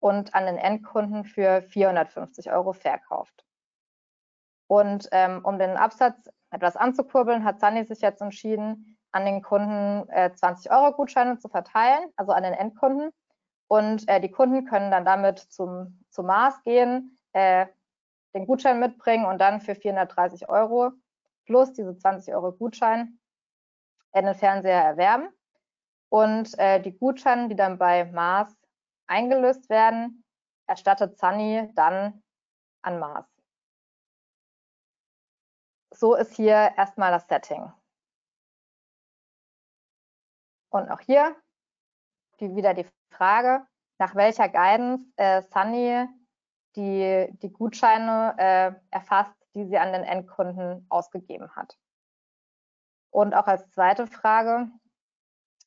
[0.01, 3.45] und an den Endkunden für 450 Euro verkauft.
[4.67, 10.09] Und ähm, um den Absatz etwas anzukurbeln, hat Sunny sich jetzt entschieden, an den Kunden
[10.11, 13.11] äh, 20 Euro Gutscheine zu verteilen, also an den Endkunden.
[13.69, 17.67] Und äh, die Kunden können dann damit zum, zum Mars gehen, äh,
[18.39, 20.93] den Gutschein mitbringen und dann für 430 Euro
[21.45, 23.19] plus diese 20 Euro Gutschein
[24.13, 25.29] einen Fernseher erwerben.
[26.09, 28.55] Und äh, die Gutscheine, die dann bei Mars
[29.07, 30.25] eingelöst werden,
[30.67, 32.23] erstattet Sunny dann
[32.83, 33.27] an Mars.
[35.93, 37.73] So ist hier erstmal das Setting.
[40.71, 41.35] Und auch hier
[42.41, 43.67] die, wieder die Frage,
[43.99, 46.07] nach welcher Guidance äh, Sunny
[46.79, 51.77] die, die Gutscheine äh, erfasst, die sie an den Endkunden ausgegeben hat.
[53.11, 54.71] Und auch als zweite Frage,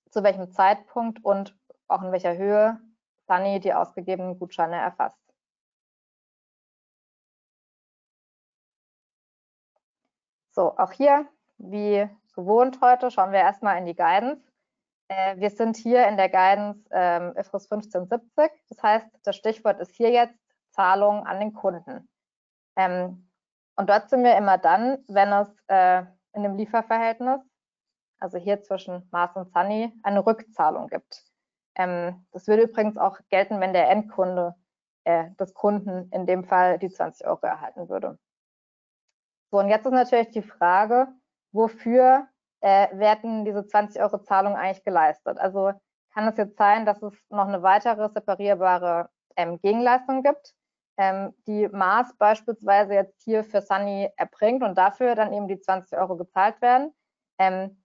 [0.09, 1.57] zu welchem Zeitpunkt und
[1.87, 2.79] auch in welcher Höhe
[3.27, 5.19] Sunny die ausgegebenen Gutscheine erfasst.
[10.51, 11.27] So, auch hier,
[11.57, 14.41] wie gewohnt heute, schauen wir erstmal in die Guidance.
[15.09, 18.51] Äh, wir sind hier in der Guidance ähm, IFRS 1570.
[18.69, 20.40] Das heißt, das Stichwort ist hier jetzt
[20.71, 22.09] Zahlung an den Kunden.
[22.75, 23.29] Ähm,
[23.75, 26.03] und dort sind wir immer dann, wenn es äh,
[26.33, 27.41] in dem Lieferverhältnis,
[28.19, 31.23] also hier zwischen Mars und Sunny, eine Rückzahlung gibt.
[31.75, 34.55] Ähm, das würde übrigens auch gelten, wenn der Endkunde
[35.03, 38.19] äh, des Kunden in dem Fall die 20 Euro erhalten würde.
[39.51, 41.07] So, und jetzt ist natürlich die Frage,
[41.51, 42.27] wofür
[42.61, 45.37] äh, werden diese 20 Euro Zahlungen eigentlich geleistet?
[45.39, 45.73] Also
[46.13, 50.53] kann es jetzt sein, dass es noch eine weitere separierbare ähm, Gegenleistung gibt,
[50.97, 55.97] ähm, die Mars beispielsweise jetzt hier für Sunny erbringt und dafür dann eben die 20
[55.97, 56.93] Euro gezahlt werden.
[57.39, 57.81] Ähm,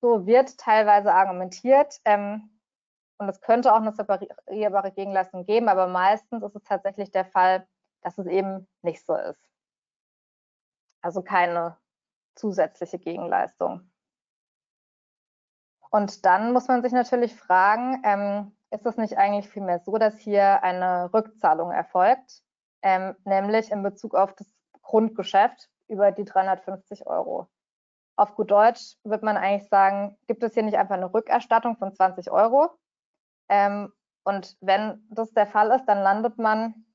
[0.00, 2.60] so wird teilweise argumentiert ähm,
[3.18, 7.66] und es könnte auch eine separierbare Gegenleistung geben, aber meistens ist es tatsächlich der Fall,
[8.02, 9.40] dass es eben nicht so ist.
[11.00, 11.76] Also keine
[12.34, 13.90] zusätzliche Gegenleistung.
[15.90, 20.18] Und dann muss man sich natürlich fragen, ähm, ist es nicht eigentlich vielmehr so, dass
[20.18, 22.42] hier eine Rückzahlung erfolgt?
[22.82, 24.46] Ähm, nämlich in Bezug auf das
[24.82, 27.48] Grundgeschäft über die 350 Euro.
[28.16, 31.94] Auf gut Deutsch wird man eigentlich sagen, gibt es hier nicht einfach eine Rückerstattung von
[31.94, 32.70] 20 Euro?
[33.48, 33.92] Ähm,
[34.24, 36.86] Und wenn das der Fall ist, dann landet man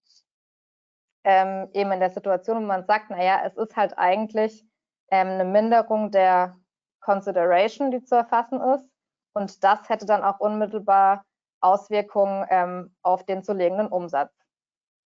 [1.24, 4.66] ähm, eben in der Situation, wo man sagt, naja, es ist halt eigentlich
[5.12, 6.58] ähm, eine Minderung der
[7.00, 8.86] Consideration, die zu erfassen ist.
[9.34, 11.24] Und das hätte dann auch unmittelbar
[11.62, 14.34] Auswirkungen ähm, auf den zu legenden Umsatz.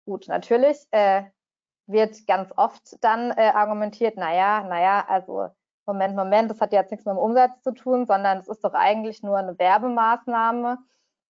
[0.08, 1.24] Gut, natürlich äh,
[1.86, 5.50] wird ganz oft dann äh, argumentiert, naja, naja, also
[5.84, 8.72] Moment, Moment, das hat jetzt nichts mit dem Umsatz zu tun, sondern es ist doch
[8.72, 10.78] eigentlich nur eine Werbemaßnahme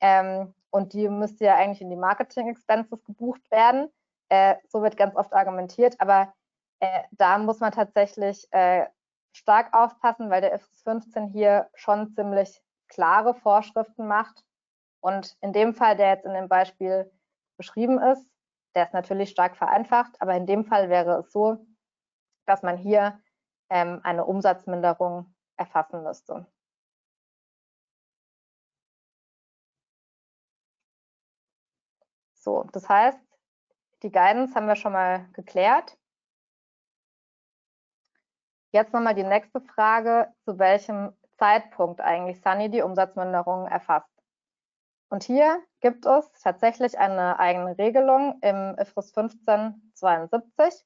[0.01, 3.92] ähm, und die müsste ja eigentlich in die Marketing Expenses gebucht werden.
[4.28, 6.34] Äh, so wird ganz oft argumentiert, aber
[6.80, 8.86] äh, da muss man tatsächlich äh,
[9.32, 14.42] stark aufpassen, weil der IFRS 15 hier schon ziemlich klare Vorschriften macht.
[15.01, 17.09] Und in dem Fall, der jetzt in dem Beispiel
[17.56, 18.34] beschrieben ist,
[18.74, 21.66] der ist natürlich stark vereinfacht, aber in dem Fall wäre es so,
[22.46, 23.20] dass man hier
[23.70, 26.46] ähm, eine Umsatzminderung erfassen müsste.
[32.34, 33.18] So, das heißt,
[34.02, 35.96] die Guidance haben wir schon mal geklärt.
[38.70, 44.10] Jetzt nochmal die nächste Frage, zu welchem Zeitpunkt eigentlich Sunny die Umsatzminderung erfasst.
[45.09, 50.82] Und hier gibt es tatsächlich eine eigene Regelung im IFRS 1572.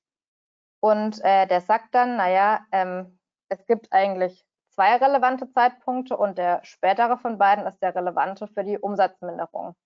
[0.80, 6.64] Und äh, der sagt dann, naja, ähm, es gibt eigentlich zwei relevante Zeitpunkte und der
[6.64, 9.76] spätere von beiden ist der relevante für die Umsatzminderung.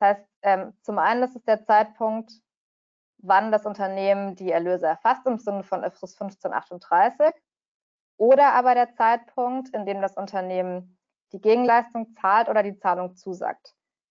[0.00, 2.32] Das heißt, ähm, zum einen ist es der Zeitpunkt,
[3.18, 7.40] wann das Unternehmen die Erlöse erfasst im Sinne von IFRS 1538
[8.16, 10.98] oder aber der Zeitpunkt, in dem das Unternehmen
[11.30, 13.76] die Gegenleistung zahlt oder die Zahlung zusagt.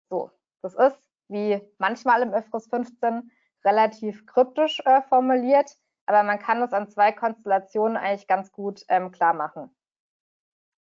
[0.09, 0.31] So,
[0.61, 3.31] das ist wie manchmal im IFRS 15
[3.63, 5.75] relativ kryptisch äh, formuliert,
[6.05, 9.75] aber man kann es an zwei Konstellationen eigentlich ganz gut ähm, klar machen.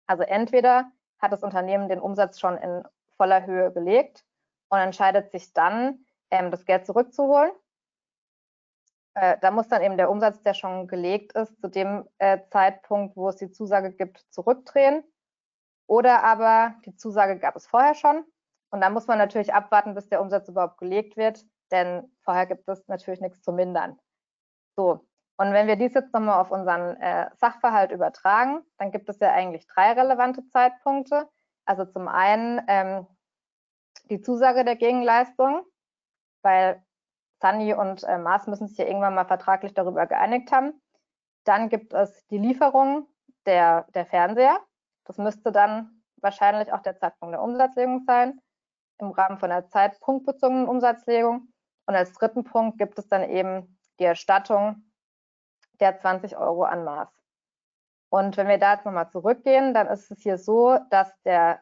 [0.08, 2.84] Also entweder hat das Unternehmen den Umsatz schon in
[3.18, 4.24] voller Höhe gelegt
[4.70, 7.52] und entscheidet sich dann, ähm, das Geld zurückzuholen.
[9.16, 13.16] Äh, da muss dann eben der Umsatz, der schon gelegt ist, zu dem äh, Zeitpunkt,
[13.16, 15.04] wo es die Zusage gibt, zurückdrehen.
[15.88, 18.26] Oder aber die Zusage gab es vorher schon.
[18.76, 22.68] Und da muss man natürlich abwarten, bis der Umsatz überhaupt gelegt wird, denn vorher gibt
[22.68, 23.98] es natürlich nichts zu mindern.
[24.76, 25.08] So,
[25.38, 29.32] und wenn wir dies jetzt nochmal auf unseren äh, Sachverhalt übertragen, dann gibt es ja
[29.32, 31.30] eigentlich drei relevante Zeitpunkte.
[31.64, 33.08] Also zum einen ähm,
[34.10, 35.62] die Zusage der Gegenleistung,
[36.42, 36.84] weil
[37.42, 40.82] Sunny und äh, Mars müssen sich ja irgendwann mal vertraglich darüber geeinigt haben.
[41.46, 43.08] Dann gibt es die Lieferung
[43.46, 44.60] der, der Fernseher.
[45.06, 48.42] Das müsste dann wahrscheinlich auch der Zeitpunkt der Umsatzlegung sein,
[49.00, 51.54] im Rahmen von der zeitpunktbezogenen Umsatzlegung.
[51.86, 54.92] Und als dritten Punkt gibt es dann eben die Erstattung
[55.80, 57.10] der 20 Euro an Mars.
[58.10, 61.62] Und wenn wir da jetzt nochmal zurückgehen, dann ist es hier so, dass der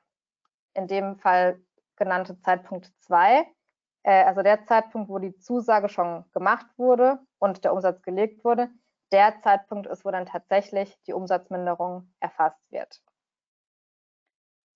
[0.73, 1.59] in dem Fall
[1.95, 3.47] genannte Zeitpunkt 2,
[4.03, 8.69] äh, also der Zeitpunkt, wo die Zusage schon gemacht wurde und der Umsatz gelegt wurde,
[9.11, 13.01] der Zeitpunkt ist, wo dann tatsächlich die Umsatzminderung erfasst wird.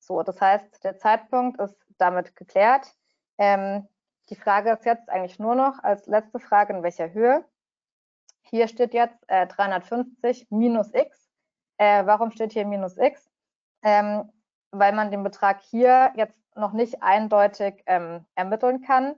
[0.08, 2.96] So, das heißt, der Zeitpunkt ist damit geklärt.
[3.38, 3.88] Ähm,
[4.30, 7.44] die Frage ist jetzt eigentlich nur noch als letzte Frage, in welcher Höhe.
[8.42, 11.30] Hier steht jetzt äh, 350 minus x.
[11.78, 13.30] Äh, warum steht hier minus x?
[13.84, 14.32] Ähm,
[14.72, 19.16] weil man den Betrag hier jetzt noch nicht eindeutig ähm, ermitteln kann.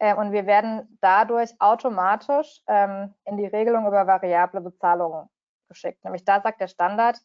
[0.00, 5.28] Äh, und wir werden dadurch automatisch ähm, in die Regelung über variable Bezahlungen
[5.68, 6.02] geschickt.
[6.02, 7.20] Nämlich da sagt der Standard,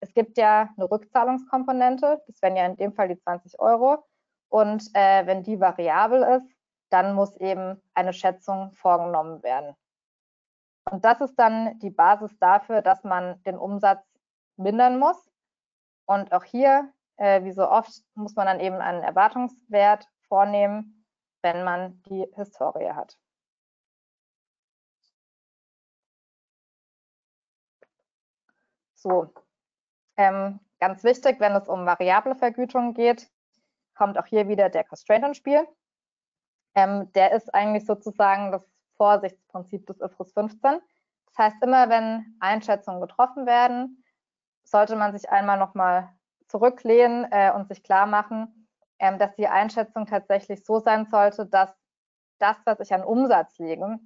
[0.00, 4.04] es gibt ja eine Rückzahlungskomponente, das wären ja in dem Fall die 20 Euro.
[4.48, 6.56] Und äh, wenn die variabel ist,
[6.90, 9.74] dann muss eben eine Schätzung vorgenommen werden.
[10.90, 14.02] Und das ist dann die Basis dafür, dass man den Umsatz
[14.56, 15.30] mindern muss.
[16.06, 21.04] Und auch hier äh, wie so oft muss man dann eben einen Erwartungswert vornehmen,
[21.42, 23.18] wenn man die Historie hat.
[28.94, 29.32] So,
[30.18, 33.30] ähm, ganz wichtig, wenn es um variable Vergütung geht,
[33.94, 35.66] kommt auch hier wieder der Constraint ins Spiel.
[36.74, 40.80] Ähm, der ist eigentlich sozusagen das Vorsichtsprinzip des IFRS 15.
[41.26, 44.04] Das heißt, immer wenn Einschätzungen getroffen werden,
[44.64, 46.12] sollte man sich einmal nochmal
[46.48, 48.68] zurücklehnen äh, und sich klar machen,
[48.98, 51.72] ähm, dass die Einschätzung tatsächlich so sein sollte, dass
[52.38, 53.98] das, was ich an Umsatz lege,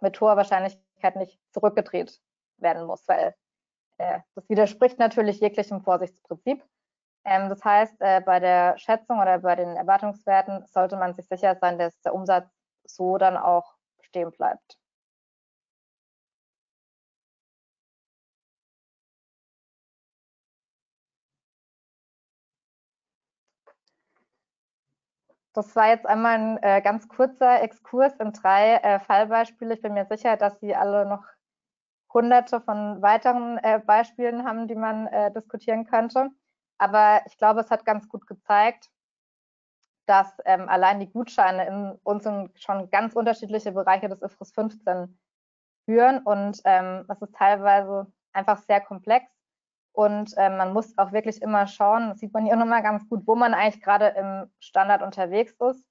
[0.00, 2.20] mit hoher Wahrscheinlichkeit nicht zurückgedreht
[2.58, 3.34] werden muss, weil
[3.98, 6.62] äh, das widerspricht natürlich jeglichem Vorsichtsprinzip.
[7.24, 11.56] Ähm, das heißt, äh, bei der Schätzung oder bei den Erwartungswerten sollte man sich sicher
[11.60, 12.48] sein, dass der Umsatz
[12.84, 14.78] so dann auch stehen bleibt.
[25.56, 29.74] Das war jetzt einmal ein äh, ganz kurzer Exkurs in drei äh, Fallbeispiele.
[29.74, 31.24] Ich bin mir sicher, dass Sie alle noch
[32.16, 36.30] hunderte von weiteren äh, Beispielen haben, die man äh, diskutieren könnte.
[36.78, 38.88] Aber ich glaube, es hat ganz gut gezeigt,
[40.06, 45.18] dass ähm, allein die Gutscheine in uns in schon ganz unterschiedliche Bereiche des IFRS 15
[45.84, 49.30] führen und ähm, das ist teilweise einfach sehr komplex
[49.92, 53.26] und ähm, man muss auch wirklich immer schauen, das sieht man hier nochmal ganz gut,
[53.26, 55.84] wo man eigentlich gerade im Standard unterwegs ist,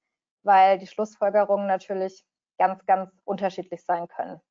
[0.44, 2.26] weil die Schlussfolgerungen natürlich
[2.58, 4.42] ganz, ganz unterschiedlich sein können.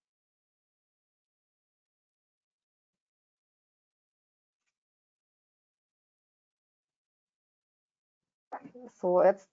[8.92, 9.48] So, jetzt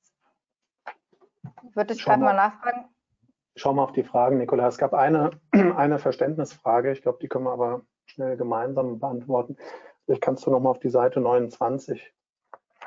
[1.74, 2.86] würde ich gerade mal nachfragen.
[3.56, 4.68] Schau mal auf die Fragen, Nicola.
[4.68, 9.58] Es gab eine, eine Verständnisfrage, ich glaube, die können wir aber schnell gemeinsam beantworten.
[10.06, 12.14] Vielleicht kannst du noch mal auf die Seite 29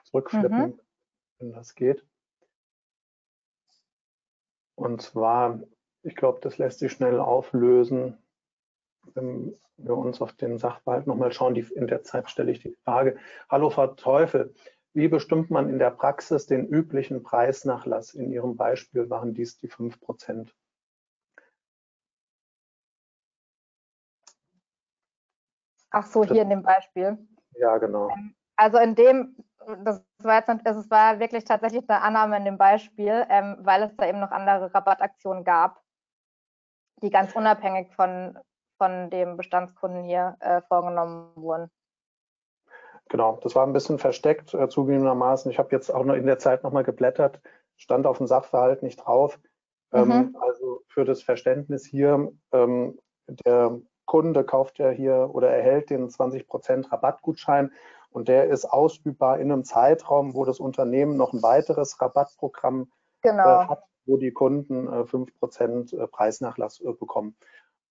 [0.04, 0.80] zurückflippen, mhm.
[1.38, 2.04] wenn das geht.
[4.76, 5.60] Und zwar,
[6.02, 8.18] ich glaube, das lässt sich schnell auflösen,
[9.14, 11.54] wenn wir uns auf den Sachverhalt nochmal schauen.
[11.54, 13.16] Die, in der Zeit stelle ich die Frage,
[13.48, 14.54] hallo Frau Teufel,
[14.94, 18.14] wie bestimmt man in der Praxis den üblichen Preisnachlass?
[18.14, 20.54] In Ihrem Beispiel waren dies die 5 Prozent.
[25.90, 27.18] Ach so, hier in dem Beispiel.
[27.56, 28.08] Ja, genau.
[28.10, 29.36] Ähm, also in dem,
[29.84, 33.96] das war jetzt, es war wirklich tatsächlich eine Annahme in dem Beispiel, ähm, weil es
[33.96, 35.82] da eben noch andere Rabattaktionen gab,
[37.02, 38.38] die ganz unabhängig von,
[38.78, 41.70] von dem Bestandskunden hier äh, vorgenommen wurden.
[43.10, 45.50] Genau, das war ein bisschen versteckt, äh, zugegebenermaßen.
[45.50, 47.40] Ich habe jetzt auch noch in der Zeit nochmal geblättert,
[47.76, 49.38] stand auf dem Sachverhalt nicht drauf.
[49.92, 50.36] Ähm, mhm.
[50.40, 52.98] also für das Verständnis hier, ähm,
[53.28, 57.70] der Kunde kauft ja hier oder erhält den 20% Rabattgutschein
[58.10, 62.90] und der ist ausübbar in einem Zeitraum, wo das Unternehmen noch ein weiteres Rabattprogramm
[63.22, 63.62] genau.
[63.62, 67.36] äh, hat, wo die Kunden äh, 5% äh, Preisnachlass äh, bekommen.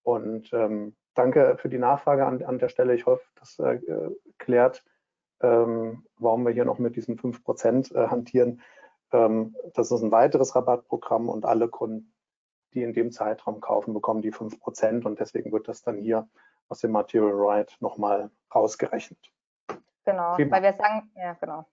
[0.03, 2.95] Und ähm, danke für die Nachfrage an, an der Stelle.
[2.95, 3.79] Ich hoffe, das äh,
[4.37, 4.83] klärt,
[5.43, 8.61] ähm, warum wir hier noch mit diesen 5% äh, hantieren.
[9.11, 12.13] Ähm, das ist ein weiteres Rabattprogramm und alle Kunden
[12.73, 16.27] die in dem Zeitraum kaufen, bekommen die 5% und deswegen wird das dann hier
[16.69, 19.19] aus dem Material Right nochmal rausgerechnet.
[20.05, 20.55] Genau, Prima.
[20.55, 21.65] weil wir sagen, ja, genau.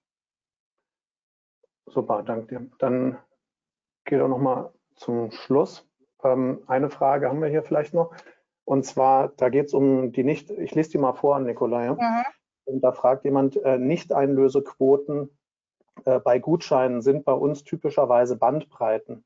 [1.87, 2.71] Super, danke dir.
[2.79, 3.19] Dann
[4.05, 5.89] geht auch nochmal zum Schluss.
[6.23, 8.15] Ähm, eine Frage haben wir hier vielleicht noch.
[8.65, 11.91] Und zwar, da geht es um die nicht, ich lese die mal vor, Nikolai.
[11.91, 12.25] Mhm.
[12.65, 15.31] Und da fragt jemand, äh, Nicht-Einlösequoten
[16.05, 19.25] äh, bei Gutscheinen sind bei uns typischerweise Bandbreiten.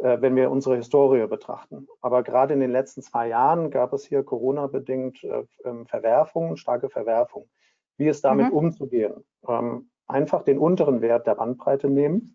[0.00, 1.86] Äh, wenn wir unsere Historie betrachten.
[2.00, 6.88] Aber gerade in den letzten zwei Jahren gab es hier Corona-bedingt äh, ähm, Verwerfungen, starke
[6.88, 7.50] Verwerfungen.
[7.98, 8.52] Wie ist damit mhm.
[8.52, 9.24] umzugehen?
[9.46, 12.34] Ähm, einfach den unteren Wert der Bandbreite nehmen.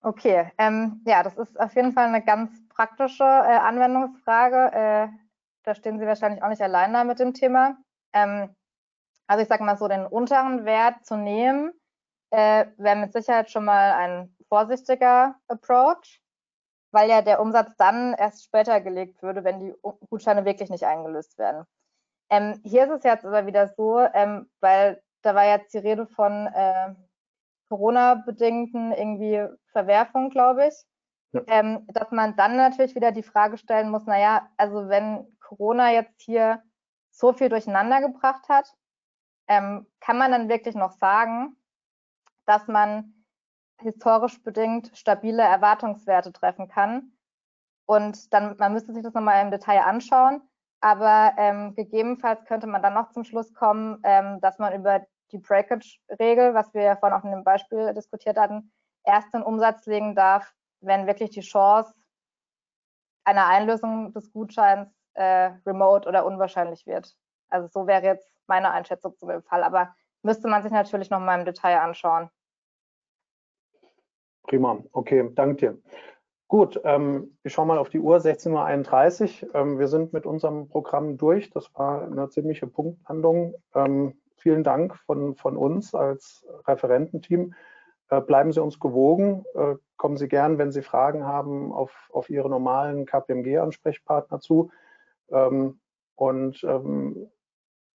[0.00, 4.72] Okay, ähm, ja, das ist auf jeden Fall eine ganz praktische äh, Anwendungsfrage.
[4.72, 5.08] Äh,
[5.64, 7.76] da stehen Sie wahrscheinlich auch nicht allein da mit dem Thema.
[8.12, 8.54] Ähm,
[9.26, 11.72] also ich sage mal so, den unteren Wert zu nehmen,
[12.30, 16.22] äh, wäre mit Sicherheit schon mal ein vorsichtiger Approach,
[16.92, 19.74] weil ja der Umsatz dann erst später gelegt würde, wenn die
[20.08, 21.64] Gutscheine wirklich nicht eingelöst werden.
[22.30, 26.06] Ähm, hier ist es jetzt aber wieder so, ähm, weil da war jetzt die Rede
[26.06, 26.94] von äh,
[27.68, 30.74] Corona-bedingten irgendwie Verwerfung, glaube ich,
[31.32, 31.42] ja.
[31.46, 36.20] ähm, dass man dann natürlich wieder die Frage stellen muss, naja, also wenn Corona jetzt
[36.20, 36.62] hier
[37.10, 38.74] so viel durcheinander gebracht hat,
[39.48, 41.56] ähm, kann man dann wirklich noch sagen,
[42.44, 43.24] dass man
[43.80, 47.12] historisch bedingt stabile Erwartungswerte treffen kann.
[47.86, 50.42] Und dann, man müsste sich das nochmal im Detail anschauen.
[50.80, 55.38] Aber ähm, gegebenenfalls könnte man dann noch zum Schluss kommen, ähm, dass man über die
[55.38, 58.70] Breakage-Regel, was wir ja vorhin auch in dem Beispiel diskutiert hatten,
[59.04, 61.94] erst den Umsatz legen darf, wenn wirklich die Chance
[63.24, 67.16] einer Einlösung des Gutscheins äh, remote oder unwahrscheinlich wird.
[67.48, 69.64] Also so wäre jetzt meine Einschätzung zu dem Fall.
[69.64, 72.30] Aber müsste man sich natürlich nochmal im Detail anschauen.
[74.44, 75.78] Prima, okay, danke dir.
[76.46, 79.54] Gut, ähm, ich schaue mal auf die Uhr, 16.31 Uhr.
[79.54, 81.50] Ähm, wir sind mit unserem Programm durch.
[81.50, 83.54] Das war eine ziemliche Punktlandung.
[83.74, 87.54] Ähm, vielen Dank von, von uns als Referententeam.
[88.08, 89.44] Äh, bleiben Sie uns gewogen.
[89.54, 94.70] Äh, kommen Sie gern, wenn Sie Fragen haben, auf, auf Ihre normalen KPMG-Ansprechpartner zu.
[95.30, 95.80] Ähm,
[96.16, 97.30] und ähm,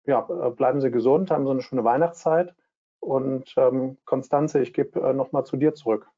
[0.06, 2.56] ja, äh, bleiben Sie gesund, haben Sie eine schöne Weihnachtszeit.
[3.00, 6.10] Und ähm, Konstanze, ich gebe äh, nochmal zu dir zurück.